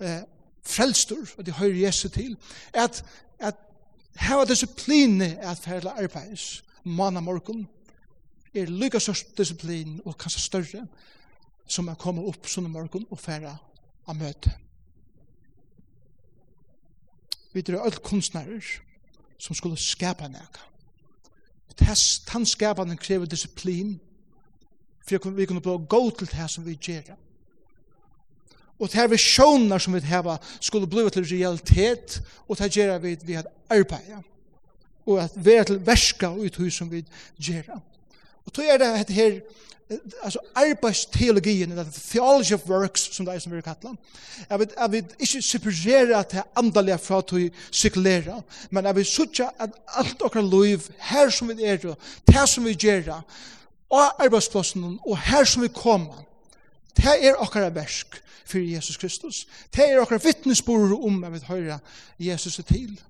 eh, 0.00 0.22
frelstor, 0.64 1.26
at 1.38 1.46
jeg 1.46 1.58
hører 1.58 1.80
Jesu 1.84 2.08
til. 2.08 2.36
At, 2.72 3.04
at 3.38 3.56
hava 4.16 4.44
disipline 4.44 5.34
at 5.42 5.58
ferla 5.58 5.96
arbeids, 5.98 6.62
manna 6.84 7.20
morgun, 7.20 7.66
er 8.54 8.70
lykka 8.70 9.00
størst 9.02 9.34
disiplin 9.38 10.00
og 10.04 10.16
kanskje 10.18 10.40
større 10.40 10.86
som 11.66 11.88
er 11.88 11.98
kommet 11.98 12.26
opp 12.28 12.46
sånne 12.46 12.70
morgun 12.70 13.06
og 13.10 13.18
ferra 13.18 13.56
av 14.06 14.16
møte. 14.18 14.52
Vi 17.54 17.62
drar 17.62 17.86
alt 17.86 18.02
kunstnærer, 18.02 18.62
som 19.38 19.54
skulle 19.54 19.76
skapa 19.76 20.28
nek. 20.28 20.58
Tann 22.26 22.46
skapanen 22.46 22.96
krever 22.96 23.26
disiplin, 23.26 24.00
for 25.04 25.30
vi 25.30 25.46
kunne 25.46 25.60
blå 25.60 25.78
gå 25.78 26.10
til 26.10 26.30
det 26.30 26.50
som 26.50 26.66
vi 26.66 26.78
gjør. 26.80 27.16
Og 28.78 28.88
det 28.88 28.98
her 28.98 29.08
visjoner 29.08 29.78
som 29.78 29.94
vi 29.94 30.00
heva 30.00 30.36
skulle 30.60 30.86
bli 30.90 31.10
til 31.10 31.26
realitet, 31.26 32.22
og 32.48 32.58
det 32.58 32.72
gjør 32.76 32.98
vi 32.98 33.16
ved 33.22 33.44
arbeid, 33.70 34.22
og 35.06 35.20
at 35.22 35.32
vi 35.36 35.52
er 35.52 35.62
til 35.62 35.86
verska 35.86 36.32
ut 36.34 36.56
hos 36.56 36.74
som 36.74 36.90
vi 36.90 37.04
gjør. 37.38 37.78
Og 38.46 38.52
tog 38.52 38.64
er 38.64 38.78
det 38.78 38.90
dette 38.98 39.12
her, 39.12 39.40
altså 40.22 40.38
arbeidsteologien, 40.54 41.70
eller 41.70 41.84
theology 42.10 42.52
of 42.52 42.68
works, 42.70 43.08
som 43.14 43.26
det 43.26 43.34
er 43.34 43.38
som 43.38 43.52
vi 43.52 43.60
kallar. 43.60 43.96
Jeg 44.50 44.58
vil, 44.58 44.68
jeg 44.80 44.92
vil 44.92 45.04
ikke 45.18 45.42
separere 45.42 46.24
til 46.24 46.42
andalige 46.56 46.98
fra 46.98 47.22
til 47.22 47.50
sykulera, 47.70 48.40
men 48.70 48.84
jeg 48.84 48.96
vil 48.96 49.04
sutja 49.04 49.48
at 49.58 49.70
alt 49.96 50.22
okkar 50.22 50.42
liv, 50.42 50.80
her 50.98 51.30
som 51.30 51.48
vi 51.48 51.64
er, 51.64 51.94
det 52.26 52.48
som 52.48 52.64
vi 52.64 52.74
gjør, 52.74 53.24
og 53.90 54.24
arbeidsplassen, 54.24 54.98
og 55.06 55.18
her 55.18 55.44
som 55.44 55.62
vi 55.62 55.68
kommer, 55.68 56.24
det 56.96 57.26
er 57.26 57.34
okkar 57.42 57.70
versk 57.70 58.20
for 58.44 58.58
Jesus 58.58 58.96
Kristus. 58.96 59.46
Det 59.76 59.90
er 59.90 60.00
okkar 60.00 60.18
vittnesbord 60.18 60.92
om, 61.04 61.22
jeg 61.24 61.32
vil 61.32 61.44
høyra 61.48 61.78
Jesus 62.18 62.60
til. 62.68 63.00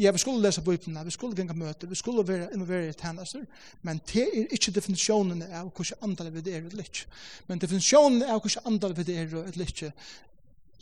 Ja, 0.00 0.10
vi 0.10 0.18
skulle 0.18 0.40
lese 0.40 0.62
bøyplina, 0.64 1.02
vi 1.04 1.12
skulle 1.12 1.36
genga 1.36 1.52
møter, 1.52 1.88
vi 1.88 1.94
skulle 1.98 2.22
være 2.24 2.48
involveret 2.54 2.94
i 2.94 3.00
tjenester, 3.02 3.42
men 3.82 4.00
det 4.08 4.22
er 4.22 4.54
ikke 4.56 4.72
definisjonen 4.72 5.42
av 5.42 5.68
hvordan 5.68 6.06
andre 6.06 6.30
vi 6.32 6.40
er 6.50 6.62
eller 6.62 6.86
ikke. 6.86 7.04
Men 7.48 7.60
definisjonen 7.60 8.22
av 8.22 8.40
hvordan 8.40 8.72
andre 8.72 8.94
vi 8.96 9.12
er 9.12 9.34
eller 9.42 9.66
ikke 9.66 9.92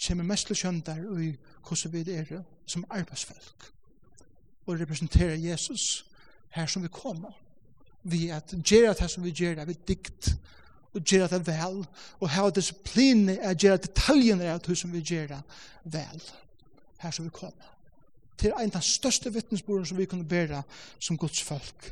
kommer 0.07 0.25
mest 0.25 0.47
til 0.47 0.61
kjønn 0.61 0.79
der 0.87 1.01
i 1.19 1.33
hvordan 1.66 1.93
vi 1.93 2.14
er 2.14 2.31
som 2.66 2.85
arbeidsfolk 2.91 3.73
og 4.69 4.81
representerer 4.81 5.35
Jesus 5.35 6.05
her 6.55 6.66
som 6.66 6.83
vi 6.83 6.89
kommer. 6.93 7.33
Vi 8.03 8.29
at 8.31 8.55
gjør 8.64 8.93
det 8.93 9.11
som 9.11 9.25
vi 9.25 9.33
gjør 9.35 9.55
det, 9.55 9.69
vi 9.69 9.77
dikt 9.89 10.31
og 10.95 11.03
gjør 11.03 11.27
det 11.27 11.47
vel, 11.47 11.83
og 12.21 12.31
ha 12.31 12.51
disiplin 12.51 13.29
er 13.29 13.55
gjør 13.55 13.83
detaljene 13.83 14.53
av 14.53 14.62
det 14.62 14.79
som 14.79 14.93
vi 14.93 15.03
gjør 15.03 15.27
det 15.35 15.43
vel 15.85 16.23
her 17.03 17.11
som 17.11 17.25
vi 17.25 17.35
kommer 17.35 17.78
til 18.39 18.55
ein 18.57 18.74
av 18.76 18.84
største 18.86 19.32
vittnesborden 19.34 19.86
som 19.89 19.99
vi 19.99 20.07
kunne 20.11 20.28
bære 20.28 20.62
som 20.99 21.18
Guds 21.18 21.43
folk 21.43 21.91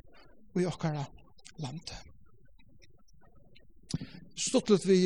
og 0.54 0.62
i 0.62 0.68
okkara 0.68 1.04
land. 1.62 1.92
Stortlet 4.36 4.86
vi, 4.86 5.00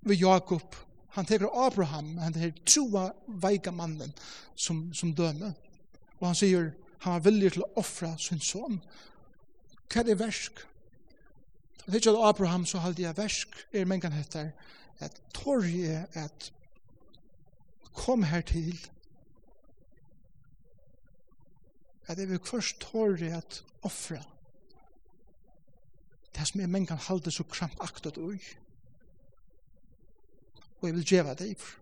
vi 0.00 0.18
Jakob, 0.20 0.76
han 1.16 1.26
teker 1.28 1.50
Abraham, 1.66 2.16
han 2.18 2.32
teker 2.32 2.64
troa 2.64 3.06
veika 3.42 3.72
mannen 3.72 4.12
som, 4.56 4.90
som 4.94 5.12
døme. 5.16 5.52
Og 6.20 6.28
han 6.28 6.38
sier, 6.38 6.70
han 7.04 7.16
var 7.16 7.24
villig 7.26 7.54
til 7.54 7.64
å 7.66 7.72
offra 7.82 8.14
sin 8.20 8.40
son. 8.40 8.78
Hva 9.88 10.02
er 10.02 10.08
det 10.08 10.20
versk? 10.20 10.62
Det 11.82 11.96
er 11.96 11.98
ikke 11.98 12.28
Abraham 12.28 12.64
så 12.68 12.80
halde 12.80 13.02
jeg 13.02 13.18
versk, 13.18 13.56
er 13.74 13.88
mengan 13.90 14.14
heter, 14.14 14.52
at 15.02 15.16
torje 15.34 16.04
at 16.14 16.52
kom 17.92 18.22
her 18.22 18.44
til, 18.46 18.78
at 22.06 22.18
jeg 22.18 22.28
vil 22.28 22.40
først 22.44 22.80
tåre 22.80 23.36
at 23.36 23.62
offre 23.82 24.22
det 26.32 26.46
som 26.48 26.60
jeg 26.62 26.70
menn 26.72 26.86
kan 26.88 27.00
halde 27.00 27.30
så 27.30 27.44
krampaktet 27.44 28.18
ui. 28.18 28.38
Og 30.80 30.88
jeg 30.88 30.94
vil 30.96 31.06
djeva 31.06 31.34
det 31.38 31.50
ifr. 31.52 31.78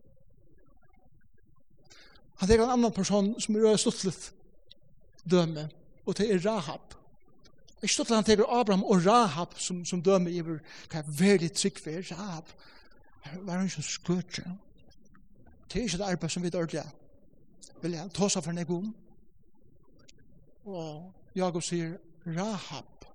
Han 2.40 2.48
teker 2.48 2.64
en 2.64 2.72
annan 2.74 2.92
person 2.92 3.34
som 3.40 3.56
er 3.56 3.76
stuttlet 3.76 4.30
døme, 5.28 5.68
og 6.06 6.16
det 6.16 6.30
er 6.30 6.40
Rahab. 6.44 6.96
Ikke 7.82 7.94
stuttlet 7.94 8.16
han 8.16 8.24
teker 8.24 8.48
Abraham 8.48 8.84
og 8.84 9.06
Rahab 9.06 9.58
som, 9.60 9.84
som 9.84 10.02
døme 10.02 10.32
iver 10.32 10.58
hva 10.88 11.02
er 11.02 11.12
veldig 11.20 11.52
trygg 11.52 11.78
for 11.84 12.10
Rahab. 12.10 12.48
Var 13.44 13.56
han 13.56 13.68
ikke 13.68 13.84
skøtje? 13.84 14.44
Det 15.68 15.78
er 15.78 15.86
ikke 15.86 16.00
det 16.00 16.08
arbeid 16.08 16.32
som 16.32 16.42
vi 16.42 16.50
dørlige. 16.50 16.86
Vil 17.82 17.92
jeg 17.94 18.12
ta 18.16 18.28
seg 18.28 18.44
for 18.44 18.50
en 18.50 18.72
om? 18.72 18.90
Og 20.70 21.12
Jakob 21.34 21.62
sier 21.62 21.96
Rahab. 22.26 23.06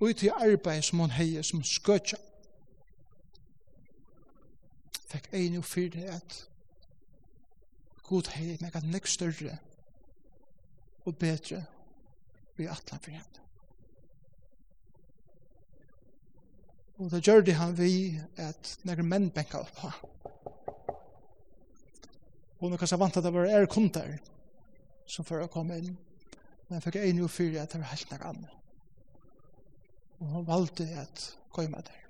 Og 0.00 0.16
til 0.16 0.32
arbeid 0.36 0.82
som 0.82 1.00
hon 1.00 1.14
heier 1.16 1.42
som 1.42 1.62
skøtja. 1.64 2.18
Fikk 5.06 5.30
ein 5.32 5.56
og 5.56 5.64
fyrir 5.64 6.10
at 6.18 6.36
god 8.04 8.28
heier 8.34 8.60
meg 8.60 8.76
at 8.76 8.84
nek 8.84 9.08
større 9.08 9.56
og 11.06 11.16
bedre 11.16 11.62
vi 12.58 12.68
atlan 12.68 13.00
for 13.00 13.14
henne. 13.14 13.42
Og 16.98 17.10
da 17.12 17.20
gjør 17.20 17.44
det 17.44 17.56
han 17.56 17.76
vi 17.78 18.20
at 18.40 18.76
nek 18.84 19.04
menn 19.04 19.30
benka 19.32 19.64
opp. 19.64 19.82
Og 22.60 22.70
nå 22.70 22.76
kanskje 22.80 23.00
vant 23.00 23.16
at 23.16 23.24
det 23.24 23.32
var 23.32 23.48
er 23.48 23.68
kundar 23.68 24.16
som 25.06 25.24
før 25.24 25.44
jeg 25.44 25.52
kom 25.54 25.70
inn, 25.74 25.96
men 26.68 26.82
fikk 26.82 26.98
en 27.00 27.22
og 27.22 27.30
fyra 27.30 27.62
at 27.62 27.72
det 27.72 27.80
var 27.80 27.92
helt 27.92 28.10
nok 28.10 28.24
annet. 28.30 28.56
Og 30.18 30.26
hun 30.32 30.46
valgte 30.46 30.88
at 30.98 31.24
gå 31.52 31.62
med 31.62 31.82
der. 31.82 32.02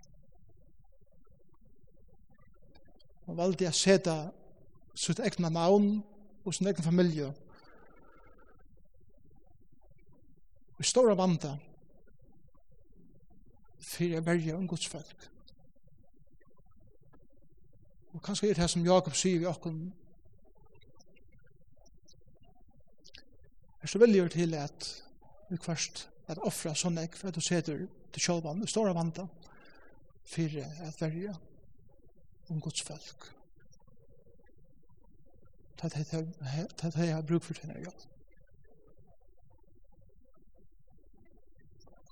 Hun 3.26 3.36
valgte 3.36 3.66
at 3.66 3.74
sette 3.74 4.14
sitt 4.94 5.20
egna 5.20 5.48
navn 5.48 6.04
og 6.44 6.54
sin 6.54 6.66
egna 6.70 6.84
familie. 6.84 7.32
Og 10.78 10.84
stora 10.84 11.16
vanda 11.18 11.56
fyrir 13.80 14.14
jeg 14.14 14.26
verja 14.26 14.56
om 14.56 14.68
Guds 14.68 14.86
folk. 14.88 15.30
Og 18.14 18.22
kanskje 18.22 18.48
er 18.48 18.54
det 18.54 18.64
her 18.64 18.72
som 18.72 18.86
Jakob 18.86 19.14
sier 19.14 19.38
vi 19.38 19.48
okkur 19.50 19.74
er 23.86 23.90
så 23.90 24.00
veldig 24.02 24.30
til 24.34 24.54
at 24.58 24.86
vi 25.48 25.56
først 25.62 26.08
at 26.26 26.42
offra 26.42 26.72
sånn 26.74 26.98
ek 26.98 27.14
for 27.14 27.30
at 27.30 27.36
du 27.38 27.44
seter 27.44 27.84
til 28.12 28.22
sjålvann, 28.22 28.58
det 28.58 28.70
står 28.72 28.90
av 28.90 28.98
vanda, 28.98 29.26
for 30.26 30.58
at 30.88 30.98
verja 30.98 31.36
om 32.50 32.60
Guds 32.60 32.82
folk. 32.82 33.30
til 36.80 36.88
at 36.88 36.98
jeg 36.98 37.14
har 37.14 37.22
bruk 37.22 37.44
for 37.44 37.54
til 37.54 37.70
ja. 37.84 37.94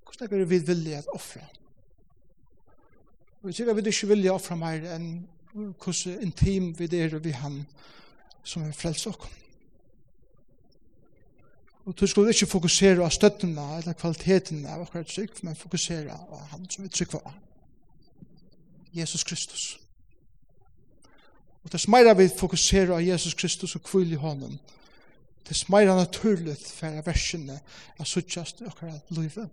Hvordan 0.04 0.40
er 0.40 0.44
vi 0.46 0.58
vilje 0.58 0.98
at 0.98 1.08
offra? 1.14 1.42
Vi 3.42 3.52
sier 3.52 3.70
at 3.70 3.76
vi 3.76 3.88
ikke 3.90 4.12
vilje 4.12 4.32
offra 4.32 4.54
mer 4.54 4.84
enn 4.94 5.24
hvordan 5.54 6.22
intim 6.22 6.70
vi 6.78 6.86
er 7.00 7.18
vi 7.18 7.32
han 7.34 7.64
som 8.44 8.62
er 8.62 8.76
frelst 8.76 9.10
okkur. 9.10 9.43
Og 11.84 12.00
du 12.00 12.06
skulle 12.06 12.30
ikke 12.32 12.46
fokusere 12.46 12.96
på 12.96 13.08
støttene 13.10 13.64
eller 13.78 13.92
kvaliteten 13.92 14.66
av 14.66 14.82
akkurat 14.82 15.06
trygg, 15.06 15.30
men 15.42 15.56
fokusere 15.56 16.18
på 16.28 16.36
han 16.50 16.70
som 16.70 16.84
vi 16.84 16.88
trygg 16.88 17.12
var. 17.12 17.34
Jesus 18.94 19.24
Kristus. 19.24 19.80
Og 21.64 21.72
det 21.72 21.80
smeira 21.80 22.14
vi 22.14 22.28
fokusere 22.38 22.86
på 22.86 22.98
Jesus 22.98 23.34
Kristus 23.34 23.76
og 23.76 23.82
kvill 23.82 24.12
i 24.12 24.20
hånden, 24.20 24.60
det 25.48 25.56
smeira 25.56 25.96
naturlig 25.96 26.56
for 26.56 27.02
versene 27.04 27.58
av 27.98 28.08
suttjast 28.08 28.60
i 28.60 28.68
akkurat 28.68 29.10
livet. 29.12 29.50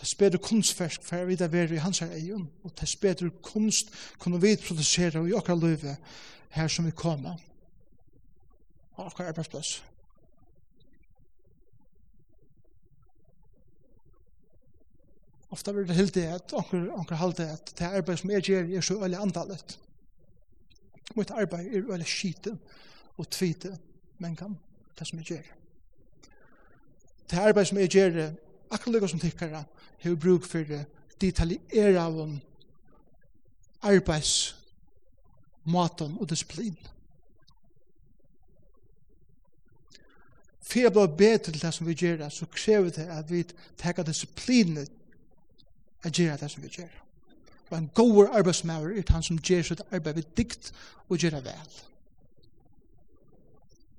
Det 0.00 0.08
speder 0.08 0.38
kunstfersk 0.38 1.02
for 1.04 1.24
vi 1.24 1.36
det 1.36 1.52
være 1.52 1.74
i 1.74 1.80
hans 1.80 1.98
her 1.98 2.12
egen, 2.12 2.50
og 2.64 2.72
det 2.80 2.88
speder 2.88 3.30
kunst 3.42 3.92
kunne 4.18 4.40
vi 4.40 4.56
produsere 4.56 5.28
i 5.28 5.32
akkurat 5.36 5.64
livet 5.64 5.96
her 6.50 6.68
som 6.68 6.86
vi 6.86 6.90
kommer. 6.90 7.36
Og 8.92 9.06
akkurat 9.06 9.28
arbeidsplass. 9.28 9.82
Ofta 15.50 15.72
blir 15.72 15.84
det 15.84 15.96
helt 15.96 16.14
det 16.14 16.26
at 16.30 16.52
onker, 16.54 16.90
onker 16.94 17.18
halte 17.18 17.48
at 17.50 17.72
det 17.78 17.86
arbeid 17.86 18.20
som 18.20 18.30
jeg 18.30 18.42
gjør 18.42 18.68
er 18.76 18.84
så 18.86 18.98
øyelig 19.02 19.18
antallet. 19.18 19.78
Mitt 21.16 21.30
arbeid 21.30 21.66
er 21.66 21.90
øyelig 21.90 22.06
skite 22.06 22.58
og 23.18 23.30
tvite 23.30 23.78
men 24.20 24.36
kan 24.36 24.58
det 24.98 25.06
som 25.08 25.18
jeg 25.18 25.26
gjør. 25.26 25.42
Det 27.30 27.38
arbeid 27.38 27.64
som 27.64 27.78
jeg 27.78 27.88
gjør 27.88 28.32
akkurat 28.70 28.92
lukka 28.92 29.08
som 29.08 29.20
tikkara 29.20 29.64
har 30.02 30.14
bruk 30.14 30.44
for 30.44 30.64
detaljera 31.20 32.04
av 32.04 32.20
en 32.20 32.40
arbeids 33.82 34.56
maten 35.64 36.16
og 36.20 36.28
disiplin. 36.30 36.76
For 40.60 40.78
jeg 40.78 40.92
blir 40.92 41.06
bedre 41.06 41.38
til 41.38 41.62
det 41.62 41.74
som 41.74 41.86
vi 41.86 41.94
gjør, 41.94 42.28
så 42.28 42.46
krever 42.46 42.90
det 42.90 43.08
at 43.08 43.30
vi 43.30 43.42
teker 43.78 44.06
disiplinet 44.06 44.90
at 46.02 46.12
gjøre 46.12 46.36
det 46.36 46.50
som 46.50 46.62
vi 46.62 46.68
gjør. 46.68 46.92
Og 47.70 47.78
en 47.78 47.90
god 47.94 48.28
arbeidsmæver 48.32 48.98
er 48.98 49.12
han 49.12 49.22
som 49.22 49.38
gjør 49.38 49.62
sitt 49.62 49.82
arbeid 49.92 50.14
ved 50.14 50.22
dikt 50.36 50.72
og 51.08 51.18
gjør 51.18 51.30
det 51.30 51.44
vel. 51.44 51.80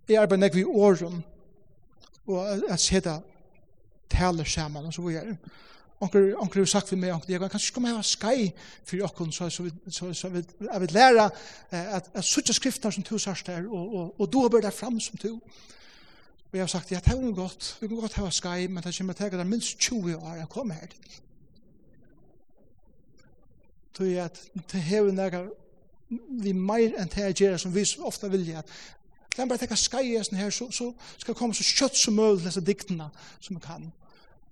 Jeg 0.10 0.22
arbeider 0.22 0.41
nekve 0.41 0.56
vi 0.56 0.64
åren 0.64 1.24
og 2.28 2.62
jeg 2.70 2.80
ser 2.80 2.99
det 2.99 3.22
taler 4.10 4.43
sammen 4.43 4.86
og 4.86 4.93
så 4.93 5.02
vi 5.02 5.08
videre. 5.08 5.38
Onkel 6.02 6.36
onkel 6.38 6.62
har 6.62 6.66
sagt 6.66 6.89
för 6.89 6.95
mig 6.95 7.14
onkel 7.14 7.32
jag 7.32 7.52
kanske 7.52 7.74
kommer 7.74 7.89
ha 7.89 8.04
skai 8.04 8.52
för 8.84 8.97
jag 8.97 9.34
så 9.34 9.49
så 9.49 9.70
så 9.89 10.14
så 10.14 10.30
vid 10.30 10.45
jag 10.60 10.80
vill 10.80 10.93
lära 10.93 11.32
att 11.70 12.16
att 12.16 12.26
söka 12.26 12.54
skrifter 12.54 12.91
som 12.91 13.04
tus 13.04 13.26
hast 13.26 13.45
där 13.45 13.68
och 13.74 13.95
och 13.95 14.20
och 14.20 14.30
då 14.30 14.49
bör 14.49 14.62
det 14.62 14.72
fram 14.72 14.99
som 14.99 15.18
tu. 15.18 15.39
Vi 16.52 16.60
har 16.60 16.68
sagt 16.68 16.91
jag 16.91 17.04
tar 17.04 17.22
nog 17.22 17.36
gott. 17.36 17.78
Vi 17.80 17.88
kan 17.88 17.97
gott 17.97 18.14
ha 18.14 18.32
skai 18.32 18.68
men 18.68 18.84
det 18.84 18.97
kommer 18.97 19.14
ta 19.14 19.30
det 19.30 19.43
minst 19.43 19.82
20 19.82 20.16
år 20.16 20.38
jag 20.38 20.49
kommer 20.49 20.76
här 20.76 20.88
till 20.88 21.22
tog 23.94 24.08
at 24.24 24.42
det 24.72 24.82
hever 24.82 25.12
nega 25.12 25.46
vi 26.42 26.52
meir 26.52 26.98
enn 27.00 27.10
det 27.12 27.39
jeg 27.39 27.60
som 27.60 27.74
vi 27.76 27.86
ofta 28.04 28.28
vilja. 28.28 28.60
At 28.60 29.36
kan 29.36 29.48
bare 29.48 29.62
tekka 29.62 29.76
skai 29.80 30.18
her 30.18 30.50
så, 30.50 30.68
så 30.72 30.92
skal 31.18 31.36
komme 31.36 31.56
så 31.56 31.64
kjøtt 31.64 31.96
som 31.96 32.14
mulig 32.14 32.42
til 32.42 32.50
disse 32.50 32.66
diktene 32.68 33.08
som 33.39 33.56
vi 33.56 33.62
kan 33.64 33.92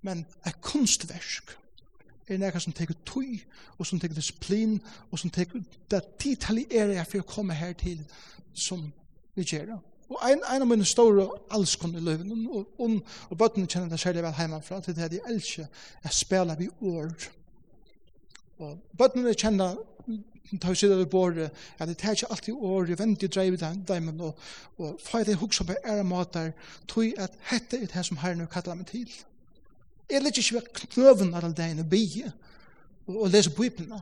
men 0.02 0.26
et 0.48 0.62
kunstverk 0.62 1.58
er 2.30 2.38
nekka 2.38 2.60
som 2.62 2.74
teker 2.74 2.94
tøy, 3.10 3.40
og 3.78 3.88
som 3.88 4.00
teker 4.00 4.16
disiplin, 4.16 4.78
og 5.12 5.20
som 5.20 5.32
teker 5.34 5.64
det 5.92 6.04
detaljerer 6.22 6.94
jeg 7.00 7.08
for 7.10 7.24
å 7.24 7.30
komme 7.30 7.58
her 7.58 7.74
til 7.74 8.04
som 8.54 8.84
vi 9.36 9.48
gjør. 9.48 9.80
Og 10.10 10.22
en, 10.26 10.44
en 10.46 10.66
av 10.66 10.70
mine 10.70 10.86
store 10.86 11.26
allskånd 11.54 11.98
i 11.98 12.04
løven, 12.06 12.46
og, 12.54 12.70
og, 12.78 13.00
og 13.30 13.38
bøttene 13.38 13.70
kjenner 13.70 13.90
det 13.90 14.00
særlig 14.02 14.24
vel 14.26 14.38
hjemmefra, 14.38 14.80
til 14.86 14.98
det 14.98 15.06
er 15.08 15.12
de 15.16 15.24
elskje 15.30 15.66
jeg 16.04 16.16
spiller 16.20 16.60
vi 16.60 16.70
ord, 16.86 17.30
Og 18.60 18.76
bøttene 19.00 19.34
kjenner 19.34 19.78
tar 20.58 20.74
sida 20.74 20.96
ved 20.98 21.06
bordet 21.06 21.50
at 21.80 21.88
det 21.88 21.98
tar 21.98 22.12
ikke 22.12 22.30
alltid 22.32 22.54
året, 22.54 23.00
vent 23.00 23.24
i 23.24 23.28
dreiv 23.28 23.58
dem, 23.58 24.20
og, 24.20 24.38
og 24.78 25.00
fag 25.04 25.26
det 25.26 25.38
hugsa 25.38 25.64
på 25.64 25.76
ære 25.86 26.04
matar, 26.04 26.52
tog 26.88 27.14
at 27.18 27.36
hette 27.52 27.78
er 27.78 27.92
det 27.94 28.06
som 28.06 28.18
herren 28.18 28.48
kallar 28.48 28.76
meg 28.76 28.88
til. 28.90 29.10
Jeg 30.10 30.24
ligger 30.24 30.42
ikke 30.42 30.56
ved 30.56 30.88
knøven 30.96 31.36
alle 31.36 31.54
dagene 31.54 31.86
bygge, 31.90 32.32
og, 33.08 33.22
og 33.22 33.30
leser 33.30 33.54
bøypene. 33.54 34.02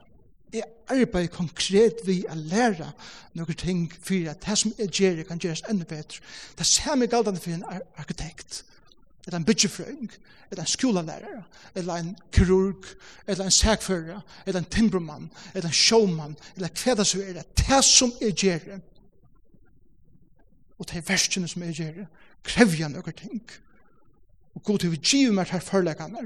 Jeg 0.54 0.64
arbeider 0.88 1.28
konkret 1.28 2.00
vi 2.08 2.22
å 2.32 2.36
lære 2.40 2.94
noen 3.36 3.60
ting, 3.60 3.84
for 3.92 4.32
at 4.32 4.46
det 4.46 4.58
som 4.58 4.74
jeg 4.80 4.90
gjør, 4.90 5.24
kan 5.28 5.42
gjøres 5.44 5.66
enda 5.70 5.86
bedre. 5.86 6.24
Det 6.58 6.66
samme 6.66 7.10
galdene 7.12 7.44
for 7.44 7.52
en 7.52 7.68
arkitekt 8.00 8.64
eller 9.28 9.38
en 9.38 9.46
byggefrøyng, 9.46 10.12
eller 10.52 10.64
en 10.64 10.68
skolelærer, 10.68 11.42
eller 11.76 11.94
en 11.94 12.18
kirurg, 12.32 12.86
eller 13.28 13.46
en 13.46 13.52
sækfører, 13.52 14.22
eller 14.46 14.60
en 14.60 14.66
timbermann, 14.66 15.32
eller 15.54 15.68
en 15.68 15.74
showman, 15.74 16.38
eller 16.56 16.70
hva 16.84 16.94
det 16.96 17.08
som 17.08 17.22
er 17.22 17.34
det, 17.34 17.44
det 17.60 17.84
som 17.86 18.14
er 18.22 18.32
gjerne. 18.32 18.82
Og 20.80 20.88
det 20.88 20.98
er 20.98 21.08
verskene 21.10 21.48
som 21.48 21.64
er 21.64 21.74
gjerne, 21.76 22.08
krevja 22.44 22.88
noen 22.88 23.18
ting. 23.20 23.42
Og 24.56 24.64
god 24.64 24.80
til 24.80 24.92
vi 24.92 25.00
giver 25.04 25.36
meg 25.36 25.52
her 25.52 25.60
forleggene 25.60 26.24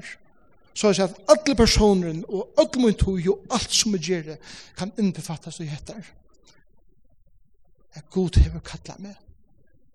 Så 0.74 0.88
er 0.88 0.94
det 0.94 1.04
at 1.04 1.18
alle 1.30 1.56
personer 1.56 2.22
og 2.28 2.54
alle 2.58 2.86
min 2.86 2.94
tog 2.94 3.28
og 3.28 3.48
alt 3.52 3.74
som 3.74 3.94
er 3.94 4.00
gjerne 4.00 4.38
kan 4.78 4.94
innbefattes 4.98 5.60
og 5.60 5.66
heter. 5.66 6.14
Jeg 7.96 8.04
god 8.12 8.30
til 8.30 8.54
vi 8.54 8.60
kattler 8.66 8.96
meg. 9.00 9.16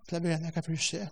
til 0.08 0.16
er 0.16 0.20
bare 0.20 0.34
enn 0.34 0.44
jeg 0.44 0.52
kan 0.52 0.62
for 0.62 0.76
seg 0.76 1.08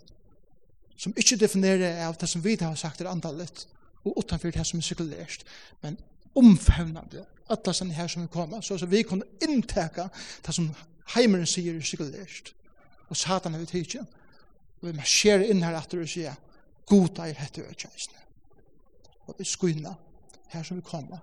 som 0.97 1.15
ikke 1.17 1.39
definerer 1.41 2.03
av 2.07 2.17
det 2.21 2.29
som 2.31 2.45
vi 2.45 2.57
har 2.61 2.75
sagt 2.79 3.01
er 3.01 3.11
andallet, 3.11 3.67
og 4.05 4.19
utenfor 4.19 4.53
det 4.53 4.67
som 4.67 4.79
er 4.79 4.87
sekulært, 4.87 5.45
men 5.83 5.99
omfavnande, 6.35 7.25
det 7.65 7.77
sen 7.77 7.91
her 7.91 8.09
som 8.09 8.23
vi 8.23 8.33
kommer, 8.33 8.61
så, 8.61 8.79
så 8.79 8.87
vi 8.87 9.03
kan 9.03 9.23
innteka 9.43 10.09
det 10.47 10.55
som 10.55 10.71
heimeren 11.15 11.47
sier 11.47 11.77
er 11.77 11.87
sekulært, 11.87 12.55
og 13.09 13.17
satan 13.17 13.55
er 13.55 13.65
vi 13.65 13.71
tidsin, 13.71 14.07
og 14.81 14.89
vi 14.89 14.97
marscherer 14.97 15.47
inn 15.51 15.63
her 15.65 15.77
etter 15.79 16.03
og 16.03 16.11
sier, 16.11 16.37
god 16.87 17.19
er 17.25 17.39
hette 17.39 17.65
og 17.65 17.87
og 19.27 19.35
vi 19.39 19.45
skuina 19.45 19.95
her 20.53 20.63
som 20.63 20.77
vi 20.77 20.83
kommer, 20.85 21.19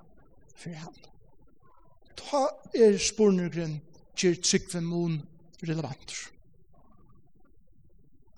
for 0.56 0.74
han. 0.74 0.96
Ta 2.18 2.48
er 2.74 2.98
spornugren, 2.98 3.80
gjør 4.18 4.40
tryggven 4.44 4.86
mon 4.86 5.22
relevant. 5.64 6.16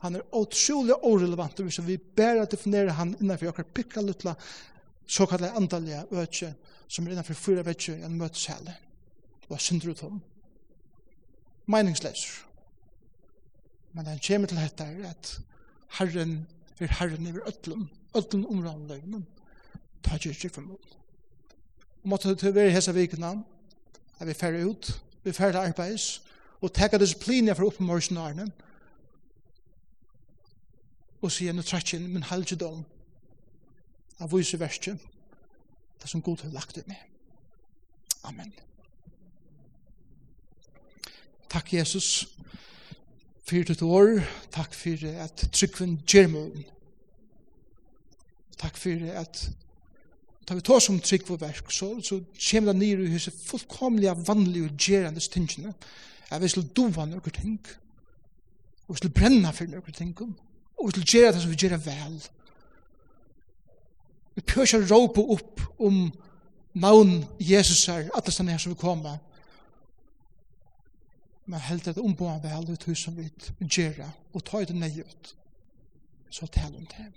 Han 0.03 0.17
er 0.19 0.35
utrolig 0.35 0.95
orelevant 1.07 1.61
hvis 1.63 1.79
vi 1.87 1.97
bare 1.97 2.45
definerer 2.51 2.97
han 2.97 3.15
innenfor 3.21 3.53
akkurat 3.53 3.73
pikka 3.75 4.01
luttla, 4.03 4.35
såkallet 5.07 5.55
andalige 5.55 6.03
øtje 6.11 6.53
som 6.87 7.05
er 7.07 7.15
innenfor 7.15 7.39
fyra 7.39 7.63
vetsje 7.63 7.95
en 8.03 8.17
møtesæle. 8.19 8.75
Og 9.49 9.61
synder 9.61 9.91
ut 9.91 10.03
om. 10.03 10.21
Meningsleser. 11.71 12.43
Men 13.93 14.09
han 14.09 14.19
kommer 14.27 14.49
til 14.49 14.57
dette 14.57 14.83
er 14.83 15.09
at 15.11 15.31
Herren 15.99 16.47
er 16.79 16.91
Herren 16.99 17.27
over 17.29 17.47
ötlum, 17.47 17.87
ötlum 18.17 18.45
områden 18.49 18.87
løgnen, 18.87 19.25
ta 20.03 20.17
ikke 20.17 20.49
for 20.49 20.61
mål. 20.61 20.79
Og 22.03 22.09
måtte 22.09 22.35
det 22.35 22.55
være 22.55 22.73
hese 22.73 22.93
vikene, 22.93 23.43
er 24.19 24.25
vi 24.25 24.33
færre 24.33 24.65
ut, 24.67 24.89
vi 25.23 25.31
færre 25.31 25.67
arbeids, 25.67 26.23
og 26.61 26.73
teka 26.73 26.97
disipliner 26.97 27.53
for 27.53 27.69
oppmørsene 27.69 28.49
og 31.23 31.31
sier 31.31 31.55
nå 31.55 31.63
trekk 31.63 31.95
inn 31.95 32.09
min 32.11 32.27
halvdom 32.27 32.83
av 34.19 34.33
vise 34.33 34.59
verset, 34.59 34.99
det 36.01 36.11
som 36.11 36.21
Gud 36.21 36.43
har 36.43 36.51
lagt 36.51 36.77
ut 36.77 36.87
med. 36.87 36.99
Amen. 38.27 38.51
Takk 41.49 41.73
Jesus 41.73 42.27
for 43.43 43.63
ditt 43.67 43.81
år, 43.83 44.23
takk 44.51 44.75
for 44.75 45.03
at 45.23 45.47
tryggven 45.51 45.97
gjør. 46.07 46.63
Takk 48.59 48.79
for 48.79 49.11
at 49.19 49.43
tar 50.47 50.59
vi 50.59 50.63
ta 50.63 50.79
som 50.79 50.99
trygg 50.99 51.27
for 51.27 51.39
verk, 51.39 51.71
så, 51.71 51.95
så 52.03 52.19
kommer 52.49 52.73
det 52.73 52.79
nere 52.81 53.05
i 53.05 53.11
huset 53.13 53.35
fullkomlige, 53.35 54.15
vanlige 54.27 54.67
og 54.67 54.77
gjerende 54.79 55.23
stingene. 55.23 55.73
Jeg 56.29 56.41
vil 56.41 56.51
slå 56.51 56.63
dova 56.75 57.05
noen 57.07 57.35
ting, 57.35 57.59
og 58.87 58.99
slå 58.99 59.11
brenna 59.13 59.53
for 59.55 59.71
noen 59.71 59.95
ting 59.95 60.15
og 60.83 60.93
til 60.93 61.05
gjøre 61.07 61.31
det 61.33 61.41
som 61.41 61.51
vi 61.51 61.59
gjør 61.59 61.77
vel. 61.79 62.17
Vi 64.35 64.41
prøver 64.41 64.67
ikke 64.67 64.81
å 64.81 64.89
råpe 64.89 65.23
opp 65.35 65.61
om 65.79 65.99
navn 66.73 67.21
Jesus 67.39 67.85
her, 67.87 68.09
alle 68.11 68.33
stedene 68.33 68.55
her 68.55 68.61
som 68.61 68.73
vi 68.73 68.81
kommer. 68.81 69.19
Men 71.45 71.59
helt 71.59 71.87
at 71.87 71.99
ombående 72.01 72.49
vel, 72.49 72.67
det 72.67 72.87
er 72.87 72.95
som 72.97 73.15
vi 73.17 73.29
gjerra, 73.61 74.09
og 74.33 74.43
ta 74.47 74.63
det 74.63 74.75
nøy 74.75 75.03
ut. 75.03 75.33
Så 76.33 76.47
tal 76.47 76.75
om 76.75 76.87
det. 76.89 77.11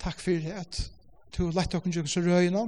Takk 0.00 0.20
for 0.20 0.42
det 0.42 0.56
at 0.56 0.80
du 1.36 1.44
har 1.44 1.54
lett 1.54 1.72
dere 1.72 1.92
gjøre 1.92 2.10
så 2.10 2.24
røyene, 2.24 2.64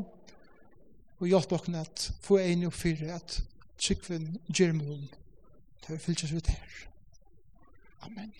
og 1.18 1.28
hjelp 1.28 1.56
dere 1.56 1.82
at 1.82 2.06
få 2.22 2.38
en 2.38 2.68
og 2.68 2.76
fire 2.76 3.16
at 3.16 3.40
trykven 3.82 4.36
gjør 4.48 4.76
mål, 4.78 5.04
til 5.82 5.96
vi 5.96 6.04
fylkes 6.06 6.32
ut 6.32 6.52
her. 6.52 6.80
Amen. 8.06 8.32